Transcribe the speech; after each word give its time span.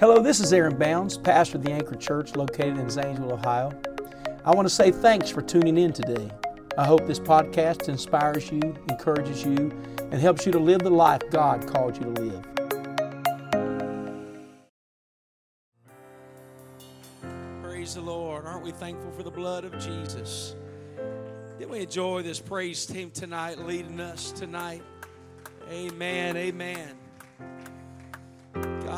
Hello, 0.00 0.22
this 0.22 0.38
is 0.38 0.52
Aaron 0.52 0.78
Bounds, 0.78 1.18
pastor 1.18 1.56
of 1.56 1.64
the 1.64 1.72
Anchor 1.72 1.96
Church 1.96 2.36
located 2.36 2.78
in 2.78 2.88
Zanesville, 2.88 3.32
Ohio. 3.32 3.72
I 4.44 4.54
want 4.54 4.64
to 4.68 4.72
say 4.72 4.92
thanks 4.92 5.28
for 5.28 5.42
tuning 5.42 5.76
in 5.76 5.92
today. 5.92 6.30
I 6.78 6.86
hope 6.86 7.04
this 7.08 7.18
podcast 7.18 7.88
inspires 7.88 8.48
you, 8.52 8.60
encourages 8.88 9.44
you, 9.44 9.76
and 9.98 10.14
helps 10.14 10.46
you 10.46 10.52
to 10.52 10.58
live 10.60 10.82
the 10.82 10.90
life 10.90 11.22
God 11.32 11.66
called 11.66 11.96
you 11.96 12.14
to 12.14 12.22
live. 12.22 12.44
Praise 17.64 17.96
the 17.96 18.00
Lord. 18.00 18.46
Aren't 18.46 18.62
we 18.62 18.70
thankful 18.70 19.10
for 19.10 19.24
the 19.24 19.32
blood 19.32 19.64
of 19.64 19.76
Jesus? 19.80 20.54
Did 21.58 21.68
we 21.68 21.80
enjoy 21.80 22.22
this 22.22 22.38
praise 22.38 22.86
team 22.86 23.10
tonight, 23.10 23.58
leading 23.58 23.98
us 23.98 24.30
tonight? 24.30 24.84
Amen. 25.72 26.36
Amen. 26.36 26.94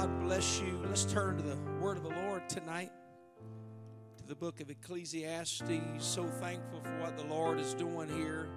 God 0.00 0.20
bless 0.22 0.62
you. 0.62 0.80
Let's 0.88 1.04
turn 1.04 1.36
to 1.36 1.42
the 1.42 1.58
word 1.78 1.98
of 1.98 2.04
the 2.04 2.08
Lord 2.08 2.48
tonight, 2.48 2.90
to 4.16 4.26
the 4.26 4.34
book 4.34 4.62
of 4.62 4.70
Ecclesiastes. 4.70 5.62
So 5.98 6.24
thankful 6.40 6.80
for 6.80 7.00
what 7.02 7.18
the 7.18 7.24
Lord 7.24 7.60
is 7.60 7.74
doing 7.74 8.08
here. 8.08 8.48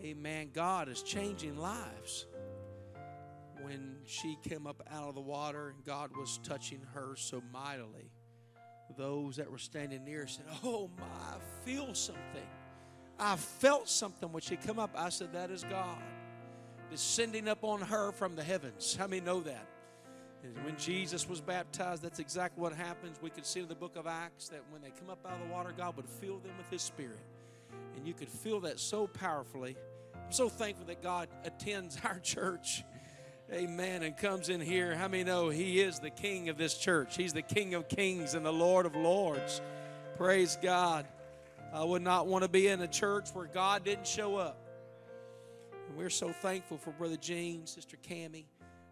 Amen. 0.00 0.50
God 0.52 0.88
is 0.88 1.02
changing 1.02 1.58
lives. 1.58 2.26
When 3.62 3.96
she 4.04 4.38
came 4.48 4.68
up 4.68 4.80
out 4.92 5.08
of 5.08 5.16
the 5.16 5.20
water 5.20 5.70
and 5.70 5.84
God 5.84 6.16
was 6.16 6.38
touching 6.44 6.82
her 6.94 7.16
so 7.16 7.42
mightily, 7.52 8.12
those 8.96 9.34
that 9.38 9.50
were 9.50 9.58
standing 9.58 10.04
near 10.04 10.28
said, 10.28 10.44
Oh 10.62 10.88
my, 11.00 11.04
I 11.04 11.64
feel 11.64 11.94
something. 11.94 12.46
I 13.18 13.34
felt 13.34 13.88
something 13.88 14.30
when 14.30 14.42
she 14.42 14.54
come 14.54 14.78
up. 14.78 14.92
I 14.94 15.08
said, 15.08 15.32
That 15.32 15.50
is 15.50 15.64
God 15.64 15.98
descending 16.92 17.48
up 17.48 17.64
on 17.64 17.80
her 17.80 18.12
from 18.12 18.36
the 18.36 18.44
heavens. 18.44 18.94
How 18.94 19.08
many 19.08 19.20
know 19.20 19.40
that? 19.40 19.66
And 20.44 20.64
when 20.64 20.76
Jesus 20.76 21.28
was 21.28 21.40
baptized, 21.40 22.02
that's 22.02 22.18
exactly 22.18 22.62
what 22.62 22.72
happens. 22.72 23.18
We 23.20 23.30
could 23.30 23.46
see 23.46 23.60
in 23.60 23.68
the 23.68 23.74
book 23.74 23.96
of 23.96 24.06
Acts 24.06 24.48
that 24.48 24.62
when 24.70 24.82
they 24.82 24.90
come 24.90 25.10
up 25.10 25.18
out 25.26 25.40
of 25.40 25.46
the 25.46 25.52
water, 25.52 25.72
God 25.76 25.96
would 25.96 26.08
fill 26.08 26.38
them 26.38 26.52
with 26.56 26.70
His 26.70 26.82
Spirit. 26.82 27.18
And 27.96 28.06
you 28.06 28.14
could 28.14 28.28
feel 28.28 28.60
that 28.60 28.78
so 28.78 29.06
powerfully. 29.06 29.76
I'm 30.14 30.32
so 30.32 30.48
thankful 30.48 30.86
that 30.86 31.02
God 31.02 31.28
attends 31.44 31.98
our 32.04 32.18
church. 32.20 32.84
Amen. 33.52 34.02
And 34.02 34.16
comes 34.16 34.48
in 34.48 34.60
here. 34.60 34.94
How 34.94 35.08
many 35.08 35.24
know 35.24 35.48
He 35.48 35.80
is 35.80 35.98
the 35.98 36.10
King 36.10 36.48
of 36.48 36.56
this 36.56 36.76
church? 36.76 37.16
He's 37.16 37.32
the 37.32 37.42
King 37.42 37.74
of 37.74 37.88
kings 37.88 38.34
and 38.34 38.44
the 38.44 38.52
Lord 38.52 38.86
of 38.86 38.94
lords. 38.94 39.60
Praise 40.16 40.58
God. 40.62 41.06
I 41.72 41.84
would 41.84 42.02
not 42.02 42.26
want 42.26 42.44
to 42.44 42.48
be 42.48 42.68
in 42.68 42.80
a 42.80 42.88
church 42.88 43.28
where 43.32 43.46
God 43.46 43.84
didn't 43.84 44.06
show 44.06 44.36
up. 44.36 44.58
And 45.88 45.96
we're 45.96 46.10
so 46.10 46.30
thankful 46.30 46.78
for 46.78 46.92
Brother 46.92 47.16
James, 47.16 47.70
Sister 47.70 47.96
Cammie 47.96 48.46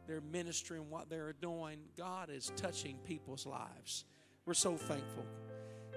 they're 0.06 0.20
ministering, 0.20 0.88
what 0.88 1.10
they're 1.10 1.34
doing. 1.34 1.78
God 1.96 2.30
is 2.30 2.52
touching 2.56 2.96
people's 3.04 3.46
lives. 3.46 4.04
We're 4.44 4.54
so 4.54 4.76
thankful. 4.76 5.24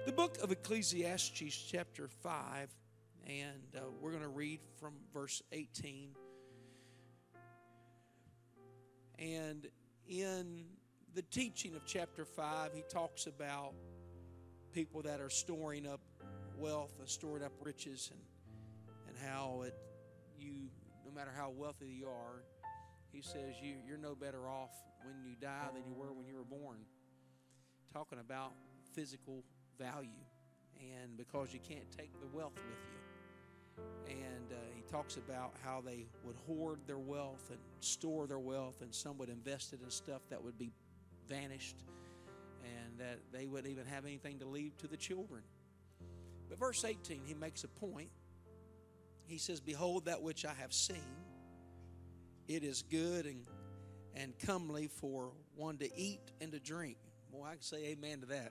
The 0.06 0.12
book 0.12 0.38
of 0.42 0.50
Ecclesiastes, 0.50 1.54
chapter 1.70 2.08
5, 2.08 2.68
and 3.26 3.62
uh, 3.76 3.80
we're 4.00 4.10
going 4.10 4.22
to 4.22 4.28
read 4.28 4.60
from 4.78 4.94
verse 5.12 5.42
18. 5.52 6.10
And 9.18 9.68
in 10.08 10.64
the 11.14 11.22
teaching 11.22 11.76
of 11.76 11.84
chapter 11.86 12.24
5, 12.24 12.72
he 12.74 12.82
talks 12.88 13.26
about 13.26 13.74
people 14.72 15.02
that 15.02 15.20
are 15.20 15.30
storing 15.30 15.86
up 15.86 16.00
wealth 16.56 16.94
and 16.98 17.08
storing 17.08 17.44
up 17.44 17.52
riches 17.62 18.10
and, 18.12 18.20
and 19.08 19.28
how 19.28 19.62
it, 19.66 19.74
you, 20.38 20.68
no 21.04 21.12
matter 21.12 21.30
how 21.36 21.50
wealthy 21.50 21.86
you 21.86 22.06
are, 22.06 22.42
he 23.12 23.22
says 23.22 23.54
you, 23.60 23.74
you're 23.86 23.98
no 23.98 24.14
better 24.14 24.48
off 24.48 24.70
when 25.04 25.16
you 25.24 25.34
die 25.40 25.68
than 25.74 25.82
you 25.86 25.94
were 25.94 26.12
when 26.12 26.26
you 26.26 26.34
were 26.36 26.44
born. 26.44 26.78
Talking 27.92 28.18
about 28.18 28.52
physical 28.94 29.44
value, 29.78 30.24
and 30.78 31.16
because 31.16 31.52
you 31.52 31.60
can't 31.60 31.90
take 31.90 32.12
the 32.20 32.26
wealth 32.32 32.54
with 32.54 32.64
you. 32.92 33.82
And 34.08 34.52
uh, 34.52 34.56
he 34.74 34.82
talks 34.90 35.16
about 35.16 35.54
how 35.64 35.82
they 35.84 36.06
would 36.24 36.36
hoard 36.46 36.80
their 36.86 36.98
wealth 36.98 37.50
and 37.50 37.58
store 37.80 38.26
their 38.26 38.38
wealth, 38.38 38.80
and 38.80 38.94
some 38.94 39.18
would 39.18 39.28
invest 39.28 39.72
it 39.72 39.80
in 39.82 39.90
stuff 39.90 40.22
that 40.30 40.42
would 40.42 40.58
be 40.58 40.70
vanished, 41.28 41.76
and 42.62 42.98
that 42.98 43.18
they 43.32 43.46
wouldn't 43.46 43.70
even 43.70 43.86
have 43.86 44.04
anything 44.04 44.38
to 44.38 44.46
leave 44.46 44.76
to 44.78 44.86
the 44.86 44.96
children. 44.96 45.42
But 46.48 46.58
verse 46.58 46.84
18, 46.84 47.22
he 47.24 47.34
makes 47.34 47.64
a 47.64 47.68
point. 47.68 48.10
He 49.26 49.38
says, 49.38 49.60
Behold, 49.60 50.06
that 50.06 50.22
which 50.22 50.44
I 50.44 50.52
have 50.60 50.72
seen 50.72 50.96
it 52.50 52.64
is 52.64 52.82
good 52.82 53.26
and, 53.26 53.46
and 54.16 54.36
comely 54.40 54.88
for 54.88 55.30
one 55.54 55.78
to 55.78 55.88
eat 55.96 56.32
and 56.40 56.50
to 56.50 56.58
drink. 56.58 56.96
Well, 57.30 57.44
I 57.44 57.52
can 57.52 57.62
say 57.62 57.86
amen 57.86 58.22
to 58.22 58.26
that. 58.26 58.50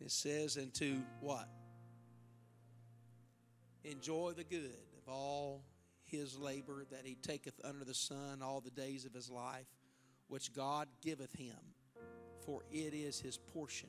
It 0.00 0.12
says, 0.12 0.56
and 0.56 0.72
to 0.74 1.02
what? 1.20 1.48
Enjoy 3.82 4.32
the 4.36 4.44
good 4.44 4.78
of 4.96 5.12
all 5.12 5.64
his 6.04 6.38
labor 6.38 6.84
that 6.92 7.00
he 7.04 7.16
taketh 7.16 7.60
under 7.64 7.84
the 7.84 7.94
sun 7.94 8.40
all 8.40 8.60
the 8.60 8.70
days 8.70 9.04
of 9.04 9.12
his 9.12 9.28
life, 9.28 9.66
which 10.28 10.52
God 10.52 10.86
giveth 11.02 11.34
him, 11.34 11.56
for 12.46 12.62
it 12.70 12.94
is 12.94 13.18
his 13.18 13.36
portion. 13.36 13.88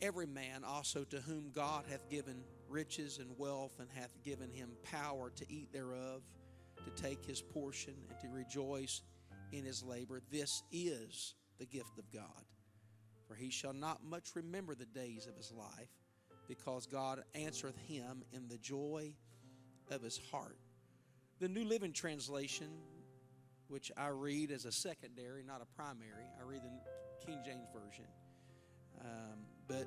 Every 0.00 0.26
man 0.26 0.62
also 0.62 1.02
to 1.04 1.16
whom 1.22 1.50
God 1.52 1.86
hath 1.90 2.08
given 2.08 2.44
riches 2.68 3.18
and 3.18 3.30
wealth 3.38 3.78
and 3.78 3.88
hath 3.94 4.16
given 4.24 4.50
him 4.50 4.70
power 4.82 5.30
to 5.36 5.44
eat 5.52 5.72
thereof, 5.72 6.22
to 6.84 7.02
take 7.02 7.24
his 7.24 7.40
portion 7.40 7.94
and 8.08 8.18
to 8.20 8.28
rejoice 8.28 9.02
in 9.52 9.64
his 9.64 9.82
labor. 9.82 10.20
This 10.30 10.62
is 10.72 11.34
the 11.58 11.66
gift 11.66 11.98
of 11.98 12.10
God. 12.12 12.44
For 13.26 13.34
he 13.34 13.50
shall 13.50 13.72
not 13.72 14.04
much 14.04 14.30
remember 14.34 14.74
the 14.74 14.86
days 14.86 15.26
of 15.26 15.36
his 15.36 15.52
life, 15.52 15.88
because 16.46 16.86
God 16.86 17.22
answereth 17.34 17.78
him 17.88 18.22
in 18.32 18.46
the 18.48 18.58
joy 18.58 19.12
of 19.90 20.02
his 20.02 20.20
heart. 20.30 20.58
The 21.40 21.48
New 21.48 21.64
Living 21.64 21.92
Translation, 21.92 22.68
which 23.68 23.90
I 23.96 24.08
read 24.08 24.50
as 24.52 24.64
a 24.64 24.72
secondary, 24.72 25.42
not 25.42 25.60
a 25.60 25.66
primary, 25.76 26.24
I 26.40 26.48
read 26.48 26.62
the 26.62 27.26
King 27.26 27.40
James 27.44 27.66
Version. 27.74 28.06
Um, 29.00 29.40
but 29.66 29.86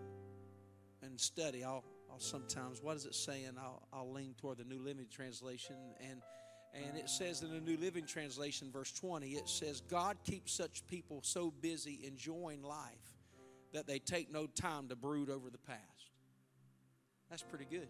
in 1.02 1.18
study, 1.18 1.64
I'll, 1.64 1.84
I'll 2.12 2.20
sometimes, 2.20 2.82
what 2.82 2.96
is 2.98 3.06
it 3.06 3.16
saying? 3.16 3.52
I'll, 3.60 3.84
I'll 3.94 4.12
lean 4.12 4.36
toward 4.38 4.58
the 4.58 4.64
New 4.64 4.80
Living 4.80 5.08
Translation. 5.10 5.76
And 6.10 6.22
and 6.74 6.98
it 6.98 7.10
says 7.10 7.42
in 7.42 7.52
the 7.52 7.60
New 7.60 7.78
Living 7.78 8.06
Translation, 8.06 8.70
verse 8.72 8.92
20, 8.92 9.30
it 9.30 9.50
says, 9.50 9.82
God 9.82 10.18
keeps 10.24 10.54
such 10.54 10.86
people 10.88 11.22
so 11.24 11.52
busy 11.62 12.02
enjoying 12.06 12.62
life 12.62 13.18
that 13.74 13.88
they 13.88 14.00
take 14.00 14.32
no 14.32 14.46
time 14.46 14.88
to 14.90 14.96
brood 14.96 15.30
over 15.30 15.50
the 15.50 15.58
past. 15.58 16.12
That's 17.30 17.42
pretty 17.42 17.66
good. 17.66 17.88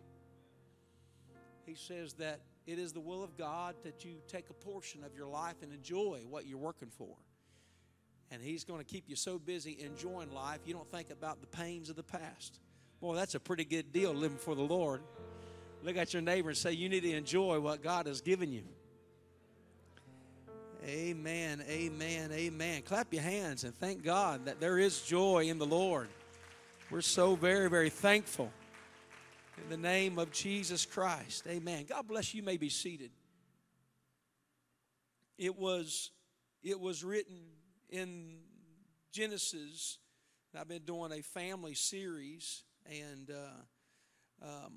He 1.66 1.75
says 1.75 2.13
that 2.13 2.41
it 2.66 2.80
is 2.80 2.94
the 2.94 3.00
will 3.00 3.24
of 3.24 3.38
God 3.38 3.75
that 3.84 4.06
you 4.06 4.16
take 4.28 4.50
a 4.50 4.53
portion 4.53 5.03
of 5.03 5.13
your 5.13 5.28
life 5.28 5.56
and 5.62 5.74
enjoy 5.74 6.22
what 6.28 6.46
you're 6.47 6.57
working 6.57 6.90
for. 6.90 7.16
And 8.31 8.41
He's 8.41 8.63
going 8.63 8.80
to 8.80 8.86
keep 8.86 9.06
you 9.07 9.16
so 9.16 9.40
busy 9.40 9.78
enjoying 9.81 10.31
life, 10.31 10.59
you 10.66 10.74
don't 10.74 10.90
think 10.90 11.09
about 11.09 11.41
the 11.41 11.47
pains 11.47 11.90
of 11.90 11.96
the 11.96 12.03
past. 12.03 12.59
Boy, 13.01 13.15
that's 13.15 13.35
a 13.35 13.39
pretty 13.39 13.63
good 13.63 13.93
deal 13.93 14.13
living 14.13 14.37
for 14.37 14.55
the 14.55 14.61
Lord. 14.61 15.01
Look 15.83 15.95
at 15.95 16.13
your 16.13 16.21
neighbor 16.21 16.49
and 16.49 16.57
say, 16.57 16.73
You 16.73 16.89
need 16.89 17.03
to 17.03 17.11
enjoy 17.13 17.59
what 17.59 17.81
God 17.81 18.07
has 18.07 18.21
given 18.21 18.51
you. 18.51 18.63
Amen, 20.85 21.63
amen, 21.69 22.31
amen. 22.31 22.81
Clap 22.83 23.13
your 23.13 23.21
hands 23.21 23.63
and 23.63 23.75
thank 23.75 24.03
God 24.03 24.45
that 24.45 24.59
there 24.59 24.79
is 24.79 25.01
joy 25.01 25.45
in 25.45 25.59
the 25.59 25.65
Lord. 25.65 26.07
We're 26.89 27.01
so 27.01 27.35
very, 27.35 27.69
very 27.69 27.89
thankful. 27.89 28.51
In 29.61 29.69
the 29.69 29.77
name 29.77 30.17
of 30.17 30.31
Jesus 30.31 30.85
Christ. 30.85 31.45
Amen. 31.47 31.85
God 31.88 32.07
bless 32.07 32.33
you. 32.33 32.39
you 32.39 32.45
may 32.45 32.57
be 32.57 32.69
seated. 32.69 33.11
It 35.38 35.57
was, 35.57 36.11
it 36.63 36.79
was 36.79 37.03
written 37.03 37.38
in 37.89 38.38
Genesis. 39.12 39.97
I've 40.57 40.68
been 40.68 40.83
doing 40.83 41.12
a 41.12 41.21
family 41.21 41.74
series 41.74 42.63
and 42.89 43.31
uh, 43.31 44.45
um, 44.45 44.74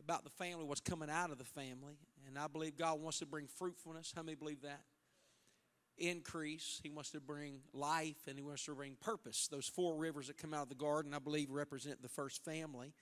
about 0.00 0.24
the 0.24 0.30
family, 0.30 0.64
what's 0.64 0.80
coming 0.80 1.10
out 1.10 1.30
of 1.30 1.38
the 1.38 1.44
family. 1.44 1.98
And 2.26 2.38
I 2.38 2.46
believe 2.46 2.76
God 2.76 3.00
wants 3.00 3.18
to 3.18 3.26
bring 3.26 3.46
fruitfulness. 3.46 4.12
How 4.14 4.22
many 4.22 4.36
believe 4.36 4.62
that? 4.62 4.80
Increase. 5.98 6.80
He 6.82 6.90
wants 6.90 7.10
to 7.10 7.20
bring 7.20 7.60
life 7.72 8.26
and 8.28 8.36
He 8.36 8.42
wants 8.42 8.64
to 8.66 8.74
bring 8.74 8.96
purpose. 9.00 9.48
Those 9.50 9.66
four 9.66 9.96
rivers 9.96 10.28
that 10.28 10.38
come 10.38 10.54
out 10.54 10.62
of 10.62 10.68
the 10.68 10.74
garden, 10.74 11.14
I 11.14 11.18
believe, 11.18 11.50
represent 11.50 12.02
the 12.02 12.08
first 12.08 12.44
family. 12.44 12.92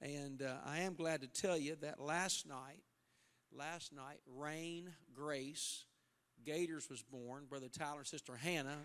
And 0.00 0.42
uh, 0.42 0.54
I 0.64 0.80
am 0.80 0.94
glad 0.94 1.20
to 1.20 1.28
tell 1.28 1.56
you 1.56 1.76
that 1.82 2.00
last 2.00 2.48
night, 2.48 2.82
last 3.56 3.92
night, 3.92 4.18
Rain 4.26 4.90
Grace 5.14 5.84
Gators 6.44 6.90
was 6.90 7.02
born. 7.02 7.44
Brother 7.48 7.68
Tyler 7.68 7.98
and 7.98 8.06
Sister 8.06 8.34
Hannah, 8.34 8.78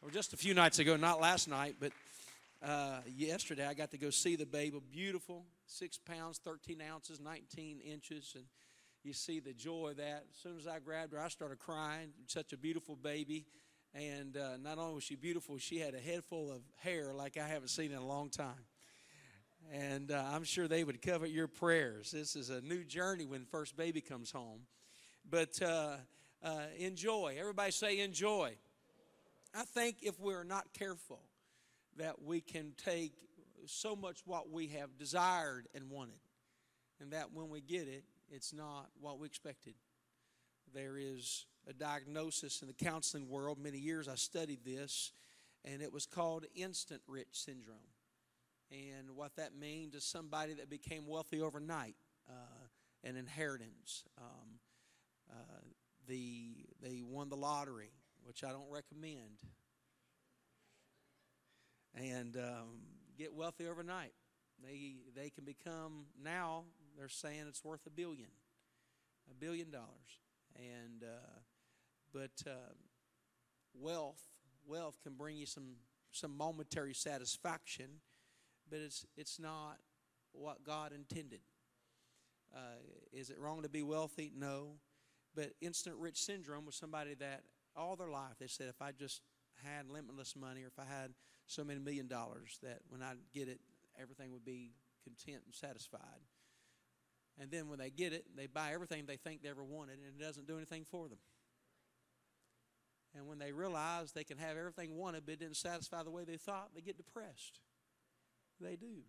or 0.00 0.10
just 0.10 0.32
a 0.32 0.36
few 0.36 0.54
nights 0.54 0.78
ago, 0.78 0.96
not 0.96 1.20
last 1.20 1.48
night, 1.48 1.76
but 1.78 1.92
uh, 2.64 3.00
yesterday 3.06 3.66
I 3.66 3.74
got 3.74 3.90
to 3.90 3.98
go 3.98 4.10
see 4.10 4.36
the 4.36 4.46
baby. 4.46 4.78
Beautiful, 4.90 5.44
six 5.66 5.98
pounds, 5.98 6.40
13 6.42 6.80
ounces, 6.80 7.20
19 7.20 7.80
inches. 7.80 8.32
And 8.34 8.44
you 9.02 9.12
see 9.12 9.40
the 9.40 9.52
joy 9.52 9.90
of 9.90 9.96
that. 9.98 10.24
As 10.30 10.38
soon 10.42 10.56
as 10.56 10.66
I 10.66 10.78
grabbed 10.78 11.12
her, 11.12 11.20
I 11.20 11.28
started 11.28 11.58
crying. 11.58 12.08
Such 12.26 12.52
a 12.52 12.56
beautiful 12.56 12.96
baby. 12.96 13.44
And 13.94 14.36
uh, 14.36 14.56
not 14.56 14.78
only 14.78 14.94
was 14.94 15.04
she 15.04 15.14
beautiful, 15.14 15.58
she 15.58 15.78
had 15.78 15.94
a 15.94 15.98
head 15.98 16.24
full 16.24 16.50
of 16.50 16.62
hair 16.82 17.12
like 17.14 17.36
I 17.36 17.46
haven't 17.46 17.68
seen 17.68 17.92
in 17.92 17.98
a 17.98 18.06
long 18.06 18.30
time. 18.30 18.64
And 19.72 20.10
uh, 20.10 20.24
I'm 20.32 20.44
sure 20.44 20.66
they 20.66 20.84
would 20.84 21.00
covet 21.00 21.30
your 21.30 21.48
prayers. 21.48 22.10
This 22.10 22.34
is 22.34 22.50
a 22.50 22.60
new 22.60 22.82
journey 22.82 23.26
when 23.26 23.44
first 23.44 23.76
baby 23.76 24.00
comes 24.00 24.30
home. 24.30 24.60
But 25.28 25.60
uh, 25.62 25.96
uh, 26.42 26.62
enjoy. 26.78 27.36
Everybody 27.38 27.72
say 27.72 28.00
enjoy. 28.00 28.56
I 29.54 29.64
think 29.64 29.98
if 30.02 30.18
we're 30.18 30.44
not 30.44 30.72
careful, 30.72 31.20
that 31.98 32.22
we 32.22 32.40
can 32.40 32.72
take 32.76 33.12
so 33.66 33.96
much 33.96 34.20
what 34.26 34.50
we 34.50 34.68
have 34.68 34.98
desired 34.98 35.68
and 35.74 35.90
wanted, 35.90 36.20
and 37.00 37.12
that 37.12 37.32
when 37.32 37.48
we 37.48 37.60
get 37.60 37.88
it, 37.88 38.04
it's 38.30 38.52
not 38.52 38.88
what 39.00 39.18
we 39.18 39.26
expected. 39.26 39.74
There 40.74 40.96
is 40.98 41.46
a 41.68 41.72
diagnosis 41.72 42.62
in 42.62 42.68
the 42.68 42.74
counseling 42.74 43.28
world. 43.28 43.58
Many 43.58 43.78
years 43.78 44.08
I 44.08 44.16
studied 44.16 44.64
this, 44.64 45.12
and 45.64 45.80
it 45.80 45.92
was 45.92 46.06
called 46.06 46.44
instant 46.54 47.00
rich 47.06 47.28
syndrome. 47.32 47.78
And 48.70 49.10
what 49.14 49.36
that 49.36 49.54
means 49.54 49.94
is 49.94 50.04
somebody 50.04 50.54
that 50.54 50.68
became 50.68 51.06
wealthy 51.06 51.40
overnight, 51.40 51.96
uh, 52.28 52.66
an 53.04 53.16
inheritance. 53.16 54.04
Um, 54.18 54.58
uh, 55.30 55.60
the, 56.06 56.66
they 56.82 57.02
won 57.02 57.28
the 57.28 57.36
lottery, 57.36 57.90
which 58.24 58.42
I 58.42 58.50
don't 58.50 58.70
recommend. 58.70 59.38
And 61.94 62.36
um, 62.36 62.80
get 63.16 63.32
wealthy 63.32 63.68
overnight. 63.68 64.12
They, 64.62 64.96
they 65.14 65.30
can 65.30 65.44
become, 65.44 66.06
now 66.22 66.64
they're 66.96 67.08
saying 67.08 67.44
it's 67.48 67.64
worth 67.64 67.86
a 67.86 67.90
billion, 67.90 68.30
a 69.30 69.34
billion 69.34 69.70
dollars. 69.70 70.20
And, 70.56 71.02
uh, 71.02 71.40
but 72.12 72.48
uh, 72.48 72.72
wealth, 73.74 74.22
wealth 74.66 74.98
can 75.02 75.14
bring 75.14 75.36
you 75.36 75.46
some, 75.46 75.76
some 76.12 76.36
momentary 76.36 76.94
satisfaction, 76.94 77.86
but 78.70 78.80
it's, 78.80 79.06
it's 79.16 79.38
not 79.38 79.78
what 80.32 80.64
God 80.64 80.92
intended. 80.92 81.40
Uh, 82.54 82.78
is 83.12 83.30
it 83.30 83.38
wrong 83.38 83.62
to 83.62 83.68
be 83.68 83.82
wealthy? 83.82 84.32
No. 84.36 84.74
But 85.34 85.52
instant 85.60 85.96
rich 85.98 86.22
syndrome 86.22 86.66
was 86.66 86.76
somebody 86.76 87.14
that 87.14 87.42
all 87.76 87.96
their 87.96 88.10
life 88.10 88.38
they 88.38 88.46
said, 88.46 88.68
if 88.68 88.80
I 88.80 88.92
just 88.92 89.20
had 89.64 89.88
limitless 89.88 90.36
money 90.36 90.62
or 90.62 90.68
if 90.68 90.78
I 90.78 90.84
had 90.84 91.12
so 91.46 91.64
many 91.64 91.80
million 91.80 92.08
dollars, 92.08 92.58
that 92.62 92.80
when 92.88 93.02
I 93.02 93.14
get 93.32 93.48
it, 93.48 93.60
everything 94.00 94.32
would 94.32 94.44
be 94.44 94.72
content 95.02 95.42
and 95.44 95.54
satisfied. 95.54 96.20
And 97.40 97.50
then 97.50 97.68
when 97.68 97.78
they 97.78 97.90
get 97.90 98.12
it, 98.12 98.24
they 98.36 98.46
buy 98.46 98.72
everything 98.72 99.04
they 99.06 99.16
think 99.16 99.42
they 99.42 99.48
ever 99.48 99.64
wanted, 99.64 99.98
and 99.98 100.20
it 100.20 100.24
doesn't 100.24 100.46
do 100.46 100.56
anything 100.56 100.84
for 100.90 101.08
them. 101.08 101.18
And 103.16 103.26
when 103.28 103.38
they 103.38 103.52
realize 103.52 104.12
they 104.12 104.24
can 104.24 104.38
have 104.38 104.56
everything 104.56 104.96
wanted, 104.96 105.24
but 105.24 105.34
it 105.34 105.40
didn't 105.40 105.56
satisfy 105.56 106.02
the 106.02 106.10
way 106.10 106.24
they 106.24 106.36
thought, 106.36 106.70
they 106.74 106.80
get 106.80 106.96
depressed. 106.96 107.60
They 108.60 108.76
do. 108.76 109.02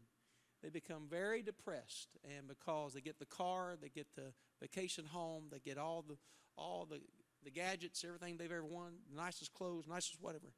They 0.63 0.69
become 0.69 1.07
very 1.09 1.43
depressed, 1.43 2.17
and 2.23 2.47
because 2.47 2.93
they 2.93 3.01
get 3.01 3.19
the 3.19 3.25
car, 3.25 3.75
they 3.79 3.89
get 3.89 4.07
the 4.15 4.33
vacation 4.59 5.05
home, 5.05 5.45
they 5.51 5.59
get 5.59 5.77
all 5.77 6.03
the 6.07 6.17
all 6.57 6.87
the 6.89 7.01
the 7.43 7.51
gadgets, 7.51 8.03
everything 8.03 8.37
they've 8.37 8.51
ever 8.51 8.65
wanted, 8.65 8.97
nicest 9.15 9.53
clothes, 9.53 9.85
nicest 9.87 10.17
whatever, 10.19 10.53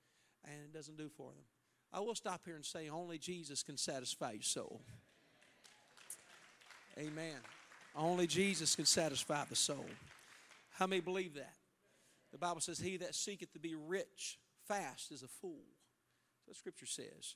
and 0.45 0.53
it 0.63 0.73
doesn't 0.73 0.97
do 0.97 1.09
for 1.09 1.31
them. 1.31 1.44
I 1.93 1.99
will 1.99 2.15
stop 2.15 2.41
here 2.45 2.55
and 2.55 2.65
say 2.65 2.89
only 2.89 3.17
Jesus 3.17 3.63
can 3.63 3.77
satisfy 3.77 4.33
your 4.33 4.41
soul. 4.41 4.81
Amen. 6.97 7.37
Only 7.95 8.27
Jesus 8.27 8.75
can 8.75 8.85
satisfy 8.85 9.43
the 9.49 9.55
soul. 9.55 9.85
How 10.71 10.87
many 10.87 11.01
believe 11.01 11.35
that? 11.35 11.53
The 12.31 12.37
Bible 12.37 12.61
says, 12.61 12.79
He 12.79 12.97
that 12.97 13.15
seeketh 13.15 13.53
to 13.53 13.59
be 13.59 13.75
rich 13.75 14.37
fast 14.67 15.11
is 15.11 15.23
a 15.23 15.27
fool. 15.27 15.63
What 16.45 16.57
Scripture 16.57 16.85
says. 16.85 17.35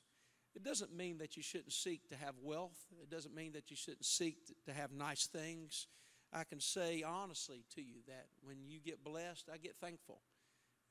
It 0.54 0.62
doesn't 0.62 0.94
mean 0.94 1.18
that 1.18 1.36
you 1.36 1.42
shouldn't 1.42 1.72
seek 1.72 2.08
to 2.08 2.16
have 2.16 2.34
wealth. 2.42 2.78
It 3.00 3.10
doesn't 3.10 3.34
mean 3.34 3.52
that 3.52 3.70
you 3.70 3.76
shouldn't 3.76 4.04
seek 4.04 4.36
to 4.66 4.72
have 4.72 4.92
nice 4.92 5.26
things. 5.26 5.86
I 6.32 6.44
can 6.44 6.60
say 6.60 7.02
honestly 7.02 7.64
to 7.74 7.82
you 7.82 7.96
that 8.06 8.26
when 8.42 8.58
you 8.66 8.80
get 8.80 9.02
blessed, 9.04 9.48
I 9.52 9.56
get 9.56 9.76
thankful. 9.80 10.20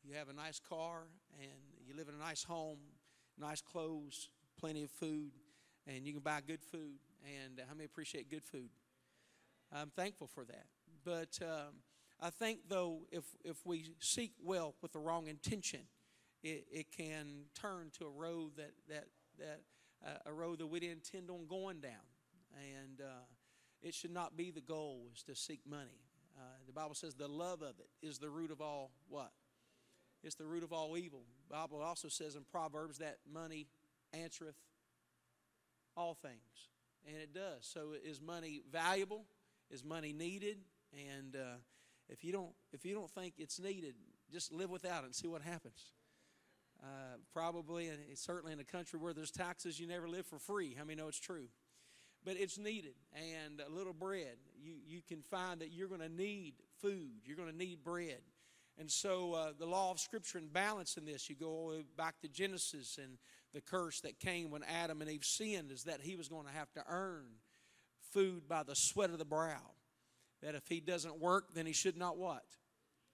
You 0.03 0.15
have 0.15 0.29
a 0.29 0.33
nice 0.33 0.59
car 0.59 1.03
and 1.39 1.51
you 1.85 1.95
live 1.95 2.09
in 2.09 2.15
a 2.15 2.23
nice 2.23 2.43
home, 2.43 2.79
nice 3.37 3.61
clothes, 3.61 4.29
plenty 4.59 4.83
of 4.83 4.91
food, 4.91 5.31
and 5.87 6.05
you 6.05 6.13
can 6.13 6.21
buy 6.21 6.39
good 6.45 6.63
food. 6.63 6.99
And 7.23 7.61
how 7.67 7.73
many 7.73 7.85
appreciate 7.85 8.29
good 8.29 8.45
food? 8.45 8.69
I'm 9.71 9.89
thankful 9.89 10.27
for 10.27 10.43
that. 10.45 10.65
But 11.03 11.39
um, 11.41 11.75
I 12.19 12.29
think, 12.29 12.59
though, 12.67 13.01
if, 13.11 13.23
if 13.43 13.57
we 13.65 13.85
seek 13.99 14.33
wealth 14.43 14.75
with 14.81 14.91
the 14.91 14.99
wrong 14.99 15.27
intention, 15.27 15.81
it, 16.43 16.65
it 16.71 16.91
can 16.95 17.45
turn 17.53 17.91
to 17.99 18.05
a 18.05 18.09
road 18.09 18.51
that, 18.57 18.71
that, 18.89 19.05
that 19.39 19.61
uh, 20.05 20.17
a 20.25 20.33
road 20.33 20.59
that 20.59 20.67
we 20.67 20.79
didn't 20.79 21.05
intend 21.13 21.29
on 21.29 21.47
going 21.47 21.79
down. 21.79 21.91
And 22.53 23.01
uh, 23.01 23.25
it 23.81 23.93
should 23.93 24.11
not 24.11 24.35
be 24.35 24.51
the 24.51 24.61
goal 24.61 25.07
is 25.15 25.23
to 25.23 25.35
seek 25.35 25.61
money. 25.67 25.99
Uh, 26.37 26.41
the 26.65 26.73
Bible 26.73 26.95
says 26.95 27.13
the 27.13 27.27
love 27.27 27.61
of 27.61 27.75
it 27.79 27.89
is 28.05 28.17
the 28.17 28.29
root 28.29 28.51
of 28.51 28.61
all 28.61 28.91
what? 29.09 29.31
It's 30.23 30.35
the 30.35 30.45
root 30.45 30.63
of 30.63 30.71
all 30.71 30.97
evil. 30.97 31.23
Bible 31.49 31.81
also 31.81 32.07
says 32.07 32.35
in 32.35 32.43
Proverbs 32.51 32.99
that 32.99 33.17
money 33.31 33.67
answereth 34.13 34.55
all 35.97 36.13
things. 36.13 36.69
And 37.07 37.17
it 37.17 37.33
does. 37.33 37.61
So 37.61 37.93
is 38.03 38.21
money 38.21 38.61
valuable? 38.71 39.25
Is 39.71 39.83
money 39.83 40.13
needed? 40.13 40.57
And 40.93 41.35
uh, 41.35 41.57
if 42.09 42.23
you 42.23 42.31
don't 42.31 42.51
if 42.71 42.85
you 42.85 42.93
don't 42.93 43.09
think 43.09 43.35
it's 43.37 43.59
needed, 43.59 43.95
just 44.31 44.51
live 44.51 44.69
without 44.69 45.03
it 45.03 45.05
and 45.05 45.15
see 45.15 45.27
what 45.27 45.41
happens. 45.41 45.93
Uh, 46.83 47.17
probably, 47.31 47.89
and 47.89 47.99
certainly 48.15 48.53
in 48.53 48.59
a 48.59 48.63
country 48.63 48.97
where 48.97 49.13
there's 49.13 49.29
taxes, 49.29 49.79
you 49.79 49.87
never 49.87 50.07
live 50.07 50.25
for 50.25 50.39
free. 50.39 50.73
How 50.75 50.83
many 50.83 50.99
know 50.99 51.07
it's 51.07 51.19
true? 51.19 51.47
But 52.25 52.37
it's 52.37 52.57
needed, 52.57 52.95
and 53.13 53.61
a 53.61 53.71
little 53.71 53.93
bread. 53.93 54.37
You 54.59 54.73
you 54.85 55.01
can 55.07 55.21
find 55.21 55.61
that 55.61 55.71
you're 55.71 55.87
going 55.87 56.01
to 56.01 56.09
need 56.09 56.53
food. 56.81 57.21
You're 57.23 57.37
going 57.37 57.51
to 57.51 57.57
need 57.57 57.83
bread. 57.83 58.21
And 58.81 58.89
so 58.89 59.35
uh, 59.35 59.51
the 59.59 59.67
law 59.67 59.91
of 59.91 59.99
Scripture 59.99 60.39
and 60.39 60.51
balance 60.51 60.97
in 60.97 61.05
this, 61.05 61.29
you 61.29 61.35
go 61.35 61.83
back 61.95 62.19
to 62.21 62.27
Genesis 62.27 62.97
and 62.99 63.19
the 63.53 63.61
curse 63.61 64.01
that 64.01 64.19
came 64.19 64.49
when 64.49 64.63
Adam 64.63 65.03
and 65.03 65.11
Eve 65.11 65.23
sinned 65.23 65.71
is 65.71 65.83
that 65.83 66.01
he 66.01 66.15
was 66.15 66.27
going 66.27 66.47
to 66.47 66.51
have 66.51 66.73
to 66.73 66.83
earn 66.89 67.27
food 68.11 68.49
by 68.49 68.63
the 68.63 68.75
sweat 68.75 69.11
of 69.11 69.19
the 69.19 69.23
brow. 69.23 69.75
That 70.41 70.55
if 70.55 70.67
he 70.67 70.79
doesn't 70.79 71.19
work, 71.19 71.53
then 71.53 71.67
he 71.67 71.73
should 71.73 71.95
not 71.95 72.17
what? 72.17 72.41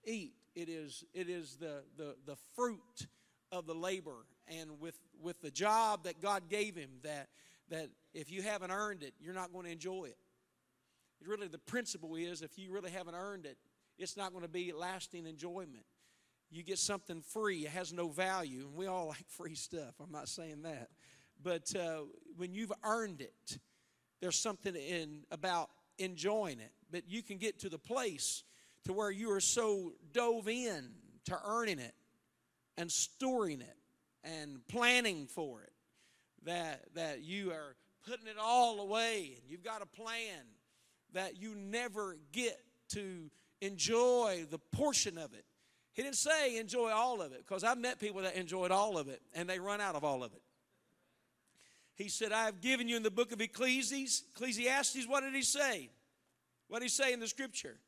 Eat. 0.06 0.32
It 0.54 0.70
is, 0.70 1.04
it 1.12 1.28
is 1.28 1.58
the, 1.60 1.82
the, 1.98 2.16
the 2.24 2.36
fruit 2.56 3.06
of 3.52 3.66
the 3.66 3.74
labor. 3.74 4.24
And 4.46 4.80
with, 4.80 4.98
with 5.20 5.38
the 5.42 5.50
job 5.50 6.04
that 6.04 6.22
God 6.22 6.48
gave 6.48 6.76
him, 6.76 6.92
that, 7.02 7.28
that 7.68 7.90
if 8.14 8.32
you 8.32 8.40
haven't 8.40 8.70
earned 8.70 9.02
it, 9.02 9.12
you're 9.20 9.34
not 9.34 9.52
going 9.52 9.66
to 9.66 9.72
enjoy 9.72 10.06
it. 10.06 10.16
Really, 11.26 11.46
the 11.46 11.58
principle 11.58 12.14
is 12.14 12.40
if 12.40 12.58
you 12.58 12.72
really 12.72 12.90
haven't 12.90 13.16
earned 13.16 13.44
it, 13.44 13.58
it's 13.98 14.16
not 14.16 14.32
going 14.32 14.44
to 14.44 14.48
be 14.48 14.72
lasting 14.72 15.26
enjoyment. 15.26 15.84
You 16.50 16.62
get 16.62 16.78
something 16.78 17.20
free, 17.20 17.66
it 17.66 17.70
has 17.70 17.92
no 17.92 18.08
value. 18.08 18.66
And 18.66 18.74
we 18.74 18.86
all 18.86 19.08
like 19.08 19.28
free 19.28 19.54
stuff. 19.54 19.94
I'm 20.02 20.12
not 20.12 20.28
saying 20.28 20.62
that. 20.62 20.88
But 21.42 21.74
uh, 21.76 22.02
when 22.36 22.52
you've 22.54 22.72
earned 22.84 23.20
it, 23.20 23.58
there's 24.20 24.38
something 24.38 24.74
in 24.74 25.24
about 25.30 25.70
enjoying 25.98 26.58
it. 26.58 26.72
But 26.90 27.08
you 27.08 27.22
can 27.22 27.38
get 27.38 27.60
to 27.60 27.68
the 27.68 27.78
place 27.78 28.42
to 28.84 28.92
where 28.92 29.10
you 29.10 29.30
are 29.32 29.40
so 29.40 29.92
dove 30.12 30.48
in 30.48 30.90
to 31.26 31.38
earning 31.44 31.78
it 31.78 31.94
and 32.76 32.90
storing 32.90 33.60
it 33.60 33.76
and 34.24 34.66
planning 34.68 35.26
for 35.26 35.62
it 35.62 35.72
that, 36.44 36.82
that 36.94 37.22
you 37.22 37.52
are 37.52 37.76
putting 38.08 38.26
it 38.26 38.36
all 38.40 38.80
away 38.80 39.34
and 39.36 39.50
you've 39.50 39.62
got 39.62 39.82
a 39.82 39.86
plan 39.86 40.46
that 41.12 41.40
you 41.40 41.54
never 41.54 42.16
get 42.32 42.58
to 42.88 43.30
enjoy 43.60 44.46
the 44.50 44.58
portion 44.58 45.18
of 45.18 45.34
it. 45.34 45.44
He 45.92 46.02
didn't 46.02 46.16
say 46.16 46.58
enjoy 46.58 46.90
all 46.90 47.20
of 47.20 47.32
it 47.32 47.44
because 47.46 47.64
I've 47.64 47.78
met 47.78 47.98
people 47.98 48.22
that 48.22 48.36
enjoyed 48.36 48.70
all 48.70 48.98
of 48.98 49.08
it 49.08 49.20
and 49.34 49.48
they 49.48 49.58
run 49.58 49.80
out 49.80 49.96
of 49.96 50.04
all 50.04 50.22
of 50.22 50.32
it. 50.32 50.42
He 51.94 52.08
said, 52.08 52.30
I 52.30 52.44
have 52.44 52.60
given 52.60 52.88
you 52.88 52.96
in 52.96 53.02
the 53.02 53.10
book 53.10 53.32
of 53.32 53.40
Ecclesiastes. 53.40 54.22
Ecclesiastes, 54.36 55.08
what 55.08 55.22
did 55.22 55.34
he 55.34 55.42
say? 55.42 55.90
What 56.68 56.78
did 56.78 56.84
he 56.84 56.90
say 56.90 57.12
in 57.12 57.18
the 57.18 57.26
scripture? 57.26 57.80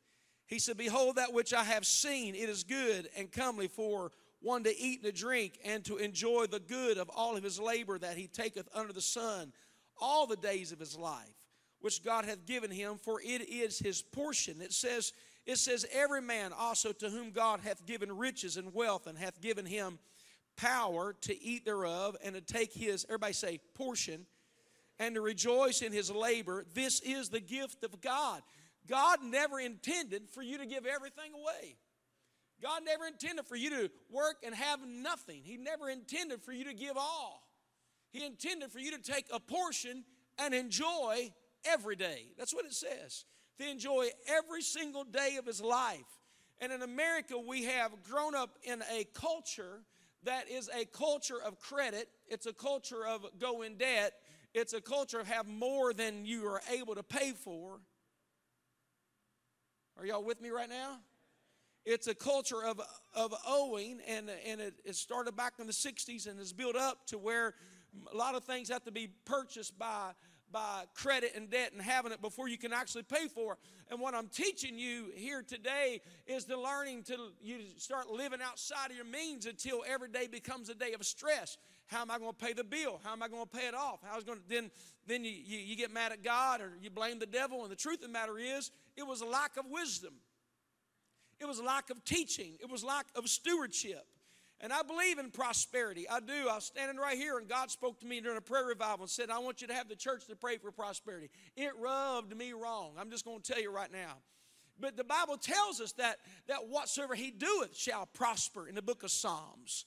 He 0.47 0.59
said, 0.59 0.75
Behold, 0.75 1.15
that 1.15 1.31
which 1.31 1.53
I 1.53 1.63
have 1.63 1.85
seen, 1.85 2.35
it 2.35 2.49
is 2.49 2.65
good 2.65 3.07
and 3.15 3.31
comely 3.31 3.69
for 3.69 4.11
one 4.41 4.65
to 4.65 4.77
eat 4.77 5.01
and 5.01 5.15
to 5.15 5.17
drink 5.17 5.59
and 5.63 5.85
to 5.85 5.95
enjoy 5.95 6.47
the 6.47 6.59
good 6.59 6.97
of 6.97 7.09
all 7.15 7.37
of 7.37 7.43
his 7.43 7.57
labor 7.59 7.97
that 7.97 8.17
he 8.17 8.27
taketh 8.27 8.67
under 8.73 8.91
the 8.91 8.99
sun 8.99 9.53
all 10.01 10.27
the 10.27 10.35
days 10.35 10.73
of 10.73 10.79
his 10.79 10.97
life, 10.97 11.47
which 11.79 12.03
God 12.03 12.25
hath 12.25 12.45
given 12.45 12.71
him, 12.71 12.97
for 12.97 13.21
it 13.21 13.47
is 13.47 13.79
his 13.79 14.01
portion. 14.01 14.61
It 14.61 14.73
says, 14.73 15.13
it 15.45 15.57
says, 15.57 15.85
Every 15.91 16.21
man 16.21 16.51
also 16.57 16.91
to 16.93 17.09
whom 17.09 17.31
God 17.31 17.61
hath 17.61 17.85
given 17.85 18.17
riches 18.17 18.57
and 18.57 18.73
wealth 18.73 19.07
and 19.07 19.17
hath 19.17 19.41
given 19.41 19.65
him 19.65 19.99
power 20.55 21.15
to 21.21 21.43
eat 21.43 21.65
thereof 21.65 22.15
and 22.23 22.35
to 22.35 22.41
take 22.41 22.73
his, 22.73 23.05
everybody 23.09 23.33
say, 23.33 23.59
portion, 23.75 24.25
and 24.99 25.15
to 25.15 25.21
rejoice 25.21 25.81
in 25.81 25.91
his 25.91 26.11
labor. 26.11 26.65
This 26.73 26.99
is 27.01 27.29
the 27.29 27.39
gift 27.39 27.83
of 27.83 28.01
God. 28.01 28.41
God 28.87 29.19
never 29.23 29.59
intended 29.59 30.29
for 30.29 30.41
you 30.41 30.57
to 30.59 30.65
give 30.65 30.85
everything 30.85 31.33
away. 31.33 31.75
God 32.61 32.81
never 32.85 33.07
intended 33.07 33.45
for 33.47 33.55
you 33.55 33.71
to 33.71 33.91
work 34.11 34.37
and 34.45 34.53
have 34.53 34.79
nothing. 34.87 35.41
He 35.43 35.57
never 35.57 35.89
intended 35.89 36.43
for 36.43 36.51
you 36.51 36.65
to 36.65 36.73
give 36.73 36.95
all. 36.95 37.47
He 38.11 38.23
intended 38.23 38.71
for 38.71 38.79
you 38.79 38.91
to 38.91 39.01
take 39.01 39.25
a 39.33 39.39
portion 39.39 40.03
and 40.37 40.53
enjoy 40.53 41.31
every 41.65 41.95
day. 41.95 42.33
That's 42.37 42.53
what 42.53 42.65
it 42.65 42.73
says. 42.73 43.25
To 43.59 43.69
enjoy 43.69 44.07
every 44.27 44.61
single 44.61 45.03
day 45.03 45.37
of 45.37 45.45
his 45.45 45.61
life. 45.61 45.99
And 46.59 46.71
in 46.71 46.81
America, 46.81 47.37
we 47.37 47.65
have 47.65 47.91
grown 48.03 48.35
up 48.35 48.57
in 48.63 48.81
a 48.91 49.05
culture 49.13 49.81
that 50.23 50.49
is 50.49 50.69
a 50.69 50.85
culture 50.85 51.41
of 51.43 51.59
credit, 51.59 52.07
it's 52.27 52.45
a 52.45 52.53
culture 52.53 53.05
of 53.05 53.25
go 53.39 53.63
in 53.63 53.77
debt, 53.77 54.13
it's 54.53 54.73
a 54.73 54.81
culture 54.81 55.19
of 55.19 55.27
have 55.27 55.47
more 55.47 55.93
than 55.93 56.25
you 56.25 56.45
are 56.45 56.61
able 56.71 56.95
to 56.95 57.03
pay 57.03 57.31
for. 57.31 57.79
Are 59.97 60.05
y'all 60.05 60.23
with 60.23 60.41
me 60.41 60.49
right 60.49 60.69
now? 60.69 60.99
It's 61.85 62.07
a 62.07 62.13
culture 62.13 62.63
of, 62.63 62.79
of 63.15 63.33
owing, 63.47 63.99
and, 64.07 64.29
and 64.45 64.61
it, 64.61 64.75
it 64.85 64.95
started 64.95 65.35
back 65.35 65.53
in 65.59 65.65
the 65.65 65.73
60s 65.73 66.27
and 66.27 66.37
has 66.37 66.53
built 66.53 66.75
up 66.75 67.07
to 67.07 67.17
where 67.17 67.55
a 68.11 68.15
lot 68.15 68.35
of 68.35 68.43
things 68.43 68.69
have 68.69 68.83
to 68.83 68.91
be 68.91 69.09
purchased 69.25 69.77
by 69.79 70.11
by 70.51 70.83
credit 70.93 71.33
and 71.35 71.49
debt 71.49 71.71
and 71.73 71.81
having 71.81 72.11
it 72.11 72.21
before 72.21 72.47
you 72.47 72.57
can 72.57 72.73
actually 72.73 73.03
pay 73.03 73.27
for 73.27 73.53
it. 73.53 73.59
And 73.89 73.99
what 73.99 74.13
I'm 74.13 74.27
teaching 74.27 74.77
you 74.77 75.11
here 75.13 75.41
today 75.41 76.01
is 76.27 76.45
the 76.45 76.57
learning 76.57 77.03
to 77.03 77.17
you 77.41 77.59
start 77.77 78.09
living 78.09 78.39
outside 78.43 78.89
of 78.89 78.95
your 78.95 79.05
means 79.05 79.45
until 79.45 79.83
every 79.87 80.09
day 80.09 80.27
becomes 80.27 80.69
a 80.69 80.75
day 80.75 80.93
of 80.93 81.05
stress. 81.05 81.57
How 81.87 82.01
am 82.01 82.11
I 82.11 82.19
going 82.19 82.31
to 82.31 82.45
pay 82.45 82.53
the 82.53 82.63
bill? 82.63 83.01
How 83.03 83.11
am 83.11 83.21
I 83.21 83.27
going 83.27 83.43
to 83.43 83.49
pay 83.49 83.67
it 83.67 83.73
off? 83.73 83.99
How's 84.03 84.23
going 84.23 84.39
to 84.39 84.43
then 84.47 84.71
then 85.07 85.25
you, 85.25 85.31
you, 85.31 85.59
you 85.59 85.75
get 85.75 85.91
mad 85.91 86.11
at 86.11 86.23
God 86.23 86.61
or 86.61 86.73
you 86.81 86.89
blame 86.89 87.19
the 87.19 87.25
devil. 87.25 87.63
And 87.63 87.71
the 87.71 87.75
truth 87.75 87.95
of 87.95 88.07
the 88.07 88.09
matter 88.09 88.37
is, 88.37 88.71
it 88.95 89.05
was 89.05 89.21
a 89.21 89.25
lack 89.25 89.57
of 89.57 89.65
wisdom. 89.69 90.13
It 91.39 91.47
was 91.47 91.57
a 91.57 91.63
lack 91.63 91.89
of 91.89 92.03
teaching. 92.05 92.53
It 92.59 92.69
was 92.69 92.83
lack 92.83 93.07
of 93.15 93.27
stewardship. 93.27 94.05
And 94.63 94.71
I 94.71 94.83
believe 94.83 95.17
in 95.17 95.31
prosperity. 95.31 96.07
I 96.07 96.19
do. 96.19 96.47
I 96.49 96.55
was 96.55 96.65
standing 96.65 96.97
right 96.97 97.17
here, 97.17 97.39
and 97.39 97.49
God 97.49 97.71
spoke 97.71 97.99
to 98.01 98.05
me 98.05 98.21
during 98.21 98.37
a 98.37 98.41
prayer 98.41 98.65
revival 98.65 99.01
and 99.01 99.09
said, 99.09 99.31
I 99.31 99.39
want 99.39 99.61
you 99.61 99.67
to 99.67 99.73
have 99.73 99.89
the 99.89 99.95
church 99.95 100.27
to 100.27 100.35
pray 100.35 100.57
for 100.57 100.71
prosperity. 100.71 101.31
It 101.57 101.71
rubbed 101.79 102.37
me 102.37 102.53
wrong. 102.53 102.91
I'm 102.99 103.09
just 103.09 103.25
going 103.25 103.41
to 103.41 103.53
tell 103.53 103.61
you 103.61 103.71
right 103.71 103.91
now. 103.91 104.17
But 104.79 104.97
the 104.97 105.03
Bible 105.03 105.37
tells 105.37 105.81
us 105.81 105.93
that, 105.93 106.17
that 106.47 106.67
whatsoever 106.69 107.15
he 107.15 107.31
doeth 107.31 107.75
shall 107.75 108.07
prosper 108.13 108.67
in 108.67 108.75
the 108.75 108.81
book 108.81 109.03
of 109.03 109.11
Psalms. 109.11 109.85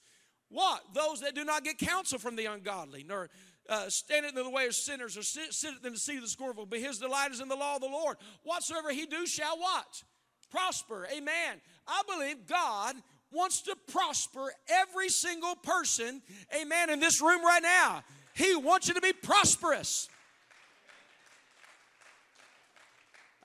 What? 0.49 0.81
Those 0.93 1.21
that 1.21 1.35
do 1.35 1.45
not 1.45 1.63
get 1.63 1.77
counsel 1.77 2.19
from 2.19 2.35
the 2.35 2.45
ungodly, 2.45 3.05
nor 3.07 3.29
uh, 3.69 3.89
in 4.09 4.35
the 4.35 4.49
way 4.49 4.67
of 4.67 4.75
sinners, 4.75 5.17
or 5.17 5.23
sit, 5.23 5.53
sitteth 5.53 5.85
in 5.85 5.93
the 5.93 5.99
seat 5.99 6.17
of 6.17 6.23
the 6.23 6.29
scornful, 6.29 6.65
but 6.65 6.79
his 6.79 6.99
delight 6.99 7.31
is 7.31 7.41
in 7.41 7.47
the 7.47 7.55
law 7.55 7.75
of 7.75 7.81
the 7.81 7.87
Lord. 7.87 8.17
Whatsoever 8.43 8.91
he 8.91 9.05
do 9.05 9.25
shall 9.25 9.57
what? 9.57 10.03
Prosper. 10.51 11.07
Amen. 11.11 11.61
I 11.87 12.01
believe 12.07 12.45
God 12.47 12.95
wants 13.35 13.61
to 13.63 13.75
prosper 13.91 14.51
every 14.69 15.09
single 15.09 15.55
person, 15.55 16.21
amen, 16.59 16.89
in 16.89 16.99
this 16.99 17.21
room 17.21 17.43
right 17.43 17.61
now. 17.61 18.03
He 18.33 18.55
wants 18.55 18.87
you 18.87 18.93
to 18.93 19.01
be 19.01 19.13
prosperous. 19.13 20.09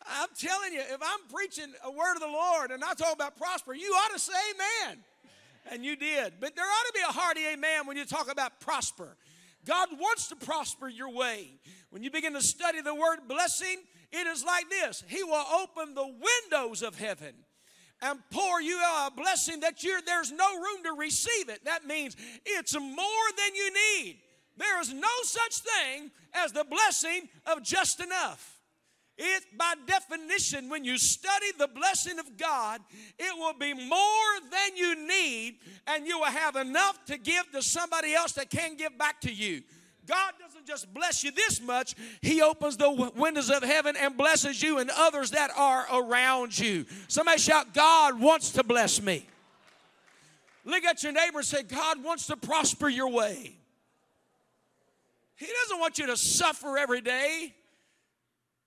I'm 0.07 0.29
telling 0.39 0.73
you, 0.73 0.81
if 0.81 1.01
I'm 1.01 1.21
preaching 1.33 1.73
a 1.85 1.91
word 1.91 2.15
of 2.15 2.21
the 2.21 2.27
Lord 2.27 2.71
and 2.71 2.83
I 2.83 2.95
talk 2.95 3.15
about 3.15 3.37
prosper, 3.37 3.75
you 3.75 3.93
ought 3.93 4.13
to 4.13 4.19
say 4.19 4.33
amen. 4.55 4.99
And 5.71 5.85
you 5.85 5.95
did. 5.95 6.35
But 6.41 6.57
there 6.57 6.65
ought 6.65 6.87
to 6.87 6.93
be 6.95 7.01
a 7.09 7.13
hearty 7.13 7.43
amen 7.53 7.87
when 7.87 7.97
you 7.97 8.05
talk 8.05 8.31
about 8.31 8.61
prosper. 8.61 9.17
God 9.67 9.89
wants 9.99 10.29
to 10.29 10.37
prosper 10.37 10.89
your 10.89 11.13
way. 11.13 11.51
When 11.91 12.03
you 12.03 12.11
begin 12.11 12.33
to 12.33 12.43
study 12.43 12.81
the 12.81 12.95
word 12.95 13.19
blessing, 13.29 13.77
it 14.11 14.27
is 14.27 14.45
like 14.45 14.69
this 14.71 15.05
He 15.07 15.23
will 15.23 15.45
open 15.61 15.95
the 15.95 16.07
windows 16.51 16.83
of 16.83 16.99
heaven 16.99 17.35
and 18.03 18.19
pour 18.31 18.61
you 18.61 18.79
a 18.79 19.11
blessing 19.15 19.61
that 19.61 19.83
you're, 19.83 20.01
there's 20.03 20.33
no 20.33 20.57
room 20.57 20.85
to 20.85 20.93
receive 20.93 21.49
it. 21.49 21.65
That 21.65 21.87
means 21.87 22.17
it's 22.45 22.75
more 22.75 22.91
than 22.95 23.55
you 23.55 23.73
need. 23.73 24.19
There 24.57 24.81
is 24.81 24.93
no 24.93 25.09
such 25.23 25.59
thing 25.59 26.11
as 26.35 26.53
the 26.53 26.65
blessing 26.65 27.29
of 27.47 27.63
just 27.63 28.01
enough. 28.01 28.59
It, 29.23 29.45
by 29.59 29.75
definition, 29.87 30.71
when 30.71 30.83
you 30.83 30.97
study 30.97 31.47
the 31.59 31.69
blessing 31.69 32.19
of 32.19 32.39
God, 32.39 32.81
it 33.19 33.37
will 33.37 33.53
be 33.53 33.75
more 33.75 34.33
than 34.51 34.77
you 34.77 35.07
need, 35.07 35.59
and 35.87 36.07
you 36.07 36.19
will 36.19 36.25
have 36.27 36.57
enough 36.57 37.05
to 37.07 37.19
give 37.19 37.51
to 37.53 37.61
somebody 37.61 38.15
else 38.15 38.33
that 38.33 38.49
can 38.49 38.77
give 38.77 38.97
back 38.97 39.21
to 39.23 39.33
you. 39.33 39.63
God 40.07 40.33
doesn't 40.61 40.67
just 40.67 40.93
bless 40.95 41.25
you 41.25 41.31
this 41.31 41.61
much, 41.61 41.95
He 42.21 42.43
opens 42.43 42.77
the 42.77 42.91
windows 43.17 43.51
of 43.51 43.63
heaven 43.63 43.97
and 43.99 44.17
blesses 44.17 44.63
you 44.63 44.79
and 44.79 44.91
others 44.97 45.31
that 45.31 45.51
are 45.57 45.87
around 45.93 46.59
you. 46.59 46.87
Somebody 47.09 47.39
shout, 47.39 47.75
God 47.75 48.21
wants 48.21 48.53
to 48.53 48.65
bless 48.65 49.01
me. 49.01 49.27
Look 50.65 50.85
at 50.85 51.03
your 51.03 51.13
neighbor 51.13 51.39
and 51.39 51.47
say, 51.47 51.63
God 51.63 52.03
wants 52.03 52.27
to 52.27 52.37
prosper 52.37 52.89
your 52.89 53.11
way. 53.11 53.57
He 55.37 55.47
doesn't 55.63 55.81
want 55.81 55.99
you 55.99 56.07
to 56.07 56.17
suffer 56.17 56.77
every 56.77 57.01
day, 57.01 57.55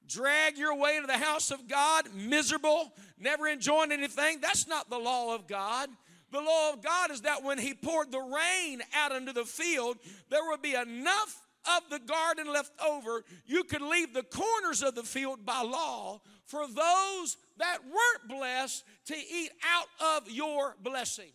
drag 0.08 0.58
your 0.58 0.76
way 0.76 0.96
into 0.96 1.08
the 1.08 1.18
house 1.18 1.52
of 1.52 1.68
God, 1.68 2.06
miserable, 2.16 2.92
never 3.20 3.48
enjoying 3.48 3.92
anything. 3.92 4.40
That's 4.42 4.68
not 4.68 4.90
the 4.90 4.98
law 4.98 5.36
of 5.36 5.48
God. 5.48 5.90
The 6.32 6.42
law 6.42 6.74
of 6.74 6.82
God 6.82 7.12
is 7.12 7.22
that 7.22 7.44
when 7.44 7.60
He 7.60 7.76
poured 7.76 8.12
the 8.12 8.20
rain 8.20 8.82
out 8.96 9.12
into 9.12 9.34
the 9.34 9.46
field, 9.46 9.98
there 10.32 10.42
would 10.50 10.64
be 10.64 10.74
enough 10.74 11.43
of 11.78 11.90
the 11.90 12.00
garden 12.00 12.52
left 12.52 12.72
over. 12.86 13.24
You 13.46 13.64
could 13.64 13.82
leave 13.82 14.14
the 14.14 14.24
corners 14.24 14.82
of 14.82 14.96
the 14.96 15.04
field 15.04 15.46
by 15.46 15.62
law 15.62 16.22
for 16.46 16.68
those 16.68 17.38
that 17.58 17.80
weren't 17.84 18.30
blessed 18.30 18.84
to 19.06 19.16
eat 19.16 19.52
out 19.66 20.18
of 20.18 20.30
your 20.30 20.76
blessing. 20.82 21.32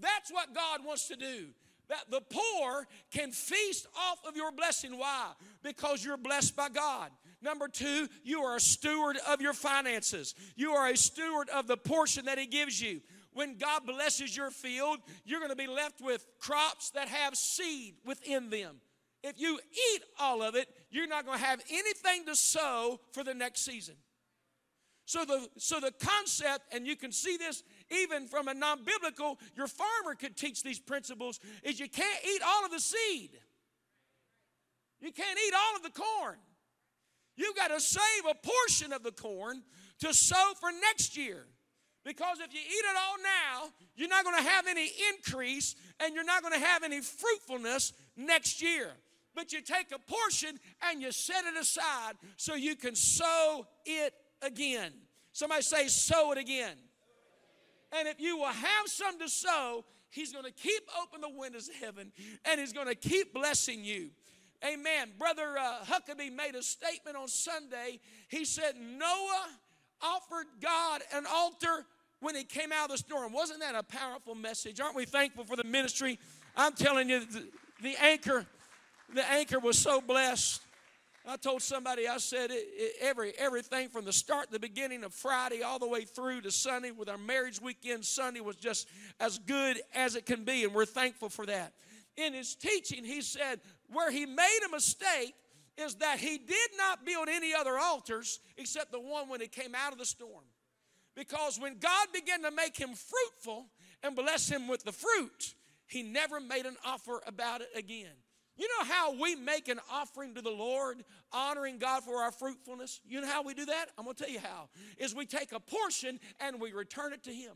That's 0.00 0.32
what 0.32 0.54
God 0.54 0.84
wants 0.84 1.08
to 1.08 1.16
do. 1.16 1.46
That 1.88 2.10
the 2.10 2.22
poor 2.22 2.88
can 3.10 3.30
feast 3.30 3.86
off 3.94 4.18
of 4.26 4.36
your 4.36 4.50
blessing. 4.50 4.96
Why? 4.96 5.32
Because 5.62 6.02
you're 6.02 6.16
blessed 6.16 6.56
by 6.56 6.70
God. 6.70 7.10
Number 7.42 7.68
two, 7.68 8.08
you 8.22 8.40
are 8.40 8.56
a 8.56 8.60
steward 8.60 9.18
of 9.28 9.42
your 9.42 9.52
finances. 9.52 10.34
You 10.56 10.72
are 10.72 10.88
a 10.88 10.96
steward 10.96 11.50
of 11.50 11.66
the 11.66 11.76
portion 11.76 12.24
that 12.24 12.38
He 12.38 12.46
gives 12.46 12.80
you 12.80 13.02
when 13.34 13.58
God 13.58 13.84
blesses 13.84 14.36
your 14.36 14.50
field, 14.50 15.00
you're 15.24 15.40
going 15.40 15.50
to 15.50 15.56
be 15.56 15.66
left 15.66 16.00
with 16.00 16.26
crops 16.40 16.90
that 16.90 17.08
have 17.08 17.36
seed 17.36 17.96
within 18.04 18.48
them. 18.48 18.80
If 19.26 19.40
you 19.40 19.58
eat 19.72 20.02
all 20.20 20.42
of 20.42 20.54
it, 20.54 20.68
you're 20.90 21.06
not 21.06 21.24
going 21.24 21.38
to 21.38 21.44
have 21.44 21.62
anything 21.70 22.26
to 22.26 22.36
sow 22.36 23.00
for 23.12 23.24
the 23.24 23.32
next 23.32 23.64
season. 23.64 23.94
So 25.06 25.24
the 25.24 25.48
so 25.56 25.80
the 25.80 25.92
concept, 25.92 26.72
and 26.72 26.86
you 26.86 26.94
can 26.94 27.10
see 27.10 27.38
this 27.38 27.62
even 27.90 28.26
from 28.26 28.48
a 28.48 28.54
non-biblical, 28.54 29.38
your 29.56 29.66
farmer 29.66 30.14
could 30.14 30.36
teach 30.36 30.62
these 30.62 30.78
principles, 30.78 31.40
is 31.62 31.80
you 31.80 31.88
can't 31.88 32.24
eat 32.24 32.42
all 32.46 32.66
of 32.66 32.70
the 32.70 32.80
seed. 32.80 33.30
You 35.00 35.10
can't 35.10 35.38
eat 35.46 35.54
all 35.54 35.76
of 35.76 35.82
the 35.82 36.00
corn. 36.00 36.36
You've 37.36 37.56
got 37.56 37.68
to 37.68 37.80
save 37.80 38.24
a 38.30 38.34
portion 38.34 38.92
of 38.92 39.02
the 39.02 39.12
corn 39.12 39.62
to 40.00 40.12
sow 40.12 40.52
for 40.60 40.70
next 40.70 41.16
year. 41.16 41.46
Because 42.04 42.38
if 42.40 42.52
you 42.52 42.60
eat 42.60 42.84
it 42.84 42.96
all 42.96 43.16
now, 43.22 43.70
you're 43.96 44.08
not 44.08 44.24
going 44.24 44.36
to 44.36 44.50
have 44.50 44.66
any 44.66 44.90
increase 45.14 45.74
and 46.00 46.14
you're 46.14 46.24
not 46.24 46.42
going 46.42 46.52
to 46.52 46.60
have 46.60 46.82
any 46.82 47.00
fruitfulness 47.00 47.94
next 48.16 48.62
year. 48.62 48.90
But 49.34 49.52
you 49.52 49.60
take 49.60 49.92
a 49.92 49.98
portion 49.98 50.58
and 50.88 51.02
you 51.02 51.12
set 51.12 51.44
it 51.44 51.60
aside 51.60 52.14
so 52.36 52.54
you 52.54 52.76
can 52.76 52.94
sow 52.94 53.66
it 53.84 54.14
again. 54.42 54.92
Somebody 55.32 55.62
say, 55.62 55.88
sow 55.88 56.32
it 56.32 56.38
again. 56.38 56.76
And 57.98 58.08
if 58.08 58.20
you 58.20 58.36
will 58.36 58.46
have 58.46 58.86
some 58.86 59.18
to 59.18 59.28
sow, 59.28 59.84
He's 60.10 60.32
going 60.32 60.44
to 60.44 60.52
keep 60.52 60.82
open 61.02 61.20
the 61.20 61.36
windows 61.36 61.68
of 61.68 61.74
heaven 61.74 62.12
and 62.44 62.60
He's 62.60 62.72
going 62.72 62.86
to 62.86 62.94
keep 62.94 63.34
blessing 63.34 63.84
you. 63.84 64.10
Amen. 64.64 65.10
Brother 65.18 65.58
uh, 65.58 65.84
Huckabee 65.84 66.34
made 66.34 66.54
a 66.54 66.62
statement 66.62 67.16
on 67.16 67.28
Sunday. 67.28 68.00
He 68.28 68.44
said, 68.44 68.74
Noah 68.80 69.48
offered 70.00 70.46
God 70.60 71.02
an 71.12 71.24
altar 71.30 71.84
when 72.20 72.34
he 72.34 72.44
came 72.44 72.72
out 72.72 72.86
of 72.86 72.92
the 72.92 72.98
storm. 72.98 73.32
Wasn't 73.32 73.60
that 73.60 73.74
a 73.74 73.82
powerful 73.82 74.34
message? 74.34 74.80
Aren't 74.80 74.96
we 74.96 75.04
thankful 75.04 75.44
for 75.44 75.56
the 75.56 75.64
ministry? 75.64 76.18
I'm 76.56 76.72
telling 76.72 77.10
you, 77.10 77.20
the, 77.20 77.46
the 77.82 77.96
anchor, 78.00 78.46
the 79.14 79.30
anchor 79.30 79.58
was 79.58 79.78
so 79.78 80.00
blessed. 80.00 80.60
I 81.26 81.36
told 81.36 81.62
somebody, 81.62 82.06
I 82.06 82.18
said, 82.18 82.50
it, 82.50 82.66
it, 82.70 82.96
every 83.00 83.32
everything 83.38 83.88
from 83.88 84.04
the 84.04 84.12
start, 84.12 84.50
the 84.50 84.58
beginning 84.58 85.04
of 85.04 85.14
Friday, 85.14 85.62
all 85.62 85.78
the 85.78 85.88
way 85.88 86.04
through 86.04 86.42
to 86.42 86.50
Sunday, 86.50 86.90
with 86.90 87.08
our 87.08 87.16
marriage 87.16 87.60
weekend 87.62 88.04
Sunday, 88.04 88.40
was 88.40 88.56
just 88.56 88.88
as 89.20 89.38
good 89.38 89.80
as 89.94 90.16
it 90.16 90.26
can 90.26 90.44
be, 90.44 90.64
and 90.64 90.74
we're 90.74 90.84
thankful 90.84 91.30
for 91.30 91.46
that. 91.46 91.72
In 92.16 92.34
his 92.34 92.54
teaching, 92.54 93.04
he 93.04 93.22
said, 93.22 93.60
where 93.90 94.10
he 94.10 94.26
made 94.26 94.60
a 94.66 94.70
mistake 94.70 95.34
is 95.76 95.96
that 95.96 96.18
he 96.18 96.38
did 96.38 96.70
not 96.76 97.04
build 97.04 97.28
any 97.28 97.54
other 97.54 97.78
altars 97.78 98.38
except 98.56 98.92
the 98.92 99.00
one 99.00 99.28
when 99.28 99.40
he 99.40 99.48
came 99.48 99.74
out 99.74 99.92
of 99.92 99.98
the 99.98 100.04
storm. 100.04 100.44
Because 101.16 101.58
when 101.58 101.78
God 101.78 102.08
began 102.12 102.42
to 102.42 102.50
make 102.50 102.76
him 102.76 102.90
fruitful 102.90 103.66
and 104.02 104.14
bless 104.14 104.48
him 104.48 104.68
with 104.68 104.84
the 104.84 104.92
fruit, 104.92 105.54
he 105.86 106.02
never 106.02 106.40
made 106.40 106.66
an 106.66 106.76
offer 106.84 107.20
about 107.26 107.60
it 107.60 107.70
again. 107.74 108.12
You 108.56 108.68
know 108.68 108.84
how 108.86 109.20
we 109.20 109.34
make 109.34 109.68
an 109.68 109.80
offering 109.90 110.34
to 110.34 110.42
the 110.42 110.50
Lord, 110.50 111.04
honoring 111.32 111.78
God 111.78 112.04
for 112.04 112.22
our 112.22 112.30
fruitfulness? 112.30 113.00
You 113.06 113.20
know 113.20 113.26
how 113.26 113.42
we 113.42 113.54
do 113.54 113.66
that? 113.66 113.86
I'm 113.98 114.04
going 114.04 114.16
to 114.16 114.24
tell 114.24 114.32
you 114.32 114.40
how. 114.40 114.68
Is 114.96 115.14
we 115.14 115.26
take 115.26 115.52
a 115.52 115.60
portion 115.60 116.20
and 116.40 116.60
we 116.60 116.72
return 116.72 117.12
it 117.12 117.24
to 117.24 117.32
him. 117.32 117.52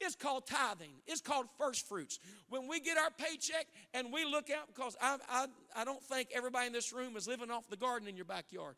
It's 0.00 0.14
called 0.14 0.46
tithing. 0.46 0.92
It's 1.06 1.20
called 1.20 1.46
first 1.58 1.88
fruits. 1.88 2.20
When 2.48 2.68
we 2.68 2.80
get 2.80 2.98
our 2.98 3.10
paycheck 3.10 3.66
and 3.94 4.12
we 4.12 4.24
look 4.24 4.48
out, 4.50 4.68
because 4.68 4.96
I, 5.00 5.18
I, 5.28 5.46
I 5.74 5.84
don't 5.84 6.02
think 6.02 6.28
everybody 6.32 6.68
in 6.68 6.72
this 6.72 6.92
room 6.92 7.16
is 7.16 7.26
living 7.26 7.50
off 7.50 7.68
the 7.68 7.76
garden 7.76 8.08
in 8.08 8.16
your 8.16 8.24
backyard. 8.24 8.76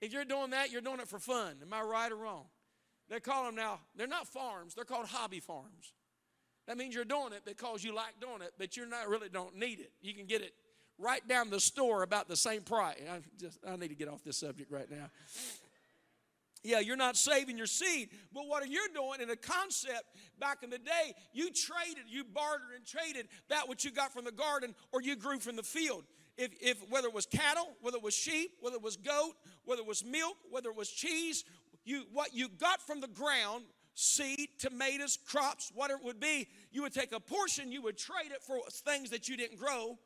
If 0.00 0.12
you're 0.12 0.24
doing 0.24 0.50
that, 0.50 0.70
you're 0.70 0.82
doing 0.82 1.00
it 1.00 1.08
for 1.08 1.18
fun. 1.18 1.56
Am 1.62 1.72
I 1.72 1.82
right 1.82 2.12
or 2.12 2.16
wrong? 2.16 2.46
They 3.08 3.20
call 3.20 3.44
them 3.44 3.54
now, 3.54 3.80
they're 3.94 4.06
not 4.06 4.26
farms, 4.26 4.74
they're 4.74 4.84
called 4.84 5.06
hobby 5.06 5.40
farms. 5.40 5.92
That 6.66 6.76
means 6.76 6.94
you're 6.94 7.04
doing 7.04 7.32
it 7.32 7.42
because 7.44 7.84
you 7.84 7.94
like 7.94 8.20
doing 8.20 8.42
it, 8.42 8.52
but 8.58 8.76
you're 8.76 8.88
not 8.88 9.08
really 9.08 9.28
don't 9.28 9.56
need 9.56 9.80
it. 9.80 9.92
You 10.02 10.14
can 10.14 10.26
get 10.26 10.42
it 10.42 10.52
right 10.98 11.26
down 11.28 11.50
the 11.50 11.60
store 11.60 12.02
about 12.02 12.28
the 12.28 12.36
same 12.36 12.62
price. 12.62 12.96
I 13.10 13.20
just 13.38 13.58
I 13.66 13.76
need 13.76 13.88
to 13.88 13.94
get 13.94 14.08
off 14.08 14.24
this 14.24 14.38
subject 14.38 14.70
right 14.70 14.90
now. 14.90 15.10
Yeah, 16.66 16.80
you're 16.80 16.96
not 16.96 17.16
saving 17.16 17.56
your 17.56 17.68
seed, 17.68 18.10
but 18.34 18.48
what 18.48 18.60
are 18.60 18.66
you 18.66 18.88
doing 18.92 19.20
in 19.20 19.30
a 19.30 19.36
concept 19.36 20.02
back 20.40 20.64
in 20.64 20.70
the 20.70 20.78
day? 20.78 21.14
You 21.32 21.50
traded, 21.52 22.04
you 22.08 22.24
bartered 22.24 22.74
and 22.74 22.84
traded 22.84 23.28
that 23.48 23.68
which 23.68 23.84
you 23.84 23.92
got 23.92 24.12
from 24.12 24.24
the 24.24 24.32
garden 24.32 24.74
or 24.90 25.00
you 25.00 25.14
grew 25.14 25.38
from 25.38 25.54
the 25.54 25.62
field. 25.62 26.02
If, 26.36 26.50
if 26.60 26.78
whether 26.90 27.06
it 27.06 27.14
was 27.14 27.24
cattle, 27.24 27.68
whether 27.82 27.98
it 27.98 28.02
was 28.02 28.14
sheep, 28.14 28.50
whether 28.60 28.76
it 28.76 28.82
was 28.82 28.96
goat, 28.96 29.34
whether 29.64 29.80
it 29.80 29.86
was 29.86 30.04
milk, 30.04 30.36
whether 30.50 30.70
it 30.70 30.76
was 30.76 30.90
cheese, 30.90 31.44
you 31.84 32.02
what 32.12 32.34
you 32.34 32.48
got 32.48 32.82
from 32.82 33.00
the 33.00 33.08
ground, 33.08 33.64
seed, 33.96 34.50
tomatoes, 34.58 35.18
crops, 35.26 35.72
whatever 35.74 35.98
it 36.00 36.04
would 36.04 36.20
be, 36.20 36.46
you 36.70 36.82
would 36.82 36.92
take 36.92 37.12
a 37.12 37.18
portion, 37.18 37.72
you 37.72 37.82
would 37.82 37.96
trade 37.96 38.30
it 38.30 38.42
for 38.42 38.58
things 38.70 39.10
that 39.10 39.28
you 39.28 39.36
didn't 39.36 39.58
grow, 39.58 39.98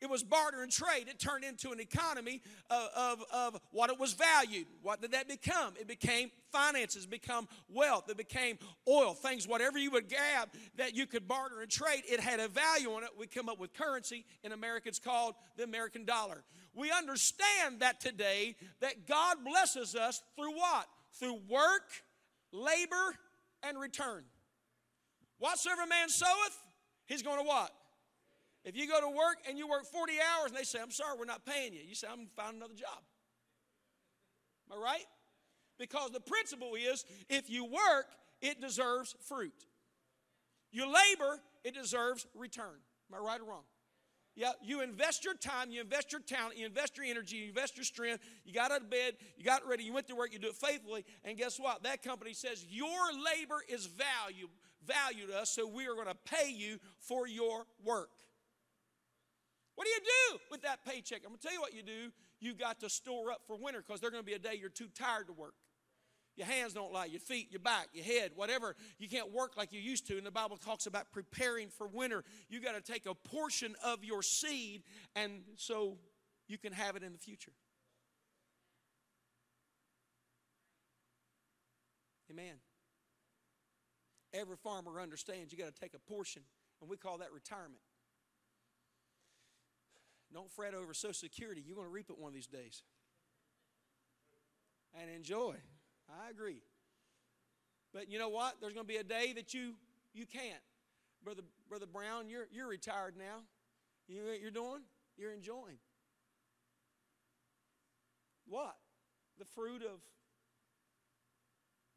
it 0.00 0.08
was 0.08 0.22
barter 0.22 0.62
and 0.62 0.70
trade. 0.70 1.08
It 1.08 1.18
turned 1.18 1.44
into 1.44 1.72
an 1.72 1.80
economy 1.80 2.40
of, 2.70 2.88
of, 2.96 3.24
of, 3.32 3.60
what 3.72 3.90
it 3.90 3.98
was 3.98 4.12
valued. 4.12 4.66
What 4.82 5.02
did 5.02 5.12
that 5.12 5.28
become? 5.28 5.74
It 5.80 5.88
became 5.88 6.30
finances, 6.52 7.04
become 7.04 7.48
wealth, 7.68 8.08
it 8.08 8.16
became 8.16 8.58
oil, 8.88 9.12
things, 9.12 9.48
whatever 9.48 9.76
you 9.76 9.90
would 9.90 10.08
grab 10.08 10.48
that 10.76 10.94
you 10.94 11.06
could 11.06 11.26
barter 11.26 11.60
and 11.60 11.70
trade, 11.70 12.02
it 12.08 12.20
had 12.20 12.40
a 12.40 12.48
value 12.48 12.92
on 12.92 13.02
it. 13.02 13.10
We 13.18 13.26
come 13.26 13.48
up 13.48 13.58
with 13.58 13.74
currency. 13.74 14.24
In 14.44 14.52
America, 14.52 14.88
it's 14.88 15.00
called 15.00 15.34
the 15.56 15.64
American 15.64 16.04
dollar. 16.04 16.44
We 16.74 16.92
understand 16.92 17.80
that 17.80 18.00
today 18.00 18.54
that 18.80 19.06
God 19.06 19.38
blesses 19.44 19.96
us 19.96 20.22
through 20.36 20.52
what? 20.52 20.86
Through 21.18 21.40
work, 21.48 21.90
labor, 22.52 23.14
and 23.62 23.78
return. 23.78 24.24
Whatsoever 25.38 25.86
man 25.86 26.08
soweth, 26.08 26.56
he's 27.06 27.22
going 27.22 27.38
to 27.38 27.44
what? 27.44 27.70
If 28.64 28.76
you 28.76 28.88
go 28.88 29.00
to 29.00 29.08
work 29.08 29.38
and 29.48 29.56
you 29.56 29.68
work 29.68 29.84
40 29.84 30.12
hours 30.14 30.50
and 30.50 30.56
they 30.56 30.64
say, 30.64 30.78
I'm 30.80 30.90
sorry, 30.90 31.16
we're 31.18 31.24
not 31.24 31.46
paying 31.46 31.72
you, 31.72 31.80
you 31.86 31.94
say, 31.94 32.06
I'm 32.08 32.16
going 32.16 32.28
to 32.28 32.34
find 32.34 32.56
another 32.56 32.74
job. 32.74 33.02
Am 34.70 34.78
I 34.78 34.82
right? 34.82 35.06
Because 35.78 36.10
the 36.10 36.20
principle 36.20 36.74
is 36.74 37.04
if 37.28 37.48
you 37.48 37.64
work, 37.64 38.06
it 38.42 38.60
deserves 38.60 39.14
fruit. 39.26 39.64
You 40.70 40.86
labor, 40.86 41.40
it 41.64 41.74
deserves 41.74 42.26
return. 42.34 42.76
Am 43.10 43.20
I 43.20 43.24
right 43.24 43.40
or 43.40 43.44
wrong? 43.44 43.62
Yeah, 44.38 44.52
you 44.62 44.82
invest 44.82 45.24
your 45.24 45.34
time, 45.34 45.72
you 45.72 45.80
invest 45.80 46.12
your 46.12 46.20
talent, 46.20 46.56
you 46.56 46.64
invest 46.64 46.96
your 46.96 47.04
energy, 47.04 47.38
you 47.38 47.48
invest 47.48 47.76
your 47.76 47.82
strength. 47.82 48.22
You 48.44 48.54
got 48.54 48.70
out 48.70 48.82
of 48.82 48.88
bed, 48.88 49.14
you 49.36 49.44
got 49.44 49.66
ready, 49.66 49.82
you 49.82 49.92
went 49.92 50.06
to 50.06 50.14
work, 50.14 50.32
you 50.32 50.38
do 50.38 50.46
it 50.46 50.54
faithfully, 50.54 51.04
and 51.24 51.36
guess 51.36 51.58
what? 51.58 51.82
That 51.82 52.04
company 52.04 52.34
says 52.34 52.64
your 52.70 52.88
labor 53.12 53.60
is 53.68 53.86
value, 53.86 54.46
value 54.86 55.26
to 55.26 55.40
us, 55.40 55.50
so 55.50 55.66
we 55.66 55.88
are 55.88 55.94
going 55.94 56.06
to 56.06 56.14
pay 56.14 56.52
you 56.52 56.78
for 57.00 57.26
your 57.26 57.66
work. 57.84 58.10
What 59.74 59.88
do 59.88 59.90
you 59.90 60.00
do 60.30 60.38
with 60.52 60.62
that 60.62 60.84
paycheck? 60.84 61.22
I'm 61.24 61.30
going 61.30 61.38
to 61.38 61.42
tell 61.42 61.52
you 61.52 61.60
what 61.60 61.74
you 61.74 61.82
do. 61.82 62.12
You've 62.38 62.58
got 62.58 62.78
to 62.78 62.88
store 62.88 63.32
up 63.32 63.40
for 63.48 63.56
winter 63.56 63.82
because 63.84 64.00
there's 64.00 64.12
going 64.12 64.22
to 64.22 64.26
be 64.26 64.34
a 64.34 64.38
day 64.38 64.56
you're 64.60 64.70
too 64.70 64.88
tired 64.96 65.26
to 65.26 65.32
work. 65.32 65.54
Your 66.38 66.46
hands 66.46 66.72
don't 66.72 66.92
lie, 66.92 67.06
your 67.06 67.18
feet, 67.18 67.48
your 67.50 67.58
back, 67.58 67.88
your 67.92 68.04
head, 68.04 68.30
whatever. 68.36 68.76
You 69.00 69.08
can't 69.08 69.32
work 69.32 69.56
like 69.56 69.72
you 69.72 69.80
used 69.80 70.06
to. 70.06 70.16
And 70.16 70.24
the 70.24 70.30
Bible 70.30 70.56
talks 70.56 70.86
about 70.86 71.10
preparing 71.10 71.68
for 71.68 71.88
winter. 71.88 72.22
You 72.48 72.60
got 72.60 72.76
to 72.76 72.92
take 72.92 73.06
a 73.06 73.14
portion 73.14 73.74
of 73.84 74.04
your 74.04 74.22
seed 74.22 74.84
and 75.16 75.42
so 75.56 75.98
you 76.46 76.56
can 76.56 76.72
have 76.72 76.94
it 76.94 77.02
in 77.02 77.10
the 77.10 77.18
future. 77.18 77.50
Amen. 82.30 82.54
Every 84.32 84.56
farmer 84.56 85.00
understands 85.00 85.52
you 85.52 85.58
got 85.58 85.74
to 85.74 85.80
take 85.80 85.94
a 85.94 85.98
portion, 85.98 86.42
and 86.80 86.88
we 86.88 86.96
call 86.96 87.18
that 87.18 87.32
retirement. 87.32 87.80
Don't 90.32 90.52
fret 90.52 90.72
over 90.74 90.94
Social 90.94 91.14
Security. 91.14 91.64
You're 91.66 91.74
going 91.74 91.88
to 91.88 91.92
reap 91.92 92.10
it 92.10 92.18
one 92.18 92.28
of 92.28 92.34
these 92.34 92.46
days. 92.46 92.82
And 94.94 95.10
enjoy. 95.10 95.56
I 96.08 96.30
agree. 96.30 96.62
But 97.92 98.10
you 98.10 98.18
know 98.18 98.28
what? 98.28 98.56
There's 98.60 98.74
going 98.74 98.86
to 98.86 98.92
be 98.92 98.98
a 98.98 99.04
day 99.04 99.32
that 99.34 99.54
you 99.54 99.74
you 100.14 100.26
can't. 100.26 100.62
Brother 101.22 101.42
Brother 101.68 101.86
Brown, 101.86 102.28
you're 102.28 102.46
you're 102.52 102.68
retired 102.68 103.14
now. 103.16 103.42
You 104.08 104.22
know 104.22 104.30
what 104.30 104.40
you're 104.40 104.50
doing? 104.50 104.80
You're 105.16 105.32
enjoying. 105.32 105.78
What? 108.46 108.76
The 109.38 109.44
fruit 109.44 109.82
of 109.82 110.00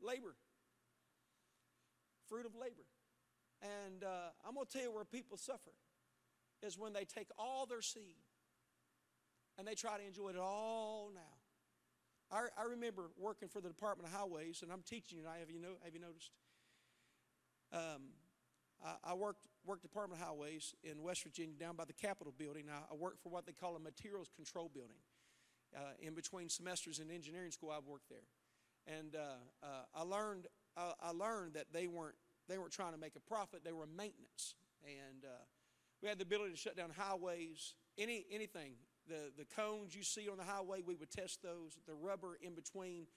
labor. 0.01 0.35
Fruit 2.27 2.45
of 2.45 2.55
labor. 2.55 2.85
And 3.61 4.03
uh, 4.03 4.31
I'm 4.45 4.55
going 4.55 4.65
to 4.65 4.71
tell 4.71 4.81
you 4.81 4.91
where 4.91 5.05
people 5.05 5.37
suffer 5.37 5.71
is 6.63 6.77
when 6.77 6.93
they 6.93 7.05
take 7.05 7.27
all 7.37 7.65
their 7.65 7.81
seed 7.81 8.15
and 9.57 9.67
they 9.67 9.75
try 9.75 9.97
to 9.97 10.05
enjoy 10.05 10.29
it 10.29 10.37
all 10.37 11.11
now. 11.13 11.30
I, 12.31 12.47
I 12.57 12.63
remember 12.63 13.11
working 13.17 13.49
for 13.49 13.59
the 13.59 13.67
Department 13.67 14.07
of 14.07 14.17
Highways, 14.17 14.61
and 14.63 14.71
I'm 14.71 14.83
teaching 14.83 15.17
you 15.17 15.23
now. 15.23 15.31
Have 15.37 15.51
you, 15.51 15.59
know, 15.59 15.75
have 15.83 15.93
you 15.93 15.99
noticed? 15.99 16.31
Um, 17.73 18.13
I, 18.83 19.11
I, 19.11 19.13
worked, 19.13 19.47
worked 19.65 19.81
Department 19.81 20.21
of 20.21 20.27
Highways 20.27 20.73
in 20.83 21.01
West 21.03 21.23
Virginia 21.23 21.55
down 21.59 21.75
by 21.75 21.85
the 21.85 21.93
Capitol 21.93 22.33
building. 22.37 22.65
I, 22.71 22.91
I 22.91 22.95
worked 22.95 23.21
for 23.21 23.29
what 23.29 23.45
they 23.45 23.51
call 23.51 23.75
a 23.75 23.79
materials 23.79 24.29
control 24.35 24.71
building. 24.73 24.97
Uh, 25.75 25.91
in 26.01 26.13
between 26.13 26.49
semesters 26.49 26.99
in 26.99 27.09
engineering 27.09 27.51
school, 27.51 27.71
I've 27.71 27.85
worked 27.85 28.09
there. 28.09 28.27
And 28.87 29.15
uh, 29.15 29.65
uh, 29.65 29.83
I, 29.95 30.03
learned, 30.03 30.47
I 30.75 31.11
learned 31.11 31.53
that 31.53 31.67
they 31.71 31.87
weren't, 31.87 32.15
they 32.49 32.57
weren't 32.57 32.73
trying 32.73 32.91
to 32.93 32.97
make 32.97 33.15
a 33.15 33.19
profit, 33.19 33.63
they 33.63 33.71
were 33.71 33.85
maintenance. 33.85 34.55
And 34.83 35.23
uh, 35.23 35.43
we 36.01 36.09
had 36.09 36.17
the 36.17 36.23
ability 36.23 36.51
to 36.51 36.57
shut 36.57 36.75
down 36.75 36.89
highways, 36.97 37.75
any, 37.97 38.25
anything. 38.31 38.73
The, 39.11 39.43
the 39.43 39.45
cones 39.55 39.93
you 39.93 40.03
see 40.03 40.29
on 40.29 40.37
the 40.37 40.43
highway, 40.43 40.79
we 40.85 40.95
would 40.95 41.11
test 41.11 41.43
those. 41.43 41.77
The 41.85 41.93
rubber 41.93 42.37
in 42.41 42.53
between 42.55 43.07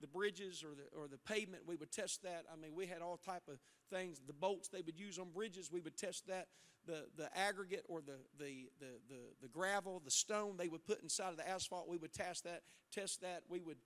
the 0.00 0.06
bridges 0.06 0.64
or 0.64 0.74
the, 0.74 0.98
or 0.98 1.08
the 1.08 1.18
pavement, 1.18 1.64
we 1.66 1.76
would 1.76 1.92
test 1.92 2.22
that. 2.22 2.46
I 2.50 2.56
mean, 2.56 2.72
we 2.74 2.86
had 2.86 3.02
all 3.02 3.18
type 3.18 3.42
of 3.48 3.58
things. 3.90 4.18
The 4.26 4.32
bolts 4.32 4.68
they 4.68 4.80
would 4.80 4.98
use 4.98 5.18
on 5.18 5.28
bridges, 5.30 5.70
we 5.70 5.80
would 5.80 5.98
test 5.98 6.26
that. 6.28 6.48
The, 6.86 7.04
the 7.18 7.28
aggregate 7.38 7.84
or 7.86 8.00
the, 8.00 8.16
the, 8.38 8.70
the, 8.80 8.86
the, 9.10 9.20
the 9.42 9.48
gravel, 9.48 10.00
the 10.02 10.10
stone 10.10 10.56
they 10.56 10.68
would 10.68 10.86
put 10.86 11.02
inside 11.02 11.28
of 11.28 11.36
the 11.36 11.48
asphalt, 11.48 11.86
we 11.86 11.98
would 11.98 12.14
test 12.14 12.44
that. 12.44 12.62
Test 12.90 13.20
that. 13.20 13.42
We 13.50 13.60
would 13.60 13.76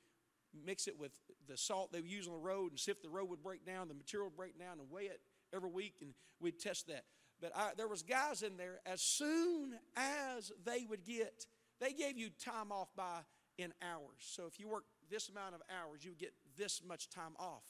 mix 0.65 0.87
it 0.87 0.99
with 0.99 1.11
the 1.49 1.57
salt 1.57 1.93
they 1.93 2.01
would 2.01 2.11
use 2.11 2.27
on 2.29 2.33
the 2.33 2.39
road 2.39 2.71
and 2.71 2.79
see 2.79 2.93
if 2.93 3.03
the 3.03 3.11
road 3.11 3.29
would 3.29 3.43
break 3.43 3.67
down, 3.67 3.89
the 3.89 3.95
material 3.95 4.29
would 4.29 4.37
break 4.37 4.59
down, 4.59 4.79
and 4.79 4.91
weigh 4.91 5.07
it 5.07 5.21
every 5.53 5.71
week, 5.71 5.97
and 6.01 6.15
we'd 6.41 6.59
test 6.59 6.87
that. 6.87 7.05
But 7.41 7.53
I, 7.55 7.73
there 7.77 7.89
was 7.89 8.03
guys 8.03 8.43
in 8.43 8.57
there, 8.57 8.81
as 8.87 9.03
soon 9.03 9.75
as 9.97 10.53
they 10.65 10.87
would 10.89 11.05
get, 11.05 11.45
they 11.81 11.93
gave 11.93 12.17
you 12.17 12.31
time 12.43 12.73
off 12.73 12.89
by 12.97 13.21
in 13.59 13.73
hours. 13.83 14.21
So 14.21 14.47
if 14.47 14.59
you 14.59 14.69
work 14.69 14.85
this 15.11 15.29
amount 15.29 15.55
of 15.55 15.63
hours, 15.71 16.05
you 16.05 16.13
get 16.19 16.33
this 16.57 16.83
much 16.87 17.09
time 17.09 17.35
off. 17.39 17.65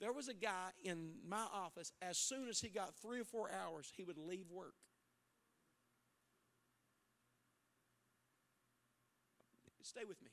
There 0.00 0.12
was 0.12 0.28
a 0.28 0.34
guy 0.34 0.70
in 0.82 1.12
my 1.26 1.44
office, 1.52 1.92
as 2.02 2.18
soon 2.18 2.48
as 2.48 2.60
he 2.60 2.68
got 2.68 2.94
three 2.96 3.20
or 3.20 3.24
four 3.24 3.50
hours, 3.50 3.92
he 3.96 4.04
would 4.04 4.18
leave 4.18 4.50
work. 4.50 4.74
Stay 9.82 10.04
with 10.08 10.20
me. 10.22 10.30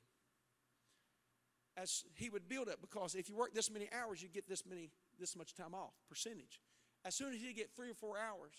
As 1.78 2.04
he 2.16 2.30
would 2.30 2.48
build 2.48 2.70
up, 2.70 2.80
because 2.82 3.16
if 3.16 3.30
you 3.30 3.36
work 3.36 3.54
this 3.54 3.70
many 3.70 3.90
hours, 3.92 4.22
you 4.22 4.30
get 4.30 4.48
this 4.48 4.66
many, 4.66 4.90
this 5.20 5.36
much 5.36 5.54
time 5.54 5.74
off, 5.74 5.94
percentage. 6.10 6.62
As 7.06 7.16
soon 7.16 7.34
as 7.34 7.42
he 7.42 7.54
get 7.54 7.70
three 7.76 7.92
or 7.92 7.94
four 7.94 8.18
hours, 8.18 8.54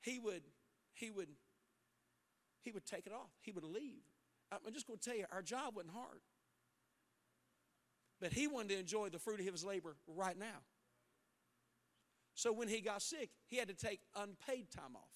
he 0.00 0.18
would, 0.18 0.42
he 0.92 1.10
would, 1.10 1.28
he 2.64 2.72
would 2.72 2.86
take 2.86 3.06
it 3.06 3.12
off. 3.12 3.30
He 3.42 3.52
would 3.52 3.64
leave. 3.64 4.02
I'm 4.50 4.72
just 4.72 4.86
going 4.86 4.98
to 4.98 5.04
tell 5.04 5.16
you, 5.16 5.26
our 5.30 5.42
job 5.42 5.76
wasn't 5.76 5.94
hard. 5.94 6.20
But 8.20 8.32
he 8.32 8.46
wanted 8.46 8.70
to 8.70 8.78
enjoy 8.78 9.10
the 9.10 9.18
fruit 9.18 9.40
of 9.40 9.46
his 9.46 9.64
labor 9.64 9.96
right 10.06 10.38
now. 10.38 10.62
So 12.34 12.52
when 12.52 12.68
he 12.68 12.80
got 12.80 13.02
sick, 13.02 13.30
he 13.46 13.56
had 13.56 13.68
to 13.68 13.74
take 13.74 14.00
unpaid 14.16 14.70
time 14.70 14.96
off. 14.96 15.14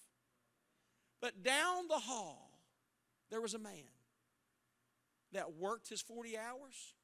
But 1.20 1.42
down 1.42 1.88
the 1.88 1.98
hall, 1.98 2.50
there 3.30 3.40
was 3.40 3.54
a 3.54 3.58
man 3.58 3.72
that 5.32 5.54
worked 5.54 5.88
his 5.88 6.00
40 6.00 6.36
hours. 6.38 6.94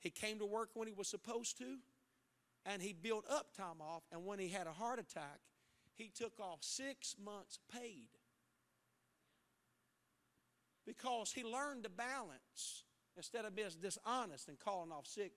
He 0.00 0.10
came 0.10 0.38
to 0.38 0.46
work 0.46 0.70
when 0.74 0.88
he 0.88 0.94
was 0.94 1.08
supposed 1.08 1.58
to, 1.58 1.78
and 2.66 2.82
he 2.82 2.92
built 2.92 3.24
up 3.30 3.54
time 3.56 3.80
off. 3.80 4.02
And 4.12 4.26
when 4.26 4.38
he 4.38 4.48
had 4.48 4.66
a 4.66 4.72
heart 4.72 4.98
attack, 4.98 5.40
he 5.94 6.10
took 6.14 6.38
off 6.38 6.58
six 6.60 7.16
months 7.22 7.58
paid 7.72 8.08
because 10.86 11.32
he 11.32 11.42
learned 11.42 11.82
to 11.82 11.90
balance 11.90 12.84
instead 13.16 13.44
of 13.44 13.54
being 13.56 13.68
dishonest 13.80 14.48
and 14.48 14.58
calling 14.58 14.92
off 14.92 15.06
sick 15.06 15.32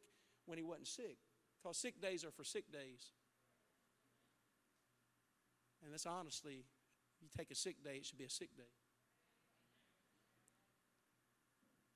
when 0.45 0.57
he 0.57 0.63
wasn't 0.63 0.87
sick. 0.87 1.17
Because 1.61 1.77
sick 1.77 2.01
days 2.01 2.23
are 2.23 2.31
for 2.31 2.43
sick 2.43 2.71
days. 2.71 3.11
And 5.83 5.91
that's 5.91 6.05
honestly, 6.05 6.65
you 7.21 7.27
take 7.35 7.51
a 7.51 7.55
sick 7.55 7.83
day, 7.83 7.95
it 7.97 8.05
should 8.05 8.17
be 8.17 8.25
a 8.25 8.29
sick 8.29 8.55
day. 8.55 8.63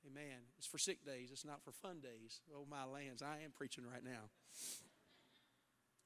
Amen. 0.08 0.40
It's 0.58 0.68
for 0.68 0.78
sick 0.78 1.06
days, 1.06 1.30
it's 1.32 1.46
not 1.46 1.64
for 1.64 1.72
fun 1.72 2.00
days. 2.02 2.42
Oh, 2.54 2.66
my 2.70 2.84
lands, 2.84 3.22
I 3.22 3.44
am 3.44 3.52
preaching 3.56 3.86
right 3.86 4.04
now. 4.04 4.30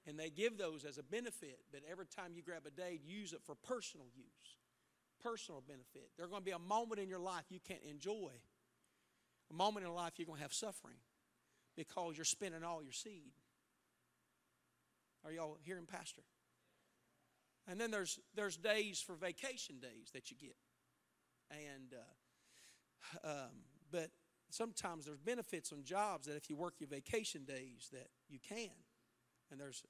And 0.06 0.18
they 0.18 0.30
give 0.30 0.58
those 0.58 0.86
as 0.86 0.98
a 0.98 1.04
benefit, 1.04 1.60
but 1.72 1.82
every 1.90 2.06
time 2.06 2.32
you 2.34 2.42
grab 2.42 2.64
a 2.66 2.72
day, 2.72 3.00
use 3.06 3.34
it 3.34 3.42
for 3.44 3.56
personal 3.56 4.08
use, 4.16 4.58
personal 5.28 5.62
benefit. 5.68 6.10
There's 6.18 6.30
going 6.30 6.42
to 6.42 6.46
be 6.46 6.52
a 6.52 6.60
moment 6.60 7.00
in 7.00 7.10
your 7.10 7.20
life 7.20 7.46
you 7.50 7.60
can't 7.66 7.84
enjoy, 7.90 8.32
a 9.52 9.54
moment 9.54 9.86
in 9.86 9.94
life 9.94 10.14
you're 10.18 10.26
going 10.26 10.38
to 10.38 10.44
have 10.44 10.54
suffering 10.54 10.98
because 11.76 12.18
you're 12.18 12.26
spending 12.26 12.64
all 12.64 12.82
your 12.82 12.94
seed. 12.94 13.34
Are 15.26 15.32
y'all 15.32 15.58
hearing, 15.64 15.86
Pastor? 15.86 16.22
And 17.68 17.80
then 17.80 17.92
there's 17.92 18.20
there's 18.36 18.56
days 18.56 19.02
for 19.02 19.16
vacation 19.16 19.80
days 19.82 20.12
that 20.14 20.32
you 20.32 20.38
get, 20.38 20.56
and 21.52 21.94
uh, 23.24 23.28
um, 23.28 23.52
but 23.92 24.10
sometimes 24.50 25.06
there's 25.06 25.20
benefits 25.20 25.74
on 25.74 25.84
jobs 25.84 26.28
that 26.28 26.38
if 26.38 26.50
you 26.50 26.56
work 26.56 26.76
your 26.80 26.88
vacation 26.88 27.44
days 27.44 27.90
that 27.92 28.08
you 28.30 28.40
can, 28.40 28.70
and 29.52 29.60
there's 29.60 29.84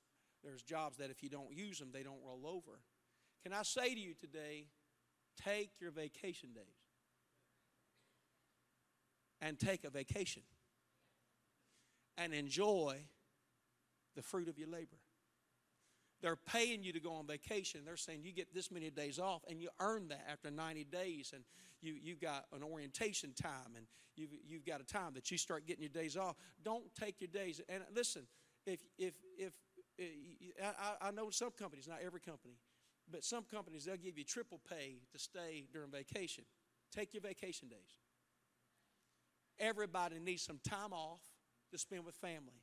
there's 0.43 0.63
jobs 0.63 0.97
that 0.97 1.11
if 1.11 1.21
you 1.21 1.29
don't 1.29 1.53
use 1.53 1.77
them 1.77 1.89
they 1.93 2.01
don't 2.01 2.23
roll 2.25 2.47
over. 2.47 2.79
Can 3.43 3.53
I 3.53 3.61
say 3.61 3.93
to 3.93 3.99
you 3.99 4.15
today, 4.15 4.65
take 5.43 5.71
your 5.79 5.91
vacation 5.91 6.49
days 6.53 6.63
and 9.41 9.59
take 9.59 9.83
a 9.83 9.89
vacation 9.89 10.43
and 12.17 12.33
enjoy 12.33 12.97
the 14.15 14.21
fruit 14.21 14.49
of 14.49 14.57
your 14.57 14.67
labor. 14.67 14.97
They're 16.21 16.35
paying 16.35 16.83
you 16.83 16.93
to 16.93 16.99
go 16.99 17.13
on 17.13 17.27
vacation. 17.27 17.81
They're 17.85 17.95
saying 17.95 18.21
you 18.23 18.33
get 18.33 18.53
this 18.53 18.71
many 18.71 18.89
days 18.89 19.19
off, 19.19 19.43
and 19.47 19.61
you 19.61 19.69
earn 19.79 20.07
that 20.07 20.25
after 20.29 20.49
90 20.49 20.85
days. 20.85 21.31
And 21.33 21.43
you, 21.79 21.93
you've 22.01 22.19
got 22.19 22.45
an 22.53 22.63
orientation 22.63 23.33
time, 23.39 23.75
and 23.75 23.85
you've, 24.15 24.31
you've 24.47 24.65
got 24.65 24.81
a 24.81 24.83
time 24.83 25.13
that 25.13 25.29
you 25.29 25.37
start 25.37 25.67
getting 25.67 25.83
your 25.83 25.91
days 25.91 26.17
off. 26.17 26.35
Don't 26.63 26.85
take 26.99 27.21
your 27.21 27.27
days. 27.27 27.61
And 27.69 27.83
listen, 27.95 28.23
if, 28.65 28.79
if, 28.97 29.13
if, 29.37 29.53
eh, 29.99 30.05
if 30.57 30.75
I, 30.79 31.09
I 31.09 31.11
know 31.11 31.29
some 31.29 31.51
companies, 31.51 31.87
not 31.87 31.99
every 32.03 32.19
company, 32.19 32.55
but 33.11 33.23
some 33.23 33.43
companies, 33.43 33.85
they'll 33.85 33.97
give 33.97 34.17
you 34.17 34.23
triple 34.23 34.59
pay 34.69 34.97
to 35.11 35.19
stay 35.19 35.65
during 35.71 35.89
vacation. 35.91 36.43
Take 36.93 37.13
your 37.13 37.21
vacation 37.21 37.67
days. 37.67 37.99
Everybody 39.59 40.19
needs 40.19 40.43
some 40.43 40.59
time 40.67 40.93
off 40.93 41.21
to 41.71 41.77
spend 41.77 42.05
with 42.05 42.15
family. 42.15 42.61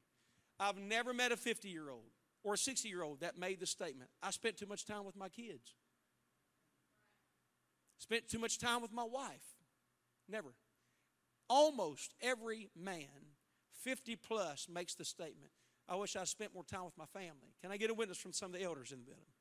I've 0.61 0.79
never 0.79 1.13
met 1.13 1.33
a 1.33 1.37
50 1.37 1.69
year 1.69 1.91
old 1.91 2.11
or 2.43 2.55
a 2.55 2.59
60 2.59 2.89
year 2.89 3.03
old 3.03 3.21
that 3.21 3.39
made 3.39 3.61
the 3.61 3.67
statement 3.67 4.11
I 4.23 4.31
spent 4.31 4.57
too 4.57 4.67
much 4.67 4.87
time 4.87 5.05
with 5.05 5.17
my 5.17 5.29
kids. 5.29 5.75
Spent 7.99 8.29
too 8.29 8.39
much 8.39 8.59
time 8.59 8.83
with 8.83 8.93
my 8.93 9.05
wife. 9.05 9.57
Never. 10.29 10.55
Almost 11.49 12.15
every 12.23 12.71
man 12.77 13.35
50 13.83 14.17
plus 14.17 14.69
makes 14.73 14.95
the 14.95 15.05
statement 15.05 15.51
I 15.89 15.97
wish 15.97 16.17
I 16.17 16.25
spent 16.25 16.55
more 16.55 16.65
time 16.65 16.85
with 16.85 16.97
my 16.97 17.05
family. 17.07 17.55
Can 17.61 17.71
I 17.71 17.77
get 17.77 17.91
a 17.91 17.95
witness 17.95 18.19
from 18.19 18.33
some 18.33 18.55
of 18.55 18.59
the 18.59 18.65
elders 18.65 18.91
in 18.93 19.01
the 19.01 19.05
building? 19.05 19.34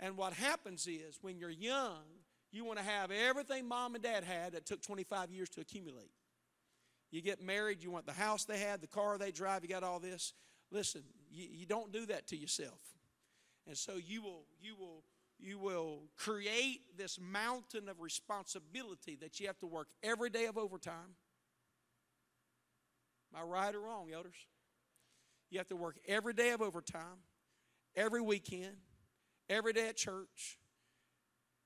And 0.00 0.16
what 0.16 0.32
happens 0.32 0.86
is 0.86 1.18
when 1.22 1.38
you're 1.38 1.50
young, 1.50 2.02
you 2.50 2.64
want 2.64 2.78
to 2.78 2.84
have 2.84 3.10
everything 3.10 3.66
mom 3.66 3.94
and 3.94 4.02
dad 4.02 4.24
had 4.24 4.52
that 4.52 4.66
took 4.66 4.82
25 4.82 5.30
years 5.30 5.48
to 5.50 5.60
accumulate. 5.60 6.10
You 7.10 7.22
get 7.22 7.42
married, 7.42 7.82
you 7.82 7.90
want 7.90 8.06
the 8.06 8.12
house 8.12 8.44
they 8.44 8.58
had, 8.58 8.80
the 8.80 8.86
car 8.86 9.18
they 9.18 9.30
drive, 9.30 9.62
you 9.62 9.68
got 9.68 9.84
all 9.84 10.00
this. 10.00 10.32
Listen, 10.70 11.02
you, 11.30 11.46
you 11.50 11.66
don't 11.66 11.92
do 11.92 12.06
that 12.06 12.26
to 12.28 12.36
yourself. 12.36 12.80
And 13.66 13.76
so 13.76 13.94
you 13.94 14.22
will, 14.22 14.44
you 14.60 14.74
will, 14.76 15.04
you 15.38 15.58
will 15.58 16.02
create 16.16 16.80
this 16.96 17.18
mountain 17.20 17.88
of 17.88 18.00
responsibility 18.00 19.16
that 19.20 19.40
you 19.40 19.46
have 19.46 19.58
to 19.58 19.66
work 19.66 19.88
every 20.02 20.30
day 20.30 20.46
of 20.46 20.58
overtime. 20.58 21.16
Am 23.32 23.42
I 23.42 23.44
right 23.44 23.74
or 23.74 23.80
wrong, 23.80 24.08
elders? 24.12 24.34
You 25.50 25.58
have 25.58 25.68
to 25.68 25.76
work 25.76 25.96
every 26.06 26.34
day 26.34 26.50
of 26.50 26.62
overtime, 26.62 27.22
every 27.96 28.20
weekend, 28.20 28.76
every 29.48 29.72
day 29.72 29.88
at 29.88 29.96
church. 29.96 30.58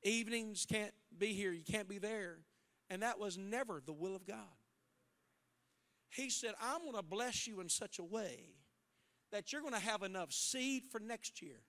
Evenings 0.02 0.66
can't 0.68 0.92
be 1.16 1.28
here, 1.34 1.52
you 1.52 1.64
can't 1.64 1.88
be 1.88 1.98
there. 1.98 2.38
And 2.90 3.02
that 3.02 3.18
was 3.18 3.36
never 3.36 3.82
the 3.84 3.92
will 3.92 4.16
of 4.16 4.26
God. 4.26 4.36
He 6.10 6.30
said, 6.30 6.54
I'm 6.60 6.82
going 6.82 6.94
to 6.94 7.02
bless 7.02 7.46
you 7.46 7.60
in 7.60 7.68
such 7.68 7.98
a 7.98 8.04
way 8.04 8.54
that 9.30 9.52
you're 9.52 9.60
going 9.60 9.74
to 9.74 9.80
have 9.80 10.02
enough 10.02 10.32
seed 10.32 10.84
for 10.90 10.98
next 10.98 11.42
year. 11.42 11.60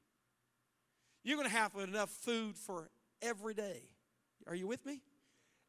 You're 1.23 1.35
going 1.35 1.49
to 1.49 1.55
have 1.55 1.75
enough 1.75 2.09
food 2.09 2.55
for 2.55 2.89
every 3.21 3.53
day. 3.53 3.83
Are 4.47 4.55
you 4.55 4.67
with 4.67 4.85
me? 4.85 5.01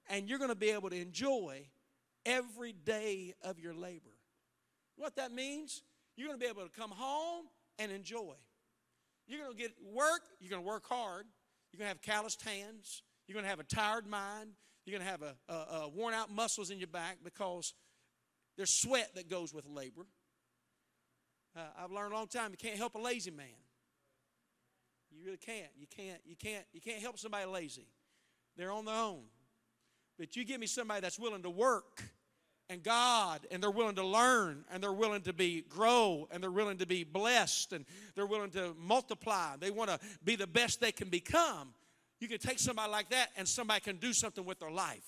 And 0.09 0.29
you're 0.29 0.39
going 0.39 0.51
to 0.51 0.57
be 0.57 0.71
able 0.71 0.91
to 0.91 1.01
enjoy 1.01 1.67
every 2.25 2.73
day 2.73 3.35
of 3.43 3.59
your 3.59 3.75
labor. 3.75 4.15
What 4.97 5.17
that 5.17 5.33
means, 5.33 5.83
you're 6.17 6.29
going 6.29 6.39
to 6.39 6.45
be 6.45 6.51
able 6.51 6.63
to 6.63 6.81
come 6.81 6.91
home 6.91 7.47
and 7.79 7.91
enjoy. 7.91 8.35
You're 9.31 9.45
going 9.45 9.57
to 9.57 9.63
get 9.63 9.71
work, 9.95 10.23
you're 10.41 10.51
going 10.51 10.63
to 10.63 10.69
work 10.69 10.89
hard, 10.89 11.25
you're 11.73 11.79
going 11.79 11.87
to 11.87 11.95
have 11.95 12.03
calloused 12.03 12.43
hands, 12.43 13.03
you're 13.29 13.35
going 13.35 13.45
to 13.45 13.49
have 13.49 13.61
a 13.61 13.65
tired 13.65 14.07
mind, 14.07 14.51
you're 14.85 14.99
going 14.99 15.07
to 15.07 15.11
have 15.11 15.23
a, 15.23 15.37
a, 15.49 15.83
a 15.83 15.89
worn 15.89 16.15
out 16.15 16.33
muscles 16.33 16.71
in 16.71 16.79
your 16.79 16.89
back 16.89 17.19
because 17.23 17.75
there's 18.57 18.73
sweat 18.73 19.15
that 19.15 19.31
goes 19.31 19.55
with 19.55 19.67
labor. 19.67 20.07
Uh, 21.57 21.61
I've 21.79 21.93
learned 21.93 22.13
a 22.13 22.17
long 22.17 22.27
time 22.27 22.51
you 22.51 22.57
can't 22.57 22.77
help 22.77 22.97
a 22.97 22.99
lazy 22.99 23.31
man. 23.31 23.47
You 25.13 25.25
really 25.25 25.39
can't. 25.39 25.71
You 25.79 25.87
can't. 25.87 26.21
You 26.25 26.35
can't. 26.37 26.65
You 26.73 26.81
can't 26.81 27.01
help 27.01 27.19
somebody 27.19 27.47
lazy. 27.47 27.87
They're 28.57 28.73
on 28.73 28.85
their 28.85 28.95
own. 28.95 29.23
But 30.19 30.37
you 30.37 30.45
give 30.45 30.61
me 30.61 30.67
somebody 30.67 31.01
that's 31.01 31.19
willing 31.19 31.43
to 31.43 31.51
work 31.51 32.03
and 32.71 32.85
God, 32.85 33.41
and 33.51 33.61
they're 33.61 33.71
willing 33.71 33.97
to 33.97 34.07
learn, 34.07 34.65
and 34.73 34.81
they're 34.83 34.93
willing 34.93 35.23
to 35.23 35.33
be 35.33 35.63
grow, 35.69 36.29
and 36.31 36.41
they're 36.43 36.53
willing 36.53 36.79
to 36.79 36.87
be 36.87 37.03
blessed, 37.03 37.73
and 37.73 37.85
they're 38.15 38.27
willing 38.27 38.51
to 38.53 38.75
multiply. 38.79 39.57
They 39.59 39.73
want 39.73 39.91
to 39.91 39.99
be 40.25 40.37
the 40.37 40.47
best 40.47 40.81
they 40.81 40.93
can 40.93 41.09
become. 41.09 41.75
You 42.21 42.29
can 42.29 42.39
take 42.39 42.61
somebody 42.61 42.91
like 42.91 43.11
that, 43.11 43.31
and 43.37 43.47
somebody 43.47 43.81
can 43.81 43.97
do 43.97 44.13
something 44.13 44.45
with 44.45 44.61
their 44.61 44.71
life. 44.71 45.05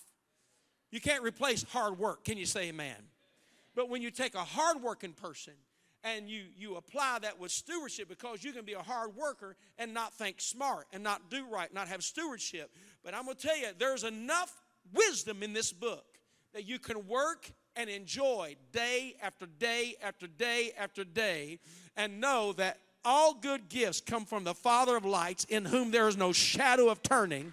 You 0.90 1.00
can't 1.00 1.22
replace 1.22 1.62
hard 1.62 1.98
work. 1.98 2.24
Can 2.24 2.36
you 2.36 2.46
say 2.46 2.68
amen? 2.68 2.96
But 3.76 3.88
when 3.88 4.02
you 4.02 4.10
take 4.10 4.34
a 4.34 4.44
hardworking 4.44 5.12
person 5.12 5.54
and 6.04 6.28
you, 6.28 6.42
you 6.58 6.76
apply 6.76 7.20
that 7.22 7.38
with 7.38 7.52
stewardship 7.52 8.08
because 8.08 8.42
you 8.42 8.52
can 8.52 8.64
be 8.64 8.72
a 8.72 8.82
hard 8.82 9.16
worker 9.16 9.56
and 9.78 9.94
not 9.94 10.12
think 10.12 10.40
smart 10.40 10.86
and 10.92 11.02
not 11.02 11.30
do 11.30 11.46
right, 11.46 11.72
not 11.72 11.88
have 11.88 12.02
stewardship. 12.02 12.70
But 13.04 13.14
I'm 13.14 13.24
going 13.24 13.36
to 13.36 13.46
tell 13.46 13.56
you, 13.56 13.68
there's 13.78 14.04
enough 14.04 14.52
wisdom 14.92 15.42
in 15.42 15.52
this 15.52 15.72
book 15.72 16.11
that 16.52 16.68
you 16.68 16.78
can 16.78 17.06
work 17.06 17.50
and 17.76 17.88
enjoy 17.88 18.56
day 18.72 19.14
after 19.22 19.46
day 19.46 19.96
after 20.02 20.26
day 20.26 20.72
after 20.78 21.04
day 21.04 21.58
and 21.96 22.20
know 22.20 22.52
that 22.52 22.78
all 23.04 23.34
good 23.34 23.68
gifts 23.68 24.00
come 24.00 24.24
from 24.24 24.44
the 24.44 24.54
Father 24.54 24.96
of 24.96 25.04
lights 25.04 25.44
in 25.44 25.64
whom 25.64 25.90
there 25.90 26.08
is 26.08 26.16
no 26.16 26.32
shadow 26.32 26.88
of 26.88 27.02
turning. 27.02 27.52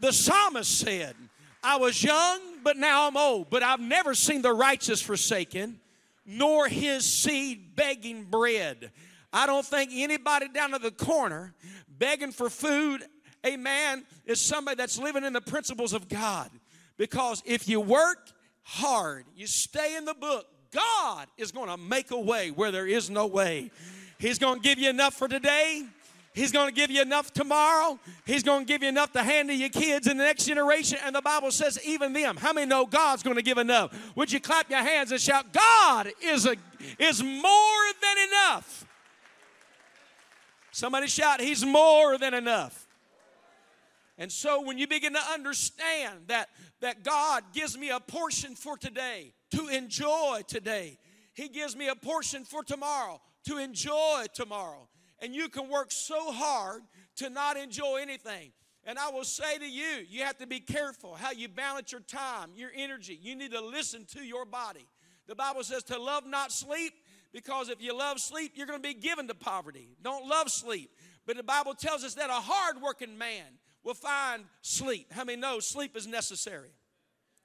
The 0.00 0.12
psalmist 0.12 0.78
said, 0.78 1.14
I 1.62 1.76
was 1.76 2.02
young, 2.02 2.40
but 2.62 2.76
now 2.76 3.08
I'm 3.08 3.16
old. 3.16 3.48
But 3.48 3.62
I've 3.62 3.80
never 3.80 4.14
seen 4.14 4.42
the 4.42 4.52
righteous 4.52 5.00
forsaken, 5.00 5.80
nor 6.26 6.68
his 6.68 7.06
seed 7.06 7.74
begging 7.74 8.24
bread. 8.24 8.90
I 9.32 9.46
don't 9.46 9.64
think 9.64 9.90
anybody 9.94 10.48
down 10.48 10.72
to 10.72 10.78
the 10.78 10.90
corner 10.90 11.54
begging 11.98 12.32
for 12.32 12.50
food, 12.50 13.04
amen, 13.44 14.04
is 14.26 14.40
somebody 14.40 14.76
that's 14.76 14.98
living 14.98 15.24
in 15.24 15.32
the 15.32 15.40
principles 15.40 15.92
of 15.92 16.08
God. 16.08 16.50
Because 16.96 17.42
if 17.44 17.68
you 17.68 17.80
work 17.80 18.30
hard, 18.62 19.24
you 19.36 19.46
stay 19.46 19.96
in 19.96 20.04
the 20.04 20.14
book, 20.14 20.46
God 20.72 21.26
is 21.36 21.52
going 21.52 21.68
to 21.68 21.76
make 21.76 22.10
a 22.10 22.18
way 22.18 22.50
where 22.50 22.70
there 22.70 22.86
is 22.86 23.10
no 23.10 23.26
way. 23.26 23.70
He's 24.18 24.38
going 24.38 24.60
to 24.60 24.62
give 24.62 24.78
you 24.78 24.90
enough 24.90 25.14
for 25.14 25.28
today. 25.28 25.84
He's 26.34 26.50
going 26.50 26.68
to 26.68 26.74
give 26.74 26.90
you 26.90 27.00
enough 27.00 27.32
tomorrow. 27.32 27.98
He's 28.26 28.42
going 28.42 28.66
to 28.66 28.66
give 28.66 28.82
you 28.82 28.88
enough 28.88 29.12
to 29.12 29.22
hand 29.22 29.48
to 29.50 29.54
your 29.54 29.68
kids 29.68 30.08
in 30.08 30.16
the 30.16 30.24
next 30.24 30.46
generation. 30.46 30.98
And 31.04 31.14
the 31.14 31.22
Bible 31.22 31.52
says, 31.52 31.78
even 31.86 32.12
them. 32.12 32.36
How 32.36 32.52
many 32.52 32.66
know 32.66 32.86
God's 32.86 33.22
going 33.22 33.36
to 33.36 33.42
give 33.42 33.56
enough? 33.56 33.96
Would 34.16 34.32
you 34.32 34.40
clap 34.40 34.68
your 34.68 34.80
hands 34.80 35.12
and 35.12 35.20
shout, 35.20 35.52
God 35.52 36.10
is, 36.20 36.44
a, 36.44 36.56
is 36.98 37.22
more 37.22 37.84
than 38.02 38.28
enough? 38.28 38.84
Somebody 40.72 41.06
shout, 41.06 41.40
He's 41.40 41.64
more 41.64 42.18
than 42.18 42.34
enough. 42.34 42.83
And 44.16 44.30
so 44.30 44.62
when 44.62 44.78
you 44.78 44.86
begin 44.86 45.14
to 45.14 45.32
understand 45.32 46.28
that, 46.28 46.48
that 46.80 47.02
God 47.02 47.42
gives 47.52 47.76
me 47.76 47.90
a 47.90 48.00
portion 48.00 48.54
for 48.54 48.76
today 48.76 49.34
to 49.50 49.68
enjoy 49.68 50.42
today, 50.46 50.98
He 51.34 51.48
gives 51.48 51.74
me 51.74 51.88
a 51.88 51.96
portion 51.96 52.44
for 52.44 52.62
tomorrow 52.62 53.20
to 53.46 53.58
enjoy 53.58 54.24
tomorrow 54.32 54.88
and 55.24 55.34
you 55.34 55.48
can 55.48 55.68
work 55.68 55.90
so 55.90 56.32
hard 56.32 56.82
to 57.16 57.30
not 57.30 57.56
enjoy 57.56 57.98
anything. 58.02 58.52
And 58.84 58.98
I 58.98 59.10
will 59.10 59.24
say 59.24 59.56
to 59.56 59.66
you, 59.66 60.04
you 60.08 60.22
have 60.24 60.36
to 60.38 60.46
be 60.46 60.60
careful 60.60 61.14
how 61.14 61.30
you 61.30 61.48
balance 61.48 61.92
your 61.92 62.02
time, 62.02 62.50
your 62.54 62.70
energy. 62.76 63.18
You 63.20 63.34
need 63.34 63.52
to 63.52 63.64
listen 63.64 64.04
to 64.12 64.22
your 64.22 64.44
body. 64.44 64.86
The 65.26 65.34
Bible 65.34 65.62
says 65.62 65.82
to 65.84 65.98
love 65.98 66.26
not 66.26 66.52
sleep, 66.52 66.92
because 67.32 67.70
if 67.70 67.80
you 67.80 67.96
love 67.96 68.20
sleep, 68.20 68.52
you're 68.54 68.66
going 68.66 68.82
to 68.82 68.86
be 68.86 68.94
given 68.94 69.26
to 69.28 69.34
poverty. 69.34 69.96
Don't 70.02 70.28
love 70.28 70.50
sleep. 70.50 70.90
But 71.26 71.38
the 71.38 71.42
Bible 71.42 71.72
tells 71.72 72.04
us 72.04 72.14
that 72.14 72.28
a 72.28 72.34
hardworking 72.34 73.16
man 73.16 73.46
will 73.84 73.94
find 73.94 74.44
sleep. 74.62 75.12
How 75.12 75.24
many 75.24 75.40
know 75.40 75.60
sleep 75.60 75.96
is 75.96 76.06
necessary? 76.06 76.70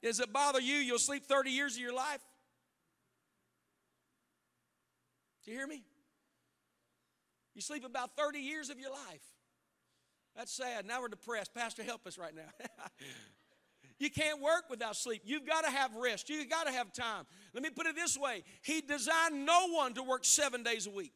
Does 0.02 0.20
it 0.20 0.32
bother 0.32 0.62
you? 0.62 0.76
You'll 0.76 0.98
sleep 0.98 1.26
30 1.26 1.52
years 1.52 1.76
of 1.76 1.82
your 1.82 1.94
life? 1.94 2.22
Do 5.44 5.52
you 5.52 5.58
hear 5.58 5.68
me? 5.68 5.84
You 7.54 7.62
sleep 7.62 7.84
about 7.86 8.16
30 8.16 8.40
years 8.40 8.70
of 8.70 8.80
your 8.80 8.92
life. 8.92 9.24
That's 10.36 10.54
sad. 10.54 10.86
Now 10.86 11.02
we're 11.02 11.10
depressed. 11.10 11.54
Pastor, 11.54 11.84
help 11.84 12.08
us 12.08 12.18
right 12.18 12.34
now. 12.34 12.50
you 14.00 14.10
can't 14.10 14.42
work 14.42 14.70
without 14.70 14.96
sleep. 14.96 15.24
You've 15.26 15.46
got 15.46 15.66
to 15.66 15.72
have 15.72 15.94
rest. 15.96 16.30
You've 16.30 16.50
got 16.50 16.68
to 16.68 16.72
have 16.72 16.94
time. 16.94 17.26
Let 17.54 17.64
me 17.64 17.70
put 17.70 17.88
it 17.88 17.96
this 17.96 18.18
way 18.18 18.44
He 18.62 18.80
designed 18.80 19.46
no 19.46 19.68
one 19.70 19.94
to 19.96 20.04
work 20.04 20.24
seven 20.24 20.64
days 20.64 20.88
a 20.88 20.92
week. 20.92 21.12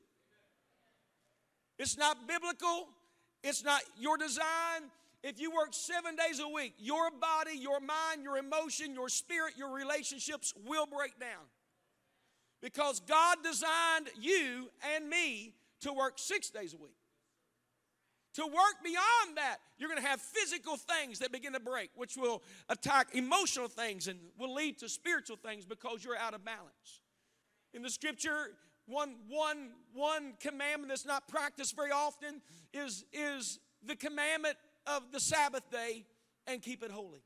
It's 1.79 1.97
not 1.97 2.27
biblical, 2.27 2.89
it's 3.41 3.63
not 3.63 3.81
your 3.97 4.17
design. 4.17 4.91
If 5.23 5.39
you 5.39 5.51
work 5.51 5.69
seven 5.71 6.17
days 6.17 6.41
a 6.41 6.47
week, 6.47 6.73
your 6.77 7.09
body, 7.09 7.57
your 7.57 7.79
mind, 7.79 8.23
your 8.23 8.37
emotion, 8.37 8.93
your 8.93 9.07
spirit, 9.07 9.53
your 9.57 9.73
relationships 9.73 10.53
will 10.65 10.85
break 10.85 11.17
down. 11.17 11.45
Because 12.61 12.99
God 12.99 13.37
designed 13.41 14.09
you 14.19 14.69
and 14.95 15.09
me 15.09 15.53
to 15.81 15.93
work 15.93 16.13
six 16.17 16.49
days 16.49 16.73
a 16.73 16.77
week. 16.77 16.95
To 18.35 18.45
work 18.45 18.83
beyond 18.83 19.37
that, 19.37 19.57
you're 19.77 19.89
going 19.89 20.01
to 20.01 20.07
have 20.07 20.19
physical 20.19 20.75
things 20.75 21.19
that 21.19 21.31
begin 21.31 21.53
to 21.53 21.59
break, 21.59 21.91
which 21.95 22.17
will 22.17 22.41
attack 22.67 23.09
emotional 23.13 23.67
things 23.67 24.07
and 24.07 24.19
will 24.39 24.53
lead 24.53 24.79
to 24.79 24.89
spiritual 24.89 25.37
things 25.37 25.65
because 25.65 26.03
you're 26.03 26.17
out 26.17 26.33
of 26.33 26.43
balance. 26.43 27.01
In 27.73 27.81
the 27.83 27.91
scripture, 27.91 28.51
one, 28.87 29.15
one, 29.29 29.69
one 29.93 30.33
commandment 30.39 30.89
that's 30.89 31.05
not 31.05 31.27
practiced 31.27 31.75
very 31.75 31.91
often 31.91 32.41
is, 32.73 33.05
is 33.13 33.59
the 33.85 33.95
commandment 33.95 34.57
of 34.87 35.11
the 35.11 35.19
Sabbath 35.19 35.69
day 35.71 36.05
and 36.47 36.61
keep 36.61 36.83
it 36.83 36.91
holy. 36.91 37.23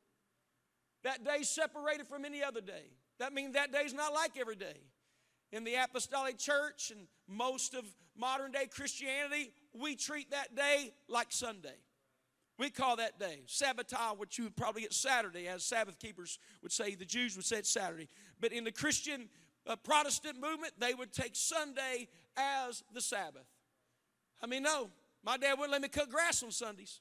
That 1.04 1.24
day 1.24 1.43
separated 1.43 2.08
from 2.08 2.26
any 2.26 2.43
other 2.43 2.62
day. 2.62 2.91
That 3.20 3.34
means 3.34 3.54
that 3.54 3.72
day 3.72 3.82
is 3.82 3.93
not 3.93 4.13
like 4.13 4.38
every 4.39 4.56
day. 4.56 4.82
In 5.52 5.63
the 5.63 5.76
apostolic 5.76 6.38
church 6.38 6.91
and 6.91 7.08
most 7.28 7.74
of 7.74 7.86
modern 8.17 8.52
day 8.52 8.67
Christianity, 8.70 9.52
we 9.74 9.96
treat 9.96 10.32
that 10.32 10.56
day 10.56 10.93
like 11.08 11.28
Sunday. 11.30 11.78
We 12.60 12.70
call 12.70 12.96
that 12.98 13.20
day 13.20 13.43
Sabbatai, 13.48 14.17
which 14.17 14.38
you 14.38 14.46
would 14.46 14.56
probably 14.56 14.82
get 14.82 14.93
Saturday, 14.93 15.48
as 15.48 15.63
Sabbath 15.63 16.00
keepers 16.00 16.39
would 16.63 16.72
say. 16.72 16.96
The 16.96 17.06
Jews 17.06 17.36
would 17.36 17.46
say 17.46 17.58
it's 17.58 17.72
Saturday. 17.72 18.08
But 18.39 18.52
in 18.52 18.63
the 18.63 18.72
Christian 18.72 19.30
uh, 19.67 19.76
Protestant 19.76 20.41
movement, 20.41 20.74
they 20.80 20.93
would 20.93 21.13
take 21.13 21.36
Sunday 21.36 22.08
as 22.36 22.84
the 22.93 23.02
Sabbath. 23.02 23.46
I 24.41 24.48
mean, 24.48 24.63
no, 24.63 24.89
my 25.24 25.38
dad 25.38 25.54
wouldn't 25.54 25.72
let 25.72 25.82
me 25.82 25.88
cut 25.88 26.10
grass 26.10 26.41
on 26.43 26.52
Sundays. 26.52 27.00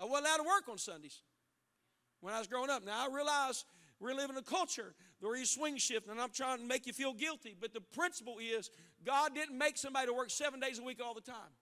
I 0.00 0.04
wasn't 0.04 0.26
allowed 0.26 0.36
to 0.38 0.42
work 0.44 0.68
on 0.68 0.78
Sundays 0.78 1.20
when 2.20 2.34
I 2.34 2.38
was 2.38 2.46
growing 2.46 2.70
up. 2.70 2.84
Now 2.84 3.06
I 3.08 3.14
realize 3.14 3.64
we're 4.00 4.14
living 4.14 4.36
in 4.36 4.42
a 4.42 4.42
culture 4.42 4.94
where 5.20 5.36
you 5.36 5.46
swing 5.46 5.76
shift, 5.76 6.08
and 6.08 6.20
I'm 6.20 6.30
trying 6.30 6.58
to 6.58 6.64
make 6.64 6.86
you 6.86 6.92
feel 6.92 7.12
guilty. 7.12 7.56
But 7.58 7.72
the 7.72 7.80
principle 7.80 8.36
is 8.40 8.70
God 9.04 9.34
didn't 9.34 9.56
make 9.56 9.78
somebody 9.78 10.08
to 10.08 10.12
work 10.12 10.30
seven 10.30 10.58
days 10.58 10.78
a 10.78 10.82
week 10.82 11.00
all 11.04 11.14
the 11.14 11.20
time. 11.20 11.52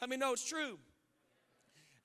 I 0.00 0.06
mean, 0.06 0.20
no, 0.20 0.32
it's 0.32 0.48
true. 0.48 0.78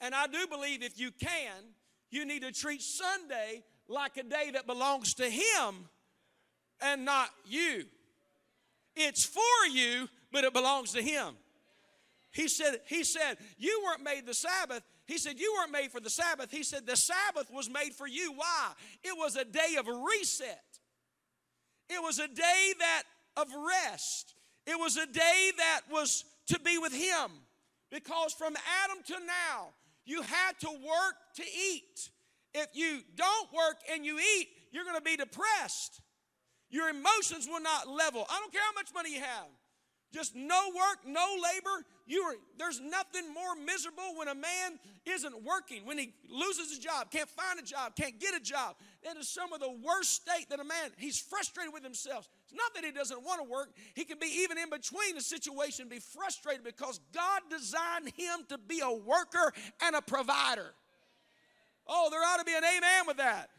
And 0.01 0.13
I 0.13 0.27
do 0.27 0.47
believe 0.47 0.83
if 0.83 0.99
you 0.99 1.11
can, 1.11 1.63
you 2.09 2.25
need 2.25 2.41
to 2.41 2.51
treat 2.51 2.81
Sunday 2.81 3.63
like 3.87 4.17
a 4.17 4.23
day 4.23 4.51
that 4.53 4.65
belongs 4.65 5.13
to 5.15 5.29
Him 5.29 5.89
and 6.81 7.05
not 7.05 7.29
you. 7.45 7.85
It's 8.95 9.23
for 9.23 9.67
you, 9.71 10.09
but 10.31 10.43
it 10.43 10.53
belongs 10.53 10.93
to 10.93 11.01
Him. 11.01 11.35
He 12.35 12.49
said, 12.49 12.81
He 12.85 13.05
said, 13.05 13.37
You 13.57 13.81
weren't 13.85 14.03
made 14.03 14.25
the 14.25 14.33
Sabbath, 14.33 14.83
he 15.07 15.17
said, 15.17 15.39
You 15.39 15.55
weren't 15.57 15.71
made 15.71 15.89
for 15.89 16.01
the 16.01 16.09
Sabbath. 16.09 16.51
He 16.51 16.63
said, 16.63 16.85
The 16.85 16.97
Sabbath 16.97 17.49
was 17.49 17.69
made 17.69 17.93
for 17.93 18.05
you. 18.05 18.33
Why? 18.33 18.73
It 19.03 19.17
was 19.17 19.37
a 19.37 19.45
day 19.45 19.77
of 19.79 19.87
reset, 19.87 20.63
it 21.89 22.01
was 22.03 22.19
a 22.19 22.27
day 22.27 22.73
that 22.79 23.03
of 23.37 23.47
rest, 23.85 24.35
it 24.67 24.77
was 24.77 24.97
a 24.97 25.05
day 25.05 25.51
that 25.57 25.81
was 25.89 26.25
to 26.47 26.59
be 26.59 26.77
with 26.77 26.93
Him. 26.93 27.31
Because 27.89 28.33
from 28.33 28.55
Adam 28.83 28.97
to 29.07 29.13
now, 29.25 29.69
you 30.03 30.21
had 30.21 30.59
to 30.59 30.67
work 30.67 31.15
to 31.37 31.43
eat. 31.43 32.09
If 32.53 32.67
you 32.73 33.01
don't 33.15 33.53
work 33.53 33.77
and 33.93 34.05
you 34.05 34.17
eat, 34.17 34.47
you're 34.71 34.83
going 34.83 34.97
to 34.97 35.01
be 35.01 35.15
depressed. 35.15 36.01
Your 36.69 36.89
emotions 36.89 37.47
will 37.47 37.61
not 37.61 37.87
level. 37.87 38.25
I 38.29 38.39
don't 38.39 38.51
care 38.51 38.61
how 38.61 38.73
much 38.73 38.93
money 38.93 39.13
you 39.13 39.21
have. 39.21 39.47
Just 40.15 40.33
no 40.33 40.71
work, 40.73 40.99
no 41.05 41.25
labor. 41.43 41.85
You 42.07 42.21
are, 42.21 42.35
there's 42.57 42.79
nothing 42.79 43.33
more 43.33 43.53
miserable 43.53 44.15
when 44.15 44.29
a 44.29 44.33
man 44.33 44.79
isn't 45.05 45.43
working, 45.43 45.85
when 45.85 45.97
he 45.97 46.13
loses 46.29 46.77
a 46.77 46.79
job, 46.79 47.11
can't 47.11 47.27
find 47.27 47.59
a 47.59 47.61
job, 47.61 47.97
can't 47.97 48.17
get 48.17 48.33
a 48.33 48.39
job. 48.39 48.77
That 49.03 49.17
is 49.17 49.27
some 49.27 49.51
of 49.51 49.59
the 49.59 49.69
worst 49.69 50.13
state 50.13 50.49
that 50.51 50.61
a 50.61 50.63
man, 50.63 50.91
he's 50.97 51.19
frustrated 51.19 51.73
with 51.73 51.83
himself. 51.83 52.29
It's 52.45 52.53
not 52.53 52.73
that 52.75 52.85
he 52.85 52.93
doesn't 52.93 53.25
want 53.25 53.43
to 53.43 53.51
work. 53.51 53.71
He 53.93 54.05
can 54.05 54.17
be 54.17 54.27
even 54.43 54.57
in 54.57 54.69
between 54.69 55.15
the 55.15 55.21
situation, 55.21 55.89
be 55.89 55.99
frustrated 55.99 56.63
because 56.63 57.01
God 57.13 57.41
designed 57.49 58.07
him 58.15 58.45
to 58.47 58.57
be 58.57 58.79
a 58.79 58.93
worker 58.93 59.51
and 59.83 59.97
a 59.97 60.01
provider. 60.01 60.73
Oh, 61.85 62.07
there 62.09 62.21
ought 62.21 62.37
to 62.37 62.45
be 62.45 62.55
an 62.55 62.63
amen 62.63 63.05
with 63.05 63.17
that. 63.17 63.49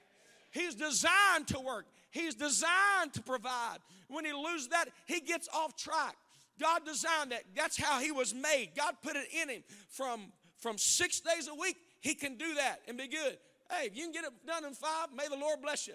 He's 0.52 0.74
designed 0.74 1.48
to 1.48 1.60
work. 1.60 1.84
He's 2.12 2.34
designed 2.34 3.12
to 3.12 3.22
provide. 3.22 3.76
When 4.08 4.24
he 4.24 4.32
loses 4.32 4.68
that, 4.68 4.86
he 5.04 5.20
gets 5.20 5.50
off 5.52 5.76
track. 5.76 6.16
God 6.60 6.84
designed 6.84 7.32
that. 7.32 7.42
That's 7.54 7.76
how 7.76 8.00
he 8.00 8.12
was 8.12 8.34
made. 8.34 8.70
God 8.76 8.94
put 9.02 9.16
it 9.16 9.26
in 9.42 9.48
him. 9.48 9.62
From, 9.88 10.32
from 10.58 10.78
six 10.78 11.20
days 11.20 11.48
a 11.48 11.54
week, 11.54 11.76
he 12.00 12.14
can 12.14 12.36
do 12.36 12.54
that 12.54 12.80
and 12.88 12.96
be 12.96 13.08
good. 13.08 13.36
Hey, 13.70 13.86
if 13.86 13.96
you 13.96 14.04
can 14.04 14.12
get 14.12 14.24
it 14.24 14.32
done 14.46 14.64
in 14.64 14.74
five, 14.74 15.08
may 15.14 15.28
the 15.28 15.36
Lord 15.36 15.60
bless 15.60 15.86
you. 15.86 15.94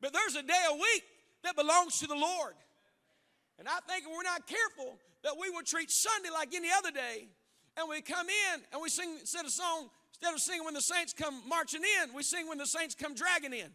But 0.00 0.12
there's 0.12 0.34
a 0.36 0.42
day 0.42 0.62
a 0.70 0.74
week 0.74 1.04
that 1.44 1.56
belongs 1.56 1.98
to 2.00 2.06
the 2.06 2.14
Lord. 2.14 2.54
And 3.58 3.68
I 3.68 3.78
think 3.88 4.04
if 4.04 4.10
we're 4.10 4.22
not 4.22 4.46
careful, 4.46 4.98
that 5.22 5.34
we 5.38 5.50
will 5.50 5.62
treat 5.62 5.90
Sunday 5.90 6.30
like 6.32 6.54
any 6.54 6.68
other 6.76 6.90
day. 6.90 7.28
And 7.76 7.88
we 7.88 8.00
come 8.00 8.26
in 8.26 8.60
and 8.72 8.82
we 8.82 8.88
sing, 8.88 9.16
instead 9.20 9.44
of 9.44 9.50
song, 9.50 9.90
instead 10.12 10.34
of 10.34 10.40
singing 10.40 10.64
when 10.64 10.74
the 10.74 10.80
saints 10.80 11.12
come 11.12 11.42
marching 11.48 11.82
in, 12.02 12.14
we 12.14 12.22
sing 12.22 12.48
when 12.48 12.58
the 12.58 12.66
saints 12.66 12.94
come 12.94 13.14
dragging 13.14 13.52
in. 13.52 13.70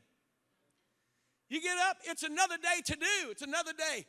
You 1.49 1.61
get 1.61 1.77
up, 1.89 1.97
it's 2.05 2.23
another 2.23 2.57
day 2.57 2.81
to 2.85 2.95
do. 2.95 3.29
It's 3.29 3.41
another 3.41 3.73
day. 3.73 4.05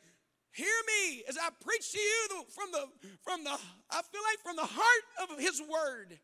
Hear 0.52 0.66
me 0.66 1.22
as 1.28 1.36
I 1.36 1.50
preach 1.62 1.92
to 1.92 1.98
you 1.98 2.44
from 2.48 2.72
the 2.72 2.88
from 3.22 3.44
the 3.44 3.50
I 3.50 4.00
feel 4.10 4.22
like 4.22 4.38
from 4.42 4.56
the 4.56 4.64
heart 4.64 5.30
of 5.30 5.38
his 5.38 5.60
word. 5.60 6.18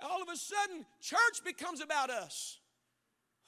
All 0.00 0.22
of 0.22 0.28
a 0.28 0.36
sudden, 0.36 0.84
church 1.00 1.42
becomes 1.44 1.80
about 1.80 2.10
us. 2.10 2.58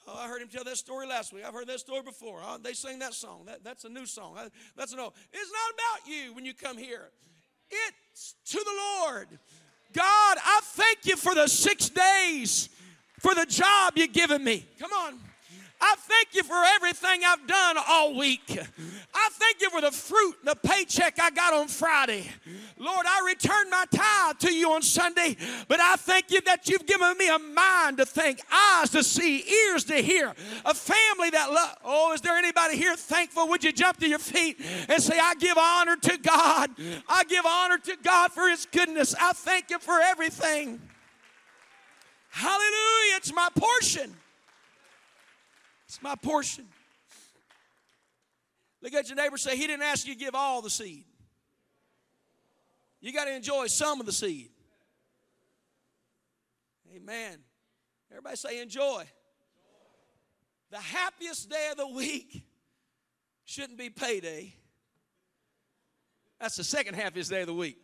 Oh, 0.07 0.17
I 0.17 0.27
heard 0.27 0.41
him 0.41 0.47
tell 0.47 0.63
that 0.63 0.77
story 0.77 1.07
last 1.07 1.31
week. 1.31 1.43
I've 1.45 1.53
heard 1.53 1.67
that 1.67 1.79
story 1.79 2.01
before. 2.01 2.41
Oh, 2.43 2.57
they 2.61 2.73
sing 2.73 2.99
that 2.99 3.13
song. 3.13 3.43
That, 3.45 3.63
that's 3.63 3.85
a 3.85 3.89
new 3.89 4.05
song. 4.05 4.37
That's 4.75 4.91
an 4.91 4.99
old. 4.99 5.13
It's 5.31 5.51
not 5.51 5.73
about 5.73 6.11
you 6.11 6.33
when 6.33 6.45
you 6.45 6.53
come 6.53 6.77
here. 6.77 7.11
It's 7.69 8.35
to 8.47 8.57
the 8.57 9.05
Lord. 9.05 9.27
God, 9.93 10.37
I 10.43 10.59
thank 10.63 11.05
you 11.05 11.15
for 11.15 11.35
the 11.35 11.47
six 11.47 11.89
days, 11.89 12.69
for 13.19 13.35
the 13.35 13.45
job 13.45 13.93
you've 13.95 14.13
given 14.13 14.43
me. 14.43 14.65
Come 14.79 14.91
on. 14.91 15.19
I 15.81 15.95
thank 15.97 16.33
you 16.33 16.43
for 16.43 16.61
everything 16.75 17.21
I've 17.25 17.47
done 17.47 17.77
all 17.87 18.17
week. 18.17 18.59
I 19.13 19.29
thank 19.31 19.61
you 19.61 19.69
for 19.69 19.79
the 19.79 19.91
fruit, 19.91 20.35
and 20.39 20.49
the 20.49 20.55
paycheck 20.55 21.19
I 21.21 21.29
got 21.29 21.53
on 21.53 21.67
Friday. 21.67 22.29
Lord, 22.77 23.05
I 23.07 23.23
returned 23.25 23.69
my 23.69 23.85
tithe 23.93 24.39
to 24.39 24.53
you 24.53 24.71
on 24.71 24.81
Sunday, 24.81 25.37
but 25.67 25.79
I 25.79 25.95
thank 25.95 26.31
you 26.31 26.41
that 26.41 26.67
you've 26.67 26.85
given 26.85 27.17
me 27.17 27.29
a 27.29 27.39
mind 27.39 27.97
to 27.97 28.05
think, 28.05 28.41
eyes 28.51 28.89
to 28.91 29.03
see, 29.03 29.43
ears 29.49 29.85
to 29.85 29.95
hear, 29.95 30.33
a 30.65 30.73
family 30.73 31.29
that 31.29 31.51
love. 31.51 31.77
Oh, 31.85 32.13
is 32.13 32.21
there 32.21 32.35
anybody 32.35 32.75
here 32.75 32.95
thankful? 32.95 33.47
Would 33.47 33.63
you 33.63 33.71
jump 33.71 33.97
to 33.99 34.07
your 34.07 34.19
feet 34.19 34.59
and 34.89 35.01
say, 35.01 35.17
I 35.17 35.35
give 35.35 35.57
honor 35.57 35.95
to 35.95 36.17
God. 36.17 36.71
I 37.07 37.23
give 37.23 37.45
honor 37.45 37.77
to 37.77 37.97
God 38.03 38.31
for 38.33 38.49
his 38.49 38.65
goodness. 38.65 39.15
I 39.19 39.31
thank 39.33 39.69
you 39.69 39.79
for 39.79 39.99
everything. 40.01 40.81
Hallelujah. 42.31 43.15
It's 43.15 43.33
my 43.33 43.49
portion. 43.55 44.13
It's 45.89 46.01
my 46.03 46.13
portion. 46.13 46.65
Look 48.81 48.93
at 48.93 49.09
your 49.09 49.15
neighbor 49.15 49.37
say, 49.37 49.57
He 49.57 49.65
didn't 49.65 49.81
ask 49.81 50.07
you 50.07 50.13
to 50.13 50.19
give 50.19 50.35
all 50.35 50.61
the 50.61 50.69
seed. 50.69 51.03
You 53.01 53.11
got 53.11 53.25
to 53.25 53.35
enjoy 53.35 53.67
some 53.67 53.99
of 53.99 54.05
the 54.05 54.11
seed. 54.11 54.51
Amen. 56.95 57.39
Everybody 58.11 58.35
say, 58.35 58.61
enjoy. 58.61 59.05
The 60.69 60.79
happiest 60.79 61.49
day 61.49 61.69
of 61.71 61.77
the 61.77 61.87
week 61.87 62.43
shouldn't 63.45 63.77
be 63.77 63.89
payday. 63.89 64.53
That's 66.39 66.55
the 66.55 66.63
second 66.63 66.95
happiest 66.95 67.31
day 67.31 67.41
of 67.41 67.47
the 67.47 67.53
week. 67.53 67.77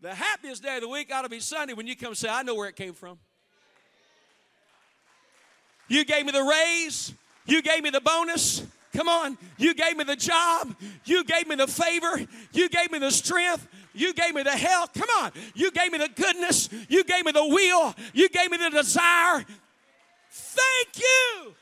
The 0.00 0.14
happiest 0.14 0.62
day 0.62 0.76
of 0.76 0.82
the 0.82 0.88
week 0.88 1.12
ought 1.12 1.22
to 1.22 1.28
be 1.28 1.40
Sunday 1.40 1.74
when 1.74 1.86
you 1.86 1.96
come 1.96 2.14
say, 2.14 2.28
I 2.28 2.42
know 2.42 2.54
where 2.54 2.68
it 2.68 2.76
came 2.76 2.92
from. 2.92 3.18
You 5.90 6.04
gave 6.04 6.24
me 6.24 6.30
the 6.30 6.44
raise. 6.44 7.12
You 7.46 7.62
gave 7.62 7.82
me 7.82 7.90
the 7.90 8.00
bonus. 8.00 8.64
Come 8.94 9.08
on. 9.08 9.36
You 9.58 9.74
gave 9.74 9.96
me 9.96 10.04
the 10.04 10.14
job. 10.14 10.74
You 11.04 11.24
gave 11.24 11.48
me 11.48 11.56
the 11.56 11.66
favor. 11.66 12.24
You 12.52 12.68
gave 12.68 12.92
me 12.92 13.00
the 13.00 13.10
strength. 13.10 13.66
You 13.92 14.14
gave 14.14 14.32
me 14.32 14.44
the 14.44 14.56
health. 14.56 14.92
Come 14.94 15.08
on. 15.20 15.32
You 15.54 15.72
gave 15.72 15.90
me 15.90 15.98
the 15.98 16.08
goodness. 16.08 16.68
You 16.88 17.02
gave 17.02 17.24
me 17.24 17.32
the 17.32 17.44
will. 17.44 17.92
You 18.14 18.28
gave 18.28 18.52
me 18.52 18.56
the 18.56 18.70
desire. 18.70 19.44
Thank 20.30 20.98
you. 20.98 21.54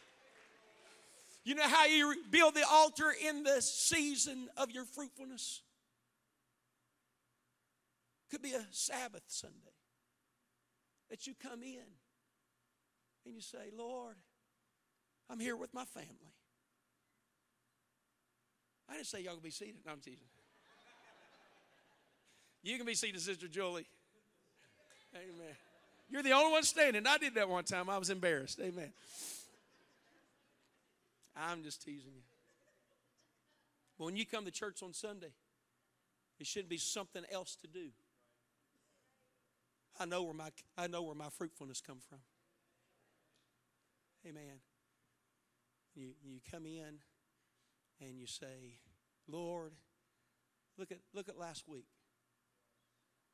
You 1.45 1.55
know 1.55 1.67
how 1.67 1.87
you 1.87 2.15
build 2.31 2.55
the 2.55 2.69
altar 2.71 3.11
in 3.27 3.45
the 3.45 3.63
season 3.63 4.51
of 4.59 4.71
your 4.71 4.85
fruitfulness? 4.85 5.63
Could 8.31 8.43
be 8.43 8.53
a 8.53 8.67
Sabbath 8.73 9.23
Sunday 9.27 9.57
that 11.09 11.27
you 11.27 11.33
come 11.43 11.63
in 11.63 11.98
and 13.29 13.37
you 13.37 13.43
say, 13.43 13.71
Lord, 13.77 14.17
I'm 15.31 15.39
here 15.39 15.57
with 15.57 15.73
my 15.75 15.85
family. 15.85 16.33
I 18.89 18.95
didn't 18.95 19.07
say 19.07 19.21
y'all 19.21 19.35
can 19.35 19.43
be 19.43 19.51
seated. 19.51 19.77
No, 19.85 19.93
I'm 19.93 20.01
teasing. 20.01 20.27
You 22.63 22.77
can 22.77 22.87
be 22.87 22.95
seated, 22.95 23.21
Sister 23.21 23.47
Julie. 23.47 23.87
Amen. 25.15 25.55
You're 26.09 26.23
the 26.23 26.33
only 26.33 26.53
one 26.53 26.63
standing. 26.63 27.07
I 27.07 27.19
did 27.19 27.35
that 27.35 27.49
one 27.49 27.65
time. 27.65 27.91
I 27.91 27.99
was 27.99 28.09
embarrassed. 28.09 28.59
Amen. 28.61 28.93
I'm 31.37 31.63
just 31.63 31.83
teasing 31.83 32.13
you. 32.15 32.23
But 33.99 34.07
when 34.07 34.17
you 34.17 34.25
come 34.25 34.45
to 34.47 34.51
church 34.51 34.83
on 34.83 34.95
Sunday, 34.95 35.33
it 36.41 36.47
shouldn't 36.47 36.71
be 36.71 36.79
something 36.79 37.25
else 37.31 37.57
to 37.57 37.67
do. 37.67 37.89
I 40.01 40.07
know 40.07 40.23
where 40.23 40.35
my 40.35 40.51
I 40.77 40.87
know 40.87 41.03
where 41.03 41.15
my 41.15 41.29
fruitfulness 41.37 41.81
come 41.81 41.99
from. 42.09 42.19
Amen. 44.27 44.61
You 45.95 46.11
you 46.23 46.41
come 46.51 46.67
in 46.67 47.01
and 48.01 48.19
you 48.19 48.27
say, 48.27 48.79
Lord, 49.27 49.73
look 50.77 50.91
at 50.93 50.99
look 51.15 51.29
at 51.29 51.39
last 51.39 51.69
week. 51.69 51.89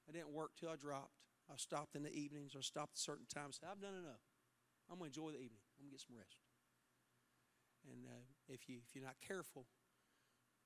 I 0.08 0.12
didn't 0.12 0.32
work 0.32 0.52
till 0.58 0.68
I 0.68 0.76
dropped. 0.76 1.12
I 1.50 1.56
stopped 1.56 1.94
in 1.94 2.02
the 2.02 2.12
evenings 2.12 2.54
or 2.54 2.62
stopped 2.62 2.94
at 2.94 2.98
certain 2.98 3.26
times. 3.32 3.60
I've 3.62 3.80
done 3.80 3.94
enough. 3.94 4.22
I'm 4.90 4.98
going 4.98 5.10
to 5.10 5.20
enjoy 5.20 5.30
the 5.32 5.42
evening. 5.42 5.60
I'm 5.78 5.84
going 5.84 5.90
to 5.90 5.96
get 5.96 6.00
some 6.00 6.16
rest. 6.16 6.36
And 7.90 8.06
uh, 8.06 8.24
if 8.48 8.68
you 8.68 8.78
if 8.86 8.94
you're 8.94 9.04
not 9.04 9.16
careful, 9.26 9.66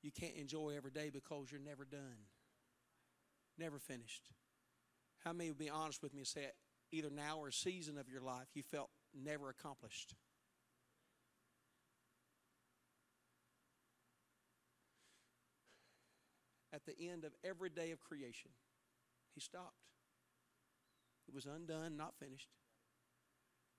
you 0.02 0.11
can't 0.12 0.37
enjoy 0.37 0.74
every 0.76 0.90
day 0.90 1.11
because 1.12 1.50
you're 1.50 1.61
never 1.61 1.85
done, 1.85 2.31
never 3.59 3.78
finished. 3.78 4.31
How 5.24 5.33
many 5.33 5.50
would 5.50 5.59
be 5.59 5.70
honest 5.70 6.02
with 6.02 6.14
me 6.14 6.20
and 6.20 6.26
say, 6.28 6.46
either 6.92 7.11
now 7.11 7.38
or 7.38 7.48
a 7.48 7.52
season 7.52 7.98
of 7.98 8.09
your 8.09 8.22
life 8.22 8.46
you 8.54 8.62
felt 8.62 8.90
never 9.14 9.48
accomplished? 9.50 10.14
At 16.72 16.84
the 16.84 16.94
end 17.10 17.24
of 17.24 17.32
every 17.42 17.70
day 17.70 17.90
of 17.90 18.00
creation, 18.00 18.50
he 19.34 19.40
stopped. 19.40 19.86
It 21.26 21.34
was 21.34 21.46
undone, 21.46 21.96
not 21.96 22.14
finished. 22.18 22.48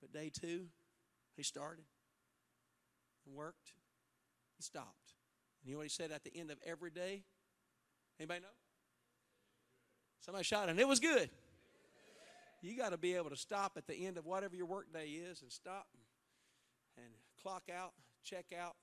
But 0.01 0.11
day 0.11 0.31
two, 0.33 0.65
he 1.35 1.43
started 1.43 1.85
and 3.25 3.35
worked 3.35 3.73
and 4.57 4.63
stopped. 4.63 5.13
And 5.61 5.69
you 5.69 5.73
know 5.73 5.79
what 5.79 5.85
he 5.85 5.89
said 5.89 6.11
at 6.11 6.23
the 6.23 6.35
end 6.35 6.51
of 6.51 6.57
every 6.65 6.91
day? 6.91 7.23
Anybody 8.19 8.41
know? 8.41 8.47
Somebody 10.21 10.43
shouted, 10.43 10.71
and 10.71 10.79
it 10.79 10.87
was 10.87 10.99
good. 10.99 11.29
You 12.61 12.75
got 12.75 12.91
to 12.91 12.97
be 12.97 13.15
able 13.15 13.29
to 13.29 13.37
stop 13.37 13.73
at 13.77 13.87
the 13.87 14.05
end 14.05 14.17
of 14.17 14.25
whatever 14.25 14.55
your 14.55 14.65
work 14.65 14.91
day 14.91 15.07
is 15.07 15.41
and 15.41 15.51
stop 15.51 15.87
and, 15.93 17.05
and 17.05 17.13
clock 17.41 17.63
out, 17.73 17.93
check 18.23 18.47
out, 18.57 18.75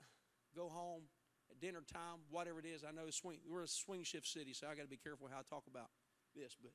go 0.54 0.68
home 0.68 1.02
at 1.50 1.60
dinner 1.60 1.82
time, 1.92 2.24
whatever 2.30 2.58
it 2.58 2.66
is. 2.66 2.84
I 2.84 2.92
know 2.92 3.10
swing, 3.10 3.38
we're 3.48 3.62
a 3.62 3.68
swing 3.68 4.02
shift 4.02 4.26
city, 4.26 4.54
so 4.54 4.66
I 4.66 4.74
got 4.74 4.82
to 4.82 4.88
be 4.88 4.96
careful 4.96 5.28
how 5.30 5.40
I 5.40 5.42
talk 5.48 5.64
about 5.68 5.90
this. 6.34 6.56
But 6.60 6.72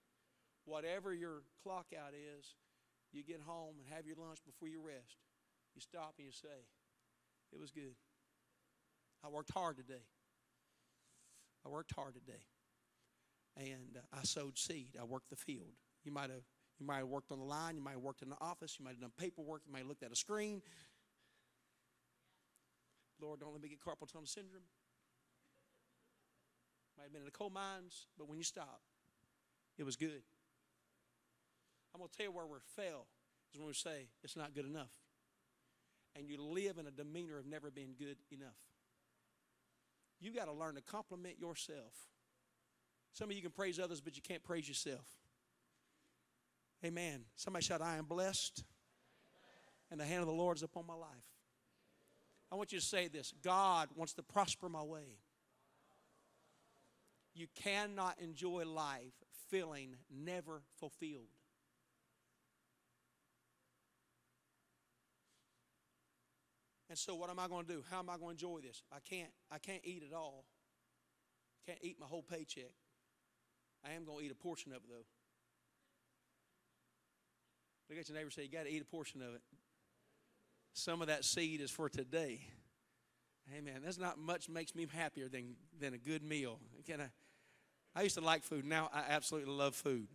whatever 0.66 1.14
your 1.14 1.42
clock 1.64 1.88
out 1.98 2.14
is, 2.14 2.56
you 3.12 3.24
get 3.24 3.42
home 3.42 3.76
and 3.80 3.94
have 3.94 4.06
your 4.06 4.16
lunch 4.16 4.40
before 4.46 4.68
you 4.68 4.80
rest. 4.80 5.18
You 5.76 5.82
stop 5.82 6.14
and 6.18 6.26
you 6.26 6.32
say, 6.32 6.70
It 7.52 7.60
was 7.60 7.72
good. 7.72 7.96
I 9.24 9.30
worked 9.30 9.52
hard 9.52 9.78
today. 9.78 10.06
I 11.66 11.70
worked 11.70 11.94
hard 11.96 12.14
today 12.14 12.44
and 13.58 13.98
uh, 13.98 14.18
I 14.18 14.24
sowed 14.24 14.58
seed. 14.58 14.98
I 15.00 15.04
worked 15.04 15.30
the 15.30 15.36
field. 15.36 15.74
You 16.04 16.12
might 16.12 16.30
have 16.30 16.44
you 16.82 16.88
might 16.88 16.98
have 16.98 17.08
worked 17.08 17.32
on 17.32 17.40
the 17.40 17.46
line. 17.46 17.76
You 17.76 17.82
might 17.82 17.92
have 17.92 18.02
worked 18.02 18.22
in 18.22 18.30
the 18.30 18.42
office. 18.42 18.76
You 18.78 18.86
might 18.86 18.92
have 18.92 19.02
done 19.02 19.12
paperwork. 19.18 19.62
You 19.66 19.72
might 19.72 19.80
have 19.80 19.88
looked 19.88 20.04
at 20.04 20.12
a 20.12 20.16
screen. 20.16 20.62
Lord, 23.22 23.40
don't 23.40 23.54
let 23.54 23.62
me 23.62 23.70
get 23.70 23.80
carpal 23.80 24.12
tunnel 24.12 24.26
syndrome. 24.26 24.64
Might 26.98 27.04
have 27.04 27.14
been 27.14 27.22
in 27.22 27.26
the 27.26 27.32
coal 27.32 27.52
mines, 27.52 28.08
but 28.18 28.28
when 28.28 28.38
you 28.38 28.44
stop, 28.44 28.82
it 29.78 29.84
was 29.84 29.96
good. 29.96 30.24
I'm 31.94 32.00
going 32.00 32.10
to 32.10 32.18
tell 32.18 32.26
you 32.26 32.32
where 32.32 32.46
we're 32.48 32.60
fail 32.76 33.06
is 33.54 33.60
when 33.60 33.68
we 33.68 33.74
say 33.74 34.08
it's 34.24 34.36
not 34.36 34.56
good 34.56 34.66
enough. 34.66 34.92
And 36.16 36.28
you 36.28 36.42
live 36.42 36.78
in 36.78 36.88
a 36.88 36.92
demeanor 36.92 37.38
of 37.38 37.46
never 37.46 37.70
being 37.70 37.94
good 37.98 38.18
enough. 38.32 38.58
You 40.20 40.34
got 40.34 40.46
to 40.46 40.54
learn 40.54 40.76
to 40.76 40.82
compliment 40.82 41.40
yourself 41.40 41.94
some 43.14 43.30
of 43.30 43.36
you 43.36 43.42
can 43.42 43.52
praise 43.52 43.80
others, 43.80 44.00
but 44.02 44.16
you 44.16 44.22
can't 44.22 44.44
praise 44.44 44.68
yourself. 44.68 45.06
Amen. 46.84 47.26
Somebody 47.36 47.66
shout, 47.66 47.82
I 47.82 47.98
am 47.98 48.06
blessed, 48.06 48.64
and 49.92 50.00
the 50.00 50.06
hand 50.06 50.22
of 50.22 50.28
the 50.28 50.34
Lord 50.34 50.58
is 50.58 50.64
upon 50.64 50.88
my 50.88 50.96
life. 50.96 51.10
I 52.52 52.56
want 52.56 52.72
you 52.72 52.80
to 52.80 52.86
say 52.86 53.08
this 53.08 53.34
God 53.44 53.90
wants 53.96 54.14
to 54.14 54.24
prosper 54.24 54.68
my 54.68 54.84
way. 54.84 55.20
You 57.34 57.48
cannot 57.56 58.20
enjoy 58.20 58.66
life 58.66 59.14
feeling 59.50 59.96
never 60.10 60.62
fulfilled. 60.80 61.30
And 66.90 66.98
so 66.98 67.16
what 67.16 67.30
am 67.30 67.40
I 67.40 67.48
going 67.48 67.66
to 67.66 67.72
do? 67.72 67.84
How 67.90 68.00
am 68.00 68.10
I 68.10 68.18
going 68.18 68.36
to 68.36 68.46
enjoy 68.46 68.60
this? 68.60 68.84
I 68.92 68.98
can't 69.00 69.30
I 69.50 69.60
can't 69.60 69.82
eat 69.86 70.04
it 70.06 70.14
all. 70.14 70.44
Can't 71.66 71.80
eat 71.82 71.98
my 72.00 72.06
whole 72.06 72.24
paycheck. 72.24 72.74
I 73.86 73.94
am 73.94 74.04
going 74.04 74.20
to 74.20 74.26
eat 74.26 74.32
a 74.32 74.36
portion 74.36 74.72
of 74.72 74.80
it, 74.80 74.90
though. 74.90 75.06
Look 77.92 78.00
at 78.00 78.08
your 78.08 78.18
neighbor 78.18 78.30
say, 78.32 78.44
You 78.44 78.50
got 78.50 78.64
to 78.64 78.72
eat 78.72 78.82
a 78.82 78.86
portion 78.86 79.22
of 79.22 79.36
it. 79.36 79.42
Some 80.72 81.02
of 81.02 81.10
that 81.10 81.26
seed 81.26 81.60
is 81.60 81.70
for 81.70 81.90
today. 81.90 82.40
Amen. 83.54 83.82
That's 83.84 83.98
not 83.98 84.18
much 84.18 84.48
makes 84.48 84.74
me 84.74 84.88
happier 84.90 85.28
than, 85.28 85.56
than 85.78 85.94
a 85.94 85.98
good 85.98 86.24
meal. 86.24 86.58
Can 86.88 87.02
I, 87.02 87.10
I 87.94 88.04
used 88.04 88.16
to 88.16 88.22
like 88.22 88.44
food. 88.44 88.64
Now 88.64 88.90
I 88.94 89.04
absolutely 89.10 89.52
love 89.52 89.76
food. 89.76 90.08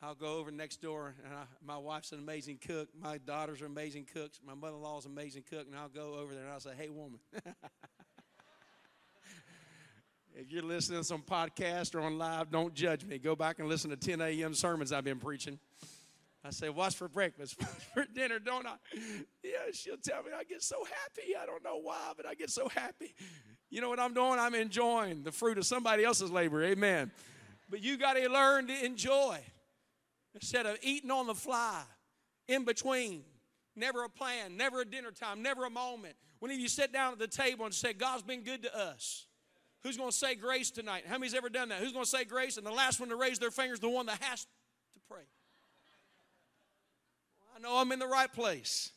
I'll 0.00 0.14
go 0.14 0.38
over 0.38 0.50
next 0.50 0.80
door, 0.80 1.14
and 1.26 1.34
I, 1.34 1.42
my 1.62 1.76
wife's 1.76 2.12
an 2.12 2.20
amazing 2.20 2.58
cook. 2.66 2.88
My 2.98 3.18
daughters 3.18 3.60
are 3.60 3.66
amazing 3.66 4.06
cooks. 4.14 4.40
My 4.42 4.54
mother 4.54 4.76
in 4.76 4.82
law's 4.82 5.04
an 5.04 5.12
amazing 5.12 5.44
cook, 5.50 5.66
and 5.66 5.76
I'll 5.76 5.90
go 5.90 6.14
over 6.14 6.32
there 6.32 6.44
and 6.44 6.52
I'll 6.54 6.60
say, 6.60 6.72
"Hey, 6.74 6.88
woman." 6.88 7.20
If 10.34 10.50
you're 10.52 10.62
listening 10.62 11.00
to 11.00 11.04
some 11.04 11.22
podcast 11.22 11.94
or 11.94 12.00
on 12.00 12.18
live, 12.18 12.50
don't 12.50 12.72
judge 12.72 13.04
me. 13.04 13.18
Go 13.18 13.34
back 13.34 13.58
and 13.58 13.68
listen 13.68 13.90
to 13.90 13.96
10 13.96 14.20
a.m. 14.20 14.54
sermons 14.54 14.92
I've 14.92 15.04
been 15.04 15.18
preaching. 15.18 15.58
I 16.44 16.50
say, 16.50 16.68
What's 16.70 16.94
for 16.94 17.08
breakfast? 17.08 17.56
What's 17.58 17.84
for 17.94 18.04
dinner? 18.14 18.38
Don't 18.38 18.66
I? 18.66 18.76
Yeah, 19.42 19.72
she'll 19.72 19.96
tell 19.96 20.22
me 20.22 20.30
I 20.36 20.44
get 20.44 20.62
so 20.62 20.76
happy. 20.84 21.34
I 21.40 21.46
don't 21.46 21.62
know 21.62 21.78
why, 21.82 22.12
but 22.16 22.26
I 22.26 22.34
get 22.34 22.50
so 22.50 22.68
happy. 22.68 23.14
You 23.68 23.80
know 23.80 23.88
what 23.88 24.00
I'm 24.00 24.14
doing? 24.14 24.38
I'm 24.38 24.54
enjoying 24.54 25.22
the 25.22 25.32
fruit 25.32 25.58
of 25.58 25.66
somebody 25.66 26.04
else's 26.04 26.30
labor. 26.30 26.64
Amen. 26.64 27.10
But 27.68 27.82
you 27.82 27.98
got 27.98 28.14
to 28.14 28.28
learn 28.28 28.66
to 28.68 28.84
enjoy 28.84 29.38
instead 30.34 30.66
of 30.66 30.76
eating 30.82 31.10
on 31.10 31.26
the 31.26 31.34
fly, 31.34 31.82
in 32.48 32.64
between. 32.64 33.24
Never 33.76 34.02
a 34.04 34.08
plan, 34.08 34.56
never 34.56 34.80
a 34.80 34.84
dinner 34.84 35.12
time, 35.12 35.42
never 35.42 35.64
a 35.64 35.70
moment. 35.70 36.16
When 36.40 36.50
you 36.58 36.68
sit 36.68 36.92
down 36.92 37.12
at 37.12 37.18
the 37.18 37.28
table 37.28 37.64
and 37.64 37.72
say, 37.72 37.92
God's 37.92 38.22
been 38.22 38.42
good 38.42 38.62
to 38.64 38.76
us. 38.76 39.26
Who's 39.82 39.96
going 39.96 40.10
to 40.10 40.16
say 40.16 40.34
grace 40.34 40.70
tonight? 40.70 41.04
How 41.06 41.16
many's 41.16 41.34
ever 41.34 41.48
done 41.48 41.70
that? 41.70 41.78
Who's 41.78 41.92
going 41.92 42.04
to 42.04 42.10
say 42.10 42.24
grace? 42.24 42.58
And 42.58 42.66
the 42.66 42.72
last 42.72 43.00
one 43.00 43.08
to 43.08 43.16
raise 43.16 43.38
their 43.38 43.50
finger 43.50 43.74
is 43.74 43.80
the 43.80 43.88
one 43.88 44.06
that 44.06 44.22
has 44.22 44.42
to 44.42 45.00
pray. 45.08 45.22
Well, 47.40 47.56
I 47.56 47.60
know 47.60 47.80
I'm 47.80 47.90
in 47.92 47.98
the 47.98 48.06
right 48.06 48.30
place. 48.30 48.92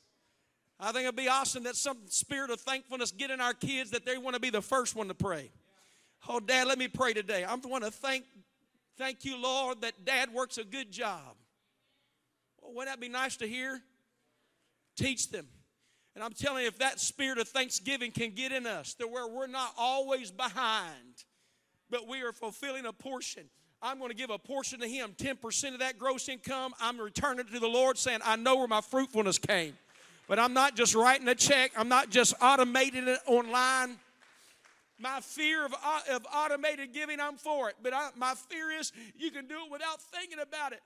I 0.80 0.92
think 0.92 1.04
it'd 1.04 1.16
be 1.16 1.30
awesome 1.30 1.64
that 1.64 1.78
some 1.78 1.98
spirit 2.08 2.50
of 2.50 2.60
thankfulness 2.60 3.12
get 3.12 3.32
in 3.32 3.40
our 3.40 3.54
kids 3.54 3.92
that 3.92 4.06
they 4.06 4.18
want 4.18 4.34
to 4.34 4.42
be 4.42 4.50
the 4.50 4.62
first 4.62 4.96
one 4.96 5.08
to 5.08 5.14
pray. 5.14 5.52
Oh, 6.28 6.42
Dad, 6.42 6.68
let 6.68 6.78
me 6.78 6.90
pray 6.90 7.14
today. 7.14 7.46
I 7.46 7.56
want 7.56 7.86
to 7.86 7.92
thank, 7.92 8.26
thank 8.98 9.24
you, 9.24 9.42
Lord, 9.42 9.82
that 9.82 10.06
Dad 10.06 10.34
works 10.34 10.58
a 10.58 10.66
good 10.66 10.92
job. 10.92 11.36
Well, 12.62 12.74
wouldn't 12.74 12.94
that 12.94 13.00
be 13.00 13.10
nice 13.10 13.38
to 13.38 13.48
hear? 13.48 13.82
Teach 14.98 15.32
them. 15.32 15.48
And 16.16 16.24
I'm 16.24 16.34
telling 16.34 16.64
you, 16.64 16.68
if 16.68 16.80
that 16.80 17.00
spirit 17.00 17.40
of 17.40 17.48
thanksgiving 17.48 18.12
can 18.12 18.32
get 18.32 18.52
in 18.52 18.68
us 18.68 18.94
to 18.96 19.08
where 19.08 19.28
we're 19.28 19.48
not 19.48 19.74
always 19.78 20.32
behind, 20.32 21.26
but 21.90 22.08
we 22.08 22.22
are 22.22 22.32
fulfilling 22.32 22.86
a 22.86 22.94
portion. 22.94 23.44
I'm 23.82 23.98
going 23.98 24.12
to 24.12 24.16
give 24.16 24.30
a 24.30 24.38
portion 24.38 24.80
to 24.80 24.88
Him, 24.88 25.14
10% 25.18 25.74
of 25.74 25.80
that 25.80 25.98
gross 25.98 26.30
income. 26.30 26.74
I'm 26.80 27.00
returning 27.00 27.46
to 27.48 27.60
the 27.60 27.68
Lord, 27.68 27.98
saying, 27.98 28.20
I 28.24 28.36
know 28.36 28.56
where 28.56 28.68
my 28.68 28.82
fruitfulness 28.82 29.40
came. 29.40 29.74
But 30.28 30.40
I'm 30.40 30.54
not 30.54 30.76
just 30.76 30.96
writing 30.96 31.28
a 31.28 31.36
check, 31.36 31.72
I'm 31.76 31.90
not 31.90 32.10
just 32.10 32.38
automating 32.40 33.08
it 33.08 33.20
online. 33.26 33.98
My 35.04 35.20
fear 35.20 35.66
of, 35.66 35.74
of 36.10 36.26
automated 36.34 36.94
giving, 36.94 37.20
I'm 37.20 37.36
for 37.36 37.68
it. 37.68 37.76
But 37.84 37.94
I, 37.94 38.12
my 38.16 38.36
fear 38.36 38.72
is 38.72 38.94
you 39.18 39.32
can 39.32 39.48
do 39.48 39.56
it 39.66 39.72
without 39.72 40.02
thinking 40.02 40.40
about 40.40 40.72
it 40.72 40.80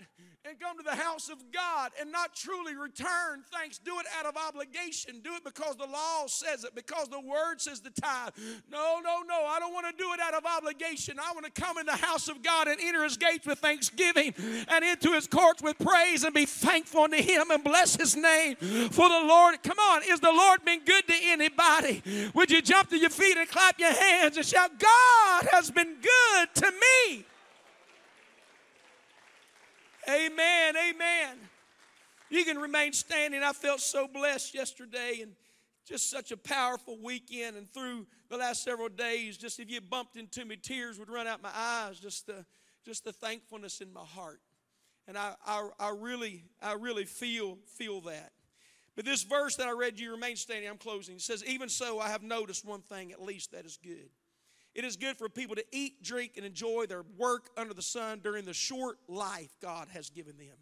and 0.44 0.60
come 0.60 0.76
to 0.76 0.84
the 0.84 0.96
house 0.96 1.30
of 1.30 1.38
God 1.52 1.92
and 2.02 2.12
not 2.12 2.34
truly 2.34 2.76
return 2.76 3.44
thanks. 3.54 3.78
Do 3.78 4.00
it 4.00 4.08
out 4.18 4.26
of 4.26 4.36
obligation. 4.36 5.22
Do 5.24 5.36
it 5.36 5.44
because 5.44 5.76
the 5.76 5.86
law 5.86 6.26
says 6.26 6.64
it, 6.64 6.74
because 6.74 7.10
the 7.10 7.20
word 7.20 7.62
says 7.62 7.82
the 7.82 7.92
tithe. 7.92 8.34
No, 8.72 9.00
no, 9.04 9.22
no. 9.22 9.46
I 9.46 9.60
don't 9.60 9.72
want 9.72 9.86
to 9.86 10.04
do 10.04 10.12
it 10.14 10.20
out 10.20 10.34
of 10.34 10.46
obligation. 10.46 11.20
I 11.20 11.32
want 11.34 11.46
to 11.46 11.62
come 11.62 11.78
in 11.78 11.86
the 11.86 11.96
house 11.96 12.28
of 12.28 12.42
God 12.42 12.68
and 12.68 12.80
enter 12.82 13.04
his 13.04 13.18
gates 13.18 13.46
with 13.46 13.60
thanksgiving 13.60 14.34
and 14.68 14.84
into 14.84 15.12
his 15.12 15.28
courts 15.28 15.62
with 15.62 15.78
praise 15.78 16.24
and 16.24 16.34
be 16.34 16.48
thankful 16.48 17.04
unto 17.04 17.22
him 17.22 17.52
and 17.52 17.64
bless 17.64 17.96
his 17.96 18.16
name. 18.16 18.56
For 18.56 19.10
the 19.10 19.26
Lord, 19.28 19.62
come 19.62 19.78
on, 19.78 20.02
is 20.08 20.22
the 20.22 20.32
Lord 20.32 20.66
been 20.66 20.84
good 20.84 21.06
to 21.08 21.14
anybody? 21.22 22.32
Would 22.34 22.50
you 22.50 22.64
jump 22.64 22.90
to 22.90 22.98
your 22.98 23.12
feet 23.12 23.38
and 23.38 23.48
clap 23.48 23.80
your 23.80 23.94
hands? 23.94 24.07
Hands 24.08 24.38
and 24.38 24.46
shout, 24.46 24.72
God 24.80 25.48
has 25.52 25.72
been 25.72 25.96
good 26.02 26.56
to 26.56 26.72
me. 26.72 27.26
Amen, 30.10 30.76
amen. 30.78 31.38
You 32.30 32.46
can 32.46 32.58
remain 32.58 32.94
standing. 32.94 33.44
I 33.44 33.54
felt 33.54 33.82
so 33.82 34.08
blessed 34.08 34.54
yesterday 34.54 35.20
and 35.22 35.34
just 35.86 36.10
such 36.10 36.32
a 36.32 36.38
powerful 36.38 36.98
weekend. 37.02 37.56
And 37.58 37.70
through 37.70 38.08
the 38.30 38.38
last 38.38 38.64
several 38.64 38.90
days, 38.90 39.38
just 39.38 39.60
if 39.60 39.70
you 39.70 39.82
bumped 39.82 40.18
into 40.18 40.46
me, 40.46 40.58
tears 40.58 41.00
would 41.00 41.10
run 41.10 41.28
out 41.28 41.42
my 41.42 41.52
eyes. 41.54 42.00
Just 42.00 42.28
the, 42.28 42.46
just 42.86 43.04
the 43.06 43.14
thankfulness 43.14 43.82
in 43.82 43.92
my 43.92 44.04
heart. 44.04 44.40
And 45.08 45.18
I, 45.18 45.36
I, 45.46 45.70
I 45.80 45.90
really, 45.98 46.44
I 46.62 46.74
really 46.74 47.06
feel, 47.06 47.58
feel 47.66 48.02
that. 48.02 48.32
But 48.98 49.06
this 49.06 49.22
verse 49.22 49.56
that 49.58 49.68
I 49.68 49.72
read 49.72 50.00
you 50.00 50.12
remain 50.12 50.36
standing, 50.36 50.68
I'm 50.68 50.80
closing. 50.80 51.16
It 51.16 51.22
says, 51.22 51.46
Even 51.46 51.70
so, 51.70 52.00
I 52.00 52.10
have 52.10 52.24
noticed 52.24 52.66
one 52.66 52.82
thing 52.82 53.12
at 53.12 53.22
least 53.22 53.52
that 53.52 53.64
is 53.64 53.78
good. 53.82 54.10
It 54.74 54.84
is 54.84 54.98
good 54.98 55.18
for 55.18 55.30
people 55.30 55.56
to 55.56 55.64
eat, 55.72 56.04
drink, 56.04 56.34
and 56.36 56.44
enjoy 56.44 56.88
their 56.88 57.04
work 57.16 57.52
under 57.56 57.76
the 57.76 57.82
sun 57.84 58.22
during 58.24 58.44
the 58.44 58.56
short 58.56 58.98
life 59.08 59.56
God 59.62 59.88
has 59.94 60.10
given 60.10 60.36
them 60.38 60.56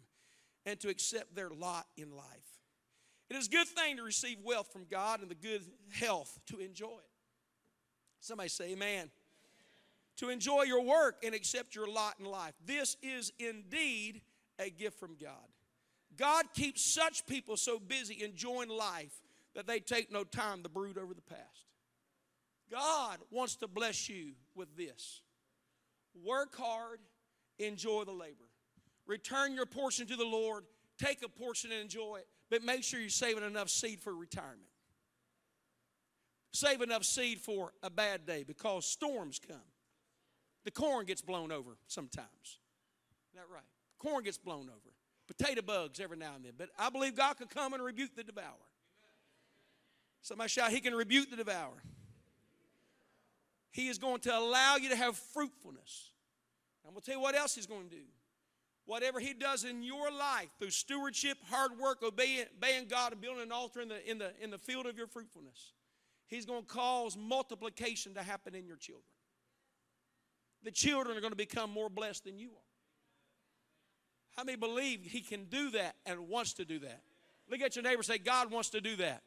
and 0.66 0.78
to 0.80 0.90
accept 0.90 1.34
their 1.34 1.48
lot 1.48 1.86
in 1.96 2.10
life. 2.10 2.26
It 3.30 3.36
is 3.36 3.46
a 3.46 3.50
good 3.50 3.68
thing 3.68 3.96
to 3.96 4.02
receive 4.02 4.36
wealth 4.44 4.70
from 4.70 4.84
God 4.90 5.22
and 5.22 5.30
the 5.30 5.34
good 5.34 5.62
health 5.90 6.38
to 6.48 6.60
enjoy 6.60 6.98
it. 6.98 7.10
Somebody 8.20 8.50
say, 8.50 8.72
Amen. 8.72 9.10
To 10.18 10.28
enjoy 10.28 10.64
your 10.64 10.82
work 10.82 11.22
and 11.24 11.34
accept 11.34 11.74
your 11.74 11.88
lot 11.88 12.16
in 12.20 12.26
life. 12.26 12.52
This 12.66 12.98
is 13.02 13.32
indeed 13.38 14.20
a 14.58 14.68
gift 14.68 15.00
from 15.00 15.16
God. 15.18 15.48
God 16.16 16.46
keeps 16.54 16.82
such 16.82 17.26
people 17.26 17.56
so 17.56 17.78
busy 17.78 18.22
enjoying 18.22 18.68
life 18.68 19.20
that 19.54 19.66
they 19.66 19.80
take 19.80 20.12
no 20.12 20.24
time 20.24 20.62
to 20.62 20.68
brood 20.68 20.98
over 20.98 21.14
the 21.14 21.22
past. 21.22 21.66
God 22.70 23.18
wants 23.30 23.56
to 23.56 23.68
bless 23.68 24.08
you 24.08 24.32
with 24.54 24.76
this 24.76 25.22
work 26.24 26.56
hard, 26.56 27.00
enjoy 27.58 28.04
the 28.04 28.12
labor. 28.12 28.48
Return 29.06 29.54
your 29.54 29.66
portion 29.66 30.06
to 30.06 30.16
the 30.16 30.24
Lord, 30.24 30.64
take 30.98 31.22
a 31.22 31.28
portion 31.28 31.70
and 31.70 31.80
enjoy 31.80 32.16
it, 32.20 32.26
but 32.50 32.64
make 32.64 32.82
sure 32.82 32.98
you're 32.98 33.10
saving 33.10 33.44
enough 33.44 33.68
seed 33.68 34.00
for 34.00 34.14
retirement. 34.14 34.70
Save 36.52 36.80
enough 36.80 37.04
seed 37.04 37.38
for 37.38 37.72
a 37.82 37.90
bad 37.90 38.24
day 38.24 38.42
because 38.42 38.86
storms 38.86 39.38
come. 39.46 39.60
The 40.64 40.70
corn 40.70 41.04
gets 41.04 41.20
blown 41.20 41.52
over 41.52 41.76
sometimes. 41.86 42.26
Is 42.42 43.34
that 43.34 43.44
right? 43.52 43.62
Corn 43.98 44.24
gets 44.24 44.38
blown 44.38 44.68
over 44.68 44.95
potato 45.26 45.62
bugs 45.62 46.00
every 46.00 46.16
now 46.16 46.34
and 46.34 46.44
then. 46.44 46.52
But 46.56 46.70
I 46.78 46.90
believe 46.90 47.16
God 47.16 47.36
can 47.36 47.48
come 47.48 47.74
and 47.74 47.82
rebuke 47.82 48.14
the 48.16 48.24
devourer. 48.24 48.46
Somebody 50.22 50.48
shout, 50.48 50.70
He 50.70 50.80
can 50.80 50.94
rebuke 50.94 51.30
the 51.30 51.36
devourer. 51.36 51.82
He 53.70 53.88
is 53.88 53.98
going 53.98 54.20
to 54.20 54.36
allow 54.36 54.76
you 54.76 54.88
to 54.88 54.96
have 54.96 55.16
fruitfulness. 55.16 56.10
I'm 56.86 56.92
going 56.92 57.02
to 57.02 57.06
tell 57.06 57.18
you 57.18 57.22
what 57.22 57.34
else 57.34 57.54
He's 57.54 57.66
going 57.66 57.88
to 57.88 57.94
do. 57.94 58.02
Whatever 58.86 59.20
He 59.20 59.34
does 59.34 59.64
in 59.64 59.82
your 59.82 60.10
life 60.10 60.48
through 60.58 60.70
stewardship, 60.70 61.38
hard 61.50 61.72
work, 61.78 62.02
obeying, 62.02 62.46
obeying 62.56 62.86
God, 62.88 63.12
and 63.12 63.20
building 63.20 63.42
an 63.42 63.52
altar 63.52 63.80
in 63.80 63.88
the, 63.88 64.10
in, 64.10 64.18
the, 64.18 64.32
in 64.40 64.50
the 64.50 64.58
field 64.58 64.86
of 64.86 64.96
your 64.96 65.06
fruitfulness, 65.06 65.74
He's 66.26 66.46
going 66.46 66.62
to 66.62 66.68
cause 66.68 67.16
multiplication 67.16 68.14
to 68.14 68.22
happen 68.22 68.54
in 68.54 68.66
your 68.66 68.76
children. 68.76 69.04
The 70.64 70.70
children 70.70 71.16
are 71.16 71.20
going 71.20 71.32
to 71.32 71.36
become 71.36 71.70
more 71.70 71.88
blessed 71.88 72.24
than 72.24 72.38
you 72.38 72.48
are. 72.48 72.65
How 74.36 74.44
many 74.44 74.56
believe 74.56 75.00
He 75.02 75.20
can 75.20 75.44
do 75.44 75.70
that 75.70 75.96
and 76.04 76.28
wants 76.28 76.52
to 76.54 76.64
do 76.64 76.78
that? 76.80 77.00
Look 77.50 77.60
at 77.62 77.76
your 77.76 77.82
neighbor 77.82 78.02
say, 78.02 78.18
God 78.18 78.50
wants 78.50 78.70
to 78.70 78.80
do 78.80 78.96
that. 78.96 79.22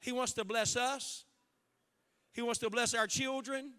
He 0.00 0.12
wants 0.12 0.32
to 0.34 0.44
bless 0.44 0.76
us, 0.76 1.24
He 2.32 2.42
wants 2.42 2.58
to 2.60 2.70
bless 2.70 2.94
our 2.94 3.06
children, 3.06 3.72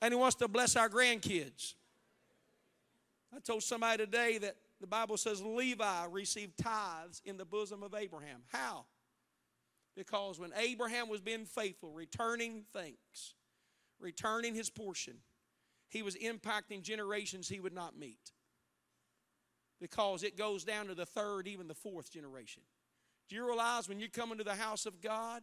and 0.00 0.12
He 0.12 0.18
wants 0.18 0.36
to 0.36 0.48
bless 0.48 0.76
our 0.76 0.88
grandkids. 0.88 1.74
I 3.34 3.40
told 3.40 3.62
somebody 3.62 4.04
today 4.04 4.38
that 4.38 4.56
the 4.80 4.86
Bible 4.86 5.18
says 5.18 5.42
Levi 5.42 6.06
received 6.10 6.56
tithes 6.56 7.20
in 7.24 7.36
the 7.36 7.44
bosom 7.44 7.82
of 7.82 7.94
Abraham. 7.94 8.40
How? 8.48 8.86
Because 9.94 10.38
when 10.38 10.52
Abraham 10.56 11.08
was 11.08 11.20
being 11.20 11.44
faithful, 11.44 11.92
returning 11.92 12.64
thanks, 12.72 13.34
returning 13.98 14.54
his 14.54 14.70
portion, 14.70 15.14
he 15.88 16.02
was 16.02 16.14
impacting 16.14 16.82
generations 16.82 17.48
he 17.48 17.60
would 17.60 17.74
not 17.74 17.98
meet 17.98 18.32
because 19.80 20.22
it 20.22 20.36
goes 20.36 20.64
down 20.64 20.86
to 20.86 20.94
the 20.94 21.06
third, 21.06 21.46
even 21.46 21.68
the 21.68 21.74
fourth 21.74 22.10
generation. 22.10 22.62
Do 23.28 23.36
you 23.36 23.46
realize 23.46 23.88
when 23.88 24.00
you 24.00 24.08
come 24.08 24.32
into 24.32 24.44
the 24.44 24.54
house 24.54 24.86
of 24.86 25.00
God, 25.00 25.42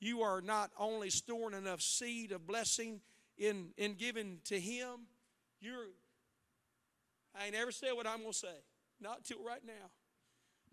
you 0.00 0.22
are 0.22 0.40
not 0.40 0.70
only 0.78 1.10
storing 1.10 1.56
enough 1.56 1.80
seed 1.80 2.32
of 2.32 2.46
blessing 2.46 3.00
in, 3.38 3.68
in 3.76 3.94
giving 3.94 4.38
to 4.44 4.60
Him, 4.60 5.06
you're, 5.60 5.86
I 7.38 7.46
ain't 7.46 7.54
ever 7.54 7.72
said 7.72 7.92
what 7.94 8.06
I'm 8.06 8.20
going 8.20 8.32
to 8.32 8.38
say, 8.38 8.56
not 9.00 9.24
till 9.24 9.42
right 9.42 9.64
now. 9.64 9.90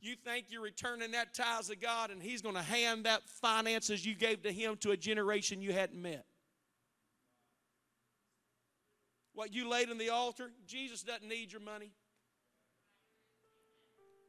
You 0.02 0.16
think 0.16 0.48
you're 0.50 0.64
returning 0.64 1.12
that 1.12 1.34
tithes 1.34 1.70
to 1.70 1.76
God 1.76 2.10
and 2.10 2.22
He's 2.22 2.42
going 2.42 2.56
to 2.56 2.62
hand 2.62 3.06
that 3.06 3.22
finances 3.30 4.06
you 4.06 4.16
gave 4.16 4.44
to 4.44 4.52
Him 4.52 4.76
to 4.78 4.92
a 4.92 4.98
generation 4.98 5.62
you 5.62 5.74
hadn't 5.74 6.02
met. 6.02 6.26
What 9.34 9.54
you 9.54 9.70
laid 9.70 9.90
on 9.90 9.98
the 9.98 10.10
altar, 10.10 10.52
Jesus 10.68 11.04
doesn't 11.04 11.28
need 11.28 11.52
your 11.52 11.62
money. 11.62 11.92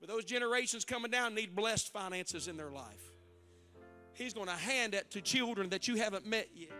But 0.02 0.10
those 0.10 0.24
generations 0.24 0.84
coming 0.84 1.12
down 1.12 1.36
need 1.36 1.54
blessed 1.54 1.92
finances 1.92 2.48
in 2.48 2.56
their 2.56 2.72
life. 2.72 3.12
He's 4.14 4.34
going 4.34 4.48
to 4.48 4.52
hand 4.52 4.94
that 4.94 5.12
to 5.12 5.20
children 5.20 5.68
that 5.68 5.86
you 5.86 5.94
haven't 5.94 6.26
met 6.26 6.48
yet. 6.56 6.72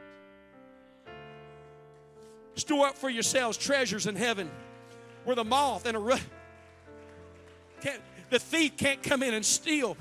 Store 2.57 2.89
up 2.89 2.99
for 2.99 3.09
yourselves 3.09 3.57
treasures 3.57 4.09
in 4.09 4.17
heaven 4.17 4.51
where 5.23 5.37
the 5.37 5.45
moth 5.45 5.87
and 5.87 5.97
a 5.97 6.19
the 8.31 8.41
thief 8.41 8.77
can't 8.77 9.01
come 9.05 9.23
in 9.23 9.35
and 9.35 9.45
steal. 9.45 9.97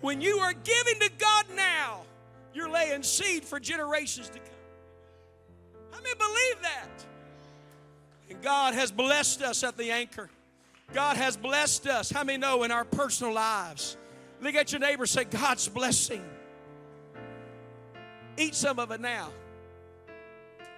When 0.00 0.22
you 0.22 0.38
are 0.38 0.54
giving 0.54 0.98
to 1.00 1.10
God 1.18 1.44
now, 1.54 2.04
you're 2.54 2.70
laying 2.70 3.02
seed 3.02 3.44
for 3.44 3.60
generations 3.60 4.30
to 4.30 4.38
come. 4.38 4.48
I 5.92 5.96
many 6.00 6.14
believe 6.14 6.62
that? 6.62 7.04
And 8.30 8.42
God 8.42 8.72
has 8.72 8.90
blessed 8.90 9.42
us 9.42 9.62
at 9.62 9.76
the 9.76 9.90
anchor. 9.90 10.30
God 10.92 11.16
has 11.16 11.36
blessed 11.36 11.86
us. 11.86 12.10
How 12.10 12.24
many 12.24 12.38
know 12.38 12.62
in 12.62 12.70
our 12.70 12.84
personal 12.84 13.32
lives? 13.32 13.96
Look 14.40 14.54
at 14.54 14.72
your 14.72 14.80
neighbor 14.80 15.06
say, 15.06 15.24
God's 15.24 15.68
blessing. 15.68 16.24
Eat 18.36 18.54
some 18.54 18.78
of 18.78 18.90
it 18.90 19.00
now. 19.00 19.30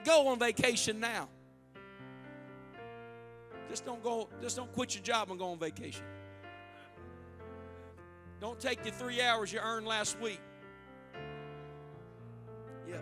Go 0.04 0.28
on 0.28 0.38
vacation 0.38 1.00
now. 1.00 1.28
Just 3.68 3.84
don't 3.84 4.02
go, 4.02 4.28
just 4.40 4.57
don't 4.57 4.72
quit 4.72 4.94
your 4.94 5.02
job 5.02 5.30
and 5.30 5.38
go 5.38 5.46
on 5.46 5.59
vacation. 5.59 6.04
Don't 8.40 8.61
take 8.61 8.82
the 8.84 8.90
three 8.90 9.20
hours 9.20 9.52
you 9.52 9.59
earned 9.59 9.86
last 9.86 10.20
week. 10.20 10.40
Yeah. 12.88 12.96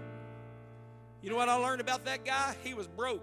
You 1.22 1.30
know 1.30 1.36
what 1.36 1.48
I 1.48 1.56
learned 1.56 1.80
about 1.80 2.04
that 2.06 2.24
guy? 2.24 2.54
He 2.62 2.72
was 2.72 2.86
broke. 2.86 3.22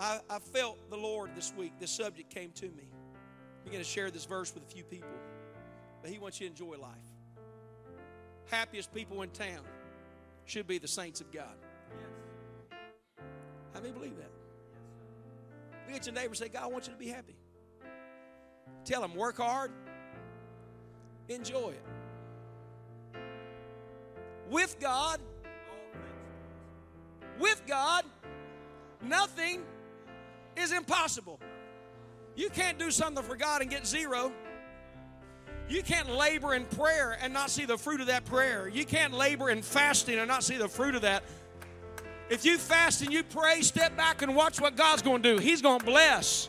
I, 0.00 0.20
I 0.30 0.38
felt 0.38 0.78
the 0.88 0.96
Lord 0.96 1.30
this 1.36 1.52
week. 1.54 1.74
This 1.78 1.90
subject 1.90 2.34
came 2.34 2.52
to 2.52 2.64
me. 2.64 2.88
I'm 3.64 3.70
going 3.70 3.84
to 3.84 3.88
share 3.88 4.10
this 4.10 4.24
verse 4.24 4.52
with 4.54 4.62
a 4.62 4.66
few 4.66 4.82
people. 4.82 5.08
But 6.00 6.10
He 6.10 6.18
wants 6.18 6.40
you 6.40 6.48
to 6.48 6.52
enjoy 6.52 6.78
life. 6.80 6.96
Happiest 8.46 8.94
people 8.94 9.20
in 9.20 9.28
town 9.30 9.60
should 10.46 10.66
be 10.66 10.78
the 10.78 10.88
saints 10.88 11.20
of 11.20 11.30
God. 11.30 11.54
How 13.74 13.80
many 13.80 13.92
believe 13.92 14.16
that? 14.16 14.30
Look 15.86 15.96
at 15.96 16.06
your 16.06 16.14
neighbor 16.14 16.34
say, 16.34 16.48
God 16.48 16.72
wants 16.72 16.88
you 16.88 16.94
to 16.94 16.98
be 16.98 17.08
happy. 17.08 17.36
Tell 18.84 19.04
him, 19.04 19.14
work 19.14 19.36
hard, 19.36 19.70
enjoy 21.28 21.74
it. 21.74 21.84
With 24.48 24.80
God, 24.80 25.20
with 27.38 27.62
God, 27.66 28.04
nothing 29.02 29.62
is 30.56 30.72
impossible. 30.72 31.40
You 32.36 32.50
can't 32.50 32.78
do 32.78 32.90
something 32.90 33.22
for 33.24 33.36
God 33.36 33.60
and 33.60 33.70
get 33.70 33.86
zero. 33.86 34.32
You 35.68 35.82
can't 35.82 36.10
labor 36.10 36.54
in 36.54 36.64
prayer 36.64 37.16
and 37.20 37.32
not 37.32 37.50
see 37.50 37.64
the 37.64 37.78
fruit 37.78 38.00
of 38.00 38.08
that 38.08 38.24
prayer. 38.24 38.68
You 38.68 38.84
can't 38.84 39.12
labor 39.12 39.50
in 39.50 39.62
fasting 39.62 40.18
and 40.18 40.26
not 40.26 40.42
see 40.42 40.56
the 40.56 40.68
fruit 40.68 40.94
of 40.94 41.02
that. 41.02 41.22
If 42.28 42.44
you 42.44 42.58
fast 42.58 43.02
and 43.02 43.12
you 43.12 43.22
pray, 43.22 43.60
step 43.62 43.96
back 43.96 44.22
and 44.22 44.34
watch 44.34 44.60
what 44.60 44.76
God's 44.76 45.02
going 45.02 45.22
to 45.22 45.36
do. 45.36 45.40
He's 45.40 45.62
going 45.62 45.80
to 45.80 45.84
bless. 45.84 46.48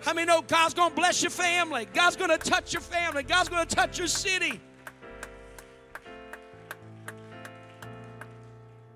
How 0.00 0.14
many 0.14 0.26
know 0.26 0.40
God's 0.40 0.74
going 0.74 0.90
to 0.90 0.96
bless 0.96 1.22
your 1.22 1.30
family? 1.30 1.86
God's 1.92 2.16
going 2.16 2.30
to 2.30 2.38
touch 2.38 2.72
your 2.72 2.80
family. 2.80 3.22
God's 3.22 3.48
going 3.48 3.66
to 3.66 3.74
touch 3.74 3.98
your 3.98 4.06
city. 4.06 4.60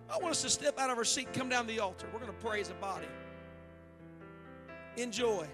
I 0.08 0.18
want 0.18 0.30
us 0.30 0.42
to 0.42 0.50
step 0.50 0.78
out 0.78 0.90
of 0.90 0.98
our 0.98 1.04
seat, 1.04 1.32
come 1.32 1.48
down 1.48 1.66
the 1.66 1.80
altar. 1.80 2.06
We're 2.12 2.20
going 2.20 2.32
to 2.32 2.38
pray 2.44 2.60
as 2.60 2.70
a 2.70 2.74
body. 2.74 3.06
Enjoy. 4.96 5.46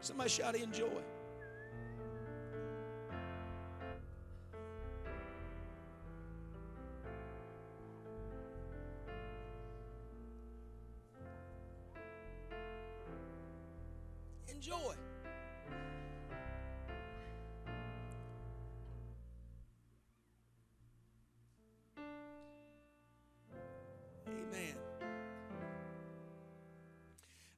Somebody 0.00 0.30
shout, 0.30 0.56
enjoy. 0.56 1.13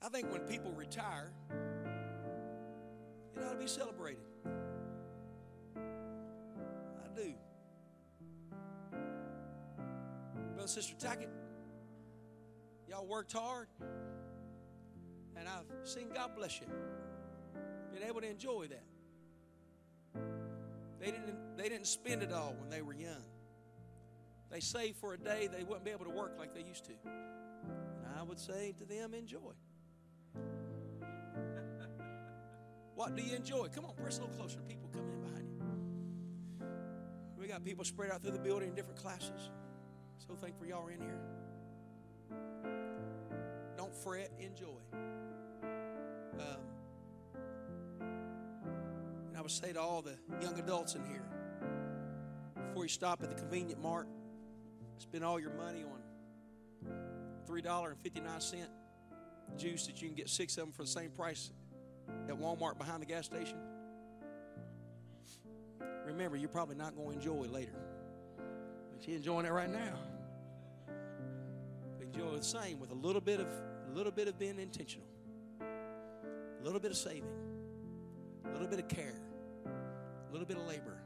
I 0.07 0.09
think 0.09 0.31
when 0.31 0.43
people 0.43 0.71
retire, 0.71 1.33
it 3.37 3.43
ought 3.43 3.51
to 3.51 3.59
be 3.59 3.67
celebrated. 3.67 4.23
I 5.75 7.09
do. 7.17 7.35
Brother 10.55 10.69
Sister 10.69 10.95
Tackett, 10.95 11.27
y'all 12.89 13.05
worked 13.05 13.33
hard, 13.33 13.67
and 15.37 15.49
I've 15.49 15.67
seen 15.83 16.09
God 16.15 16.37
bless 16.37 16.61
you. 16.61 16.69
Been 17.93 18.05
able 18.09 18.21
to 18.21 18.31
enjoy 18.31 18.69
that. 18.69 18.85
They 21.01 21.07
didn't, 21.07 21.57
they 21.57 21.69
didn't 21.69 21.89
spend 21.89 22.23
it 22.23 22.33
all 22.33 22.55
when 22.61 22.71
they 22.71 22.81
were 22.81 22.95
young. 22.95 23.25
They 24.53 24.61
saved 24.61 24.99
for 24.99 25.15
a 25.15 25.19
day 25.19 25.49
they 25.53 25.65
wouldn't 25.65 25.85
be 25.85 25.91
able 25.91 26.05
to 26.05 26.13
work 26.13 26.37
like 26.39 26.55
they 26.55 26.63
used 26.63 26.85
to. 26.85 26.93
And 27.65 28.17
I 28.17 28.23
would 28.23 28.39
say 28.39 28.73
to 28.79 28.85
them, 28.85 29.13
enjoy. 29.13 29.53
What 32.97 33.15
do 33.15 33.23
you 33.23 33.37
enjoy? 33.37 33.69
Come 33.69 33.85
on, 33.85 33.95
press 33.95 34.17
a 34.17 34.23
little 34.23 34.35
closer. 34.37 34.59
People 34.67 34.89
coming 34.89 35.13
in 35.13 35.21
behind 35.21 35.47
you. 35.51 35.63
We 37.39 37.47
got 37.47 37.63
people 37.63 37.85
spread 37.85 38.11
out 38.11 38.23
through 38.23 38.33
the 38.33 38.39
building 38.39 38.71
in 38.71 38.75
different 38.75 38.99
classes. 38.99 39.51
So 40.27 40.35
thankful 40.35 40.67
y'all 40.67 40.87
are 40.87 40.91
in 40.91 41.03
here. 41.03 41.21
Don't 43.77 43.95
fret, 43.95 44.31
enjoy. 44.41 44.81
Um, 46.41 46.57
and 49.29 49.37
I 49.37 49.43
would 49.43 49.51
say 49.51 49.75
to 49.75 49.81
all 49.81 50.01
the 50.01 50.17
young 50.41 50.59
adults 50.59 50.95
in 50.95 51.05
here, 51.05 51.29
before 52.69 52.85
you 52.85 52.89
stop 52.89 53.23
at 53.23 53.29
the 53.29 53.37
convenient 53.37 53.83
mart, 53.83 54.09
spend 54.97 55.23
all 55.23 55.39
your 55.39 55.53
money 55.53 55.85
on 55.85 56.01
$3.59 57.47 58.69
juice 59.59 59.87
that 59.87 60.01
you 60.01 60.09
can 60.09 60.17
get 60.17 60.31
six 60.31 60.57
of 60.57 60.65
them 60.65 60.73
for 60.73 60.83
the 60.83 60.89
same 60.89 61.11
price 61.11 61.51
at 62.29 62.39
Walmart 62.39 62.79
behind 62.79 63.03
the 63.03 63.07
gas 63.07 63.25
station. 63.25 63.59
Remember, 66.07 66.37
you're 66.37 66.49
probably 66.49 66.77
not 66.77 66.95
going 66.97 67.09
to 67.09 67.15
enjoy 67.15 67.53
later. 67.53 67.79
But 68.93 69.07
you're 69.07 69.17
enjoying 69.17 69.47
it 69.47 69.53
right 69.53 69.71
now. 69.71 69.99
Enjoy 72.01 72.37
the 72.37 72.43
same 72.43 72.79
with 72.81 72.91
a 72.93 72.95
little 72.95 73.21
bit 73.21 73.41
of 73.41 73.47
a 73.47 73.95
little 73.95 74.13
bit 74.13 74.29
of 74.29 74.39
being 74.39 74.59
intentional. 74.59 75.07
A 75.61 76.65
little 76.65 76.81
bit 76.81 76.91
of 76.91 76.97
saving. 76.97 77.29
A 78.45 78.53
little 78.53 78.69
bit 78.69 78.79
of 78.79 78.89
care. 78.89 79.21
A 79.67 80.33
little 80.33 80.47
bit 80.47 80.57
of 80.57 80.67
labor. 80.67 81.03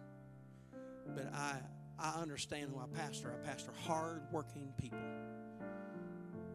But 1.14 1.32
I 1.34 1.57
I 1.98 2.20
understand 2.20 2.70
who 2.72 2.80
I 2.80 2.86
pastor. 2.94 3.32
I 3.32 3.46
pastor 3.46 3.72
hard 3.86 4.22
working 4.30 4.72
people. 4.78 4.98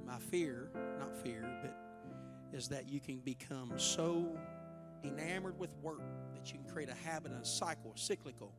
My 0.05 0.17
fear, 0.17 0.69
not 0.99 1.15
fear, 1.23 1.43
but 1.61 1.84
is 2.53 2.67
that 2.69 2.89
you 2.89 2.99
can 2.99 3.19
become 3.19 3.73
so 3.77 4.37
enamored 5.03 5.57
with 5.59 5.69
work 5.81 6.01
that 6.33 6.51
you 6.51 6.59
can 6.59 6.71
create 6.71 6.89
a 6.89 7.07
habit 7.07 7.31
and 7.31 7.41
a 7.41 7.45
cycle, 7.45 7.93
a 7.95 7.97
cyclical 7.97 8.53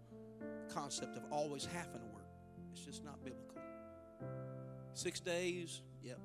concept 0.72 1.16
of 1.16 1.24
always 1.30 1.66
having 1.66 2.01
to 2.01 2.07
work. 2.12 2.26
It's 2.72 2.84
just 2.84 3.05
not 3.05 3.22
biblical. 3.24 3.57
Six 4.95 5.20
days, 5.20 5.82
yep. 6.03 6.18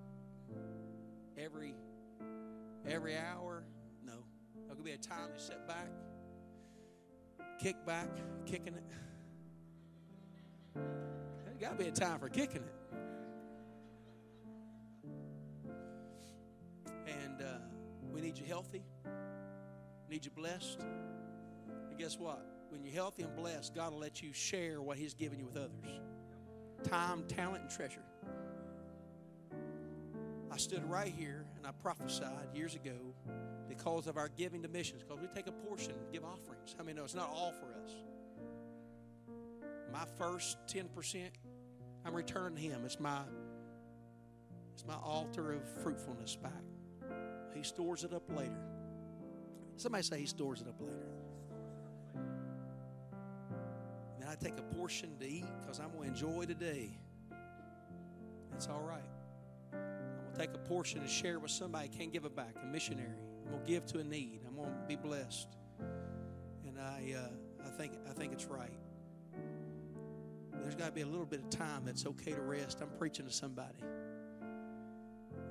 Every 1.37 1.73
every 2.87 3.15
hour, 3.17 3.63
no. 4.05 4.23
There 4.67 4.75
could 4.75 4.85
be 4.85 4.91
a 4.91 4.97
time 4.97 5.33
to 5.35 5.39
sit 5.39 5.67
back, 5.67 5.87
kick 7.59 7.85
back, 7.85 8.09
kicking 8.45 8.75
it. 8.75 8.83
There's 11.45 11.57
got 11.59 11.77
to 11.77 11.83
be 11.83 11.89
a 11.89 11.91
time 11.91 12.19
for 12.19 12.29
kicking 12.29 12.63
it. 12.63 12.80
Need 18.31 18.39
you 18.39 18.45
healthy, 18.47 18.81
need 20.09 20.23
you 20.23 20.31
blessed. 20.31 20.79
And 21.89 21.99
guess 21.99 22.17
what? 22.17 22.45
When 22.69 22.81
you're 22.81 22.93
healthy 22.93 23.23
and 23.23 23.35
blessed, 23.35 23.75
God 23.75 23.91
will 23.91 23.99
let 23.99 24.21
you 24.21 24.31
share 24.31 24.81
what 24.81 24.97
He's 24.97 25.13
given 25.13 25.37
you 25.37 25.45
with 25.45 25.57
others 25.57 25.99
time, 26.89 27.23
talent, 27.27 27.61
and 27.63 27.69
treasure. 27.69 28.03
I 30.49 30.57
stood 30.57 30.83
right 30.89 31.13
here 31.13 31.45
and 31.57 31.67
I 31.67 31.71
prophesied 31.71 32.55
years 32.55 32.73
ago 32.73 33.13
because 33.67 34.07
of 34.07 34.17
our 34.17 34.29
giving 34.29 34.61
to 34.63 34.69
missions, 34.69 35.03
because 35.03 35.21
we 35.21 35.27
take 35.27 35.47
a 35.47 35.51
portion, 35.51 35.93
give 36.13 36.23
offerings. 36.23 36.75
I 36.79 36.83
mean, 36.83 36.95
no, 36.95 37.03
it's 37.03 37.13
not 37.13 37.29
all 37.29 37.51
for 37.51 37.67
us. 37.83 37.91
My 39.91 40.05
first 40.17 40.57
10%, 40.67 40.85
I'm 42.05 42.13
returning 42.13 42.55
to 42.55 42.61
Him. 42.61 42.83
It's 42.85 42.99
my, 42.99 43.19
it's 44.73 44.85
my 44.85 44.95
altar 44.95 45.51
of 45.51 45.67
fruitfulness 45.83 46.37
back. 46.37 46.70
He 47.53 47.63
stores 47.63 48.03
it 48.03 48.13
up 48.13 48.23
later. 48.29 48.61
Somebody 49.75 50.03
say 50.03 50.19
He 50.19 50.25
stores 50.25 50.61
it 50.61 50.67
up 50.67 50.79
later. 50.79 51.11
Then 54.19 54.27
I 54.27 54.35
take 54.35 54.57
a 54.57 54.75
portion 54.75 55.17
to 55.19 55.27
eat 55.27 55.45
because 55.61 55.79
I'm 55.79 55.91
going 55.91 56.03
to 56.03 56.07
enjoy 56.09 56.45
today. 56.45 56.97
That's 58.51 58.67
all 58.67 58.83
right. 58.83 59.01
I'm 59.73 59.79
going 59.79 60.33
to 60.33 60.39
take 60.39 60.53
a 60.53 60.59
portion 60.59 60.99
and 60.99 61.09
share 61.09 61.39
with 61.39 61.51
somebody 61.51 61.87
can't 61.87 62.13
give 62.13 62.25
it 62.25 62.35
back, 62.35 62.55
a 62.61 62.65
missionary. 62.65 63.17
I'm 63.45 63.51
going 63.51 63.65
to 63.65 63.71
give 63.71 63.85
to 63.87 63.99
a 63.99 64.03
need. 64.03 64.41
I'm 64.47 64.55
going 64.55 64.69
to 64.69 64.87
be 64.87 64.95
blessed. 64.95 65.47
And 66.67 66.79
I, 66.79 67.15
uh, 67.17 67.65
I, 67.65 67.69
think, 67.69 67.93
I 68.09 68.13
think 68.13 68.33
it's 68.33 68.45
right. 68.45 68.77
There's 70.61 70.75
got 70.75 70.85
to 70.87 70.91
be 70.91 71.01
a 71.01 71.07
little 71.07 71.25
bit 71.25 71.39
of 71.39 71.49
time 71.49 71.85
that's 71.85 72.05
okay 72.05 72.33
to 72.33 72.41
rest. 72.41 72.79
I'm 72.81 72.89
preaching 72.97 73.25
to 73.25 73.31
somebody. 73.31 73.79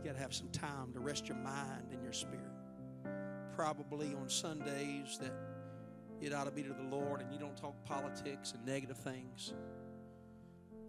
You 0.01 0.07
got 0.07 0.17
to 0.17 0.23
have 0.23 0.33
some 0.33 0.49
time 0.49 0.95
to 0.95 1.01
rest 1.01 1.29
your 1.29 1.37
mind 1.37 1.89
and 1.93 2.03
your 2.03 2.15
spirit. 2.15 2.41
Probably 3.55 4.15
on 4.15 4.31
Sundays 4.31 5.19
that 5.21 5.33
it 6.23 6.33
ought 6.33 6.45
to 6.45 6.51
be 6.51 6.63
to 6.63 6.73
the 6.73 6.97
Lord 6.97 7.21
and 7.21 7.31
you 7.31 7.39
don't 7.39 7.57
talk 7.57 7.85
politics 7.85 8.53
and 8.53 8.65
negative 8.65 8.97
things. 8.97 9.53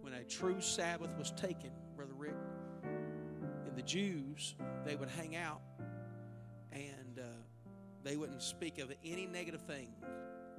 When 0.00 0.14
a 0.14 0.24
true 0.24 0.62
Sabbath 0.62 1.14
was 1.18 1.30
taken, 1.32 1.72
Brother 1.94 2.14
Rick, 2.16 2.36
and 3.66 3.76
the 3.76 3.82
Jews, 3.82 4.54
they 4.86 4.96
would 4.96 5.10
hang 5.10 5.36
out 5.36 5.60
and 6.72 7.18
uh, 7.18 7.22
they 8.02 8.16
wouldn't 8.16 8.42
speak 8.42 8.78
of 8.78 8.90
any 9.04 9.26
negative 9.26 9.60
thing, 9.60 9.88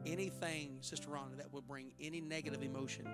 anything, 0.05 0.77
Sister 0.81 1.07
Rhonda, 1.07 1.37
that 1.37 1.51
would 1.51 1.67
bring 1.67 1.91
any 1.99 2.21
negative 2.21 2.61
emotion. 2.61 3.07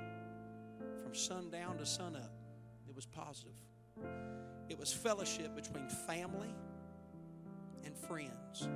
From 1.01 1.15
sundown 1.15 1.77
to 1.77 1.85
sunup, 1.85 2.33
it 2.89 2.95
was 2.95 3.05
positive. 3.05 3.55
It 4.69 4.77
was 4.77 4.93
fellowship 4.93 5.55
between 5.55 5.89
family 5.89 6.55
and 7.83 7.97
friends 7.97 8.69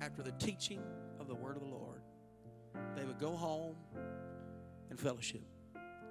after 0.00 0.22
the 0.22 0.32
teaching 0.32 0.82
of 1.20 1.28
the 1.28 1.34
word 1.34 1.56
of 1.56 1.62
the 1.62 1.68
Lord. 1.68 2.02
They 2.96 3.04
would 3.04 3.18
go 3.20 3.30
home 3.30 3.76
and 4.90 4.98
fellowship. 4.98 5.42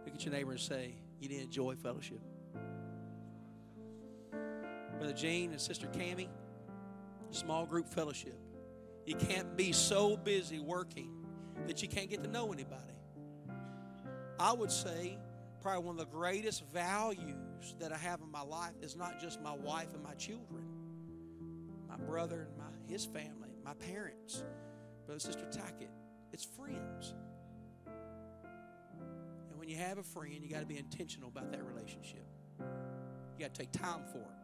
Look 0.05 0.15
at 0.15 0.23
your 0.25 0.34
neighbor 0.34 0.51
and 0.51 0.59
say, 0.59 0.95
You 1.19 1.28
didn't 1.28 1.43
enjoy 1.43 1.75
fellowship. 1.75 2.21
Brother 4.97 5.13
Gene 5.13 5.51
and 5.51 5.61
Sister 5.61 5.88
Cami, 5.88 6.30
small 7.30 7.65
group 7.65 7.88
fellowship. 7.88 8.39
You 9.05 9.15
can't 9.15 9.55
be 9.55 9.71
so 9.73 10.17
busy 10.17 10.59
working 10.59 11.11
that 11.67 11.82
you 11.82 11.88
can't 11.88 12.09
get 12.09 12.23
to 12.23 12.30
know 12.30 12.51
anybody. 12.51 12.93
I 14.39 14.53
would 14.53 14.71
say 14.71 15.17
probably 15.61 15.84
one 15.84 15.99
of 15.99 16.09
the 16.09 16.17
greatest 16.17 16.63
that 17.80 17.91
I 17.91 17.97
have 17.97 18.22
in 18.22 18.32
my 18.32 18.41
life 18.41 18.74
is 18.82 18.95
not 18.95 19.20
just 19.20 19.41
my 19.41 19.53
wife 19.53 19.93
and 19.93 20.03
my 20.03 20.14
children, 20.14 20.64
my 21.88 21.97
brother 21.97 22.47
and 22.49 22.58
my 22.58 22.66
his 22.88 23.05
family, 23.05 23.49
my 23.64 23.74
parents, 23.74 24.43
brother 25.05 25.20
sister 25.20 25.45
Tackett. 25.45 25.89
It's 26.32 26.45
friends. 26.45 27.14
And 29.49 29.60
when 29.60 29.70
you 29.70 29.78
have 29.78 29.97
a 29.97 30.03
friend, 30.03 30.39
you 30.41 30.49
got 30.49 30.62
to 30.62 30.66
be 30.66 30.78
intentional 30.78 31.30
about 31.30 31.51
that 31.51 31.66
relationship. 31.66 32.26
You 32.60 33.45
got 33.45 33.53
to 33.53 33.60
take 33.62 33.72
time 33.72 34.03
for 34.12 34.20
it. 34.20 34.38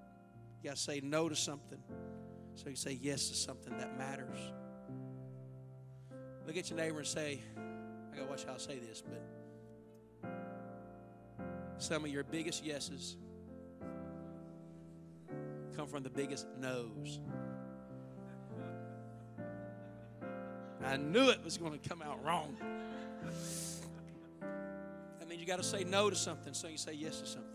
You 0.61 0.69
got 0.69 0.75
to 0.75 0.81
say 0.81 1.01
no 1.03 1.29
to 1.29 1.35
something 1.35 1.79
so 2.55 2.69
you 2.69 2.75
say 2.75 2.97
yes 3.01 3.29
to 3.29 3.35
something 3.35 3.77
that 3.77 3.97
matters. 3.97 4.37
Look 6.45 6.57
at 6.57 6.69
your 6.69 6.77
neighbor 6.77 6.99
and 6.99 7.07
say, 7.07 7.39
I 8.11 8.15
got 8.15 8.23
to 8.23 8.29
watch 8.29 8.45
how 8.45 8.53
I 8.53 8.57
say 8.57 8.79
this, 8.79 9.01
but 9.01 9.23
some 11.83 12.05
of 12.05 12.11
your 12.11 12.23
biggest 12.23 12.63
yeses 12.63 13.17
come 15.75 15.85
from 15.85 16.01
the 16.01 16.09
biggest 16.09 16.47
no's. 16.57 17.19
I 20.85 20.95
knew 20.95 21.29
it 21.29 21.43
was 21.43 21.57
going 21.57 21.77
to 21.77 21.89
come 21.89 22.01
out 22.01 22.23
wrong. 22.23 22.55
That 25.19 25.27
means 25.27 25.41
you 25.41 25.47
got 25.47 25.57
to 25.57 25.63
say 25.63 25.83
no 25.83 26.09
to 26.09 26.15
something 26.15 26.53
so 26.53 26.69
you 26.69 26.77
say 26.77 26.93
yes 26.93 27.19
to 27.19 27.27
something. 27.27 27.49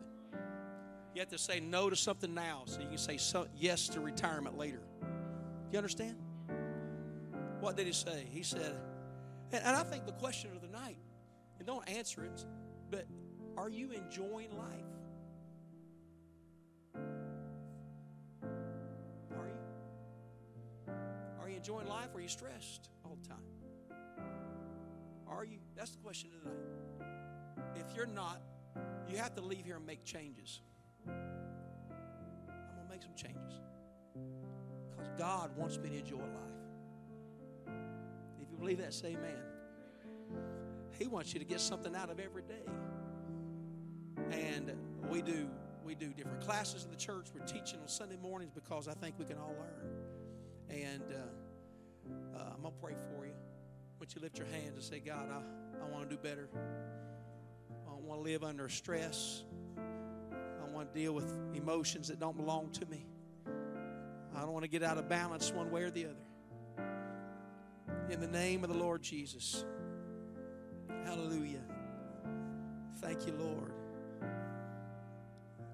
You 1.14 1.20
have 1.20 1.30
to 1.30 1.38
say 1.38 1.58
no 1.58 1.88
to 1.88 1.96
something 1.96 2.34
now 2.34 2.64
so 2.66 2.80
you 2.80 2.88
can 2.88 2.98
say 2.98 3.16
so, 3.16 3.46
yes 3.56 3.88
to 3.88 4.00
retirement 4.00 4.58
later. 4.58 4.82
You 5.72 5.78
understand? 5.78 6.16
What 7.60 7.76
did 7.76 7.86
he 7.86 7.94
say? 7.94 8.26
He 8.30 8.42
said, 8.42 8.78
and, 9.52 9.64
and 9.64 9.74
I 9.74 9.84
think 9.84 10.04
the 10.04 10.12
question 10.12 10.50
of 10.54 10.60
the 10.60 10.68
night, 10.68 10.98
and 11.58 11.66
don't 11.66 11.88
answer 11.88 12.24
it, 12.24 12.44
but 12.90 13.06
are 13.58 13.68
you 13.68 13.90
enjoying 13.90 14.56
life? 14.56 14.68
Are 19.36 19.48
you? 19.48 20.92
Are 21.40 21.48
you 21.48 21.56
enjoying 21.56 21.88
life 21.88 22.10
or 22.14 22.18
are 22.18 22.20
you 22.20 22.28
stressed 22.28 22.88
all 23.04 23.18
the 23.20 23.28
time? 23.28 23.38
Are 25.28 25.44
you? 25.44 25.58
That's 25.76 25.90
the 25.90 25.98
question 25.98 26.30
tonight. 26.30 26.56
If 27.74 27.96
you're 27.96 28.06
not, 28.06 28.40
you 29.10 29.16
have 29.18 29.34
to 29.34 29.40
leave 29.40 29.64
here 29.64 29.76
and 29.76 29.86
make 29.86 30.04
changes. 30.04 30.60
I'm 31.08 31.14
going 31.14 32.86
to 32.86 32.90
make 32.90 33.02
some 33.02 33.14
changes. 33.16 33.60
Because 34.90 35.10
God 35.18 35.50
wants 35.56 35.78
me 35.78 35.90
to 35.90 35.98
enjoy 35.98 36.18
life. 36.18 37.74
If 38.40 38.50
you 38.52 38.56
believe 38.56 38.78
that, 38.78 38.94
say 38.94 39.08
amen. 39.08 39.42
He 40.96 41.08
wants 41.08 41.32
you 41.32 41.40
to 41.40 41.44
get 41.44 41.60
something 41.60 41.94
out 41.96 42.08
of 42.08 42.20
every 42.20 42.42
day. 42.42 42.64
And 44.32 44.72
we 45.10 45.22
do 45.22 45.48
we 45.84 45.94
do 45.94 46.08
different 46.08 46.42
classes 46.42 46.84
in 46.84 46.90
the 46.90 46.96
church. 46.96 47.28
We're 47.34 47.46
teaching 47.46 47.80
on 47.80 47.88
Sunday 47.88 48.16
mornings 48.16 48.52
because 48.54 48.88
I 48.88 48.92
think 48.92 49.14
we 49.18 49.24
can 49.24 49.38
all 49.38 49.54
learn. 49.58 49.88
And 50.68 51.02
uh, 51.10 52.38
uh, 52.38 52.42
I'm 52.54 52.62
gonna 52.62 52.74
pray 52.82 52.94
for 53.08 53.24
you. 53.24 53.32
Would 53.98 54.14
you 54.14 54.20
lift 54.20 54.38
your 54.38 54.46
hands 54.48 54.74
and 54.74 54.82
say, 54.82 55.00
God, 55.00 55.28
I, 55.30 55.84
I 55.84 55.88
want 55.90 56.08
to 56.08 56.14
do 56.14 56.20
better. 56.20 56.48
I 57.86 57.90
don't 57.90 58.04
want 58.04 58.20
to 58.20 58.22
live 58.22 58.44
under 58.44 58.68
stress. 58.68 59.44
I 59.78 60.70
want 60.70 60.92
to 60.92 60.98
deal 60.98 61.14
with 61.14 61.32
emotions 61.54 62.08
that 62.08 62.20
don't 62.20 62.36
belong 62.36 62.70
to 62.72 62.86
me. 62.86 63.06
I 64.36 64.40
don't 64.42 64.52
want 64.52 64.64
to 64.64 64.70
get 64.70 64.82
out 64.82 64.98
of 64.98 65.08
balance 65.08 65.50
one 65.50 65.70
way 65.70 65.82
or 65.82 65.90
the 65.90 66.06
other. 66.06 66.84
In 68.10 68.20
the 68.20 68.28
name 68.28 68.62
of 68.62 68.70
the 68.70 68.76
Lord 68.76 69.02
Jesus. 69.02 69.64
Hallelujah. 71.04 71.62
Thank 73.00 73.26
you, 73.26 73.32
Lord. 73.32 73.72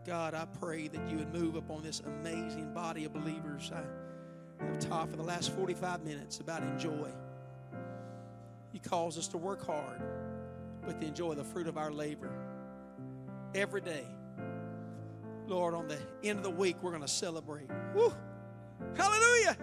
God, 0.07 0.35
I 0.35 0.45
pray 0.61 0.89
that 0.89 1.09
you 1.09 1.17
would 1.17 1.33
move 1.33 1.57
upon 1.57 1.83
this 1.83 2.01
amazing 2.01 2.75
body 2.75 3.07
of 3.07 3.15
believers. 3.15 3.73
I 3.75 4.65
have 4.67 4.79
taught 4.79 5.11
for 5.11 5.17
the 5.17 5.23
last 5.23 5.51
45 5.53 6.05
minutes 6.05 6.41
about 6.41 6.63
enjoy. 6.63 7.11
You 8.73 8.81
cause 8.81 9.17
us 9.17 9.29
to 9.29 9.39
work 9.39 9.65
hard, 9.65 10.03
but 10.85 11.01
to 11.01 11.07
enjoy 11.07 11.35
the 11.35 11.45
fruit 11.45 11.69
of 11.69 11.79
our 11.79 11.91
labor 11.91 12.31
every 13.55 13.81
day. 13.81 14.05
Lord, 15.47 15.75
on 15.75 15.89
the 15.89 15.99
end 16.23 16.39
of 16.39 16.45
the 16.45 16.51
week, 16.51 16.77
we're 16.83 16.91
going 16.91 17.03
to 17.03 17.09
celebrate. 17.09 17.69
Woo! 17.95 18.13
Hallelujah! 18.97 19.57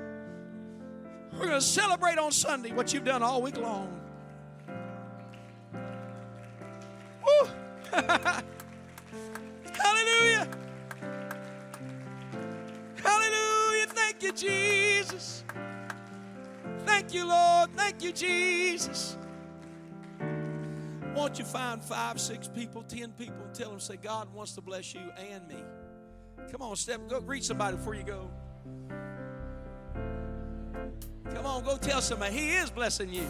We're 1.33 1.47
going 1.47 1.51
to 1.51 1.61
celebrate 1.61 2.17
on 2.17 2.31
Sunday 2.31 2.71
what 2.71 2.93
you've 2.93 3.05
done 3.05 3.21
all 3.21 3.41
week 3.41 3.57
long. 3.57 4.00
Won't 21.31 21.39
you 21.39 21.45
find 21.45 21.81
five, 21.81 22.19
six 22.19 22.49
people, 22.49 22.83
ten 22.83 23.13
people, 23.13 23.41
and 23.45 23.55
tell 23.55 23.69
them, 23.69 23.79
say, 23.79 23.95
God 23.95 24.33
wants 24.33 24.51
to 24.55 24.61
bless 24.61 24.93
you 24.93 24.99
and 25.31 25.47
me. 25.47 25.63
Come 26.51 26.61
on, 26.61 26.75
step, 26.75 26.99
go 27.07 27.21
greet 27.21 27.45
somebody 27.45 27.77
before 27.77 27.95
you 27.95 28.03
go. 28.03 28.29
Come 31.33 31.45
on, 31.45 31.63
go 31.63 31.77
tell 31.77 32.01
somebody 32.01 32.35
He 32.35 32.51
is 32.51 32.69
blessing 32.69 33.13
you. 33.13 33.29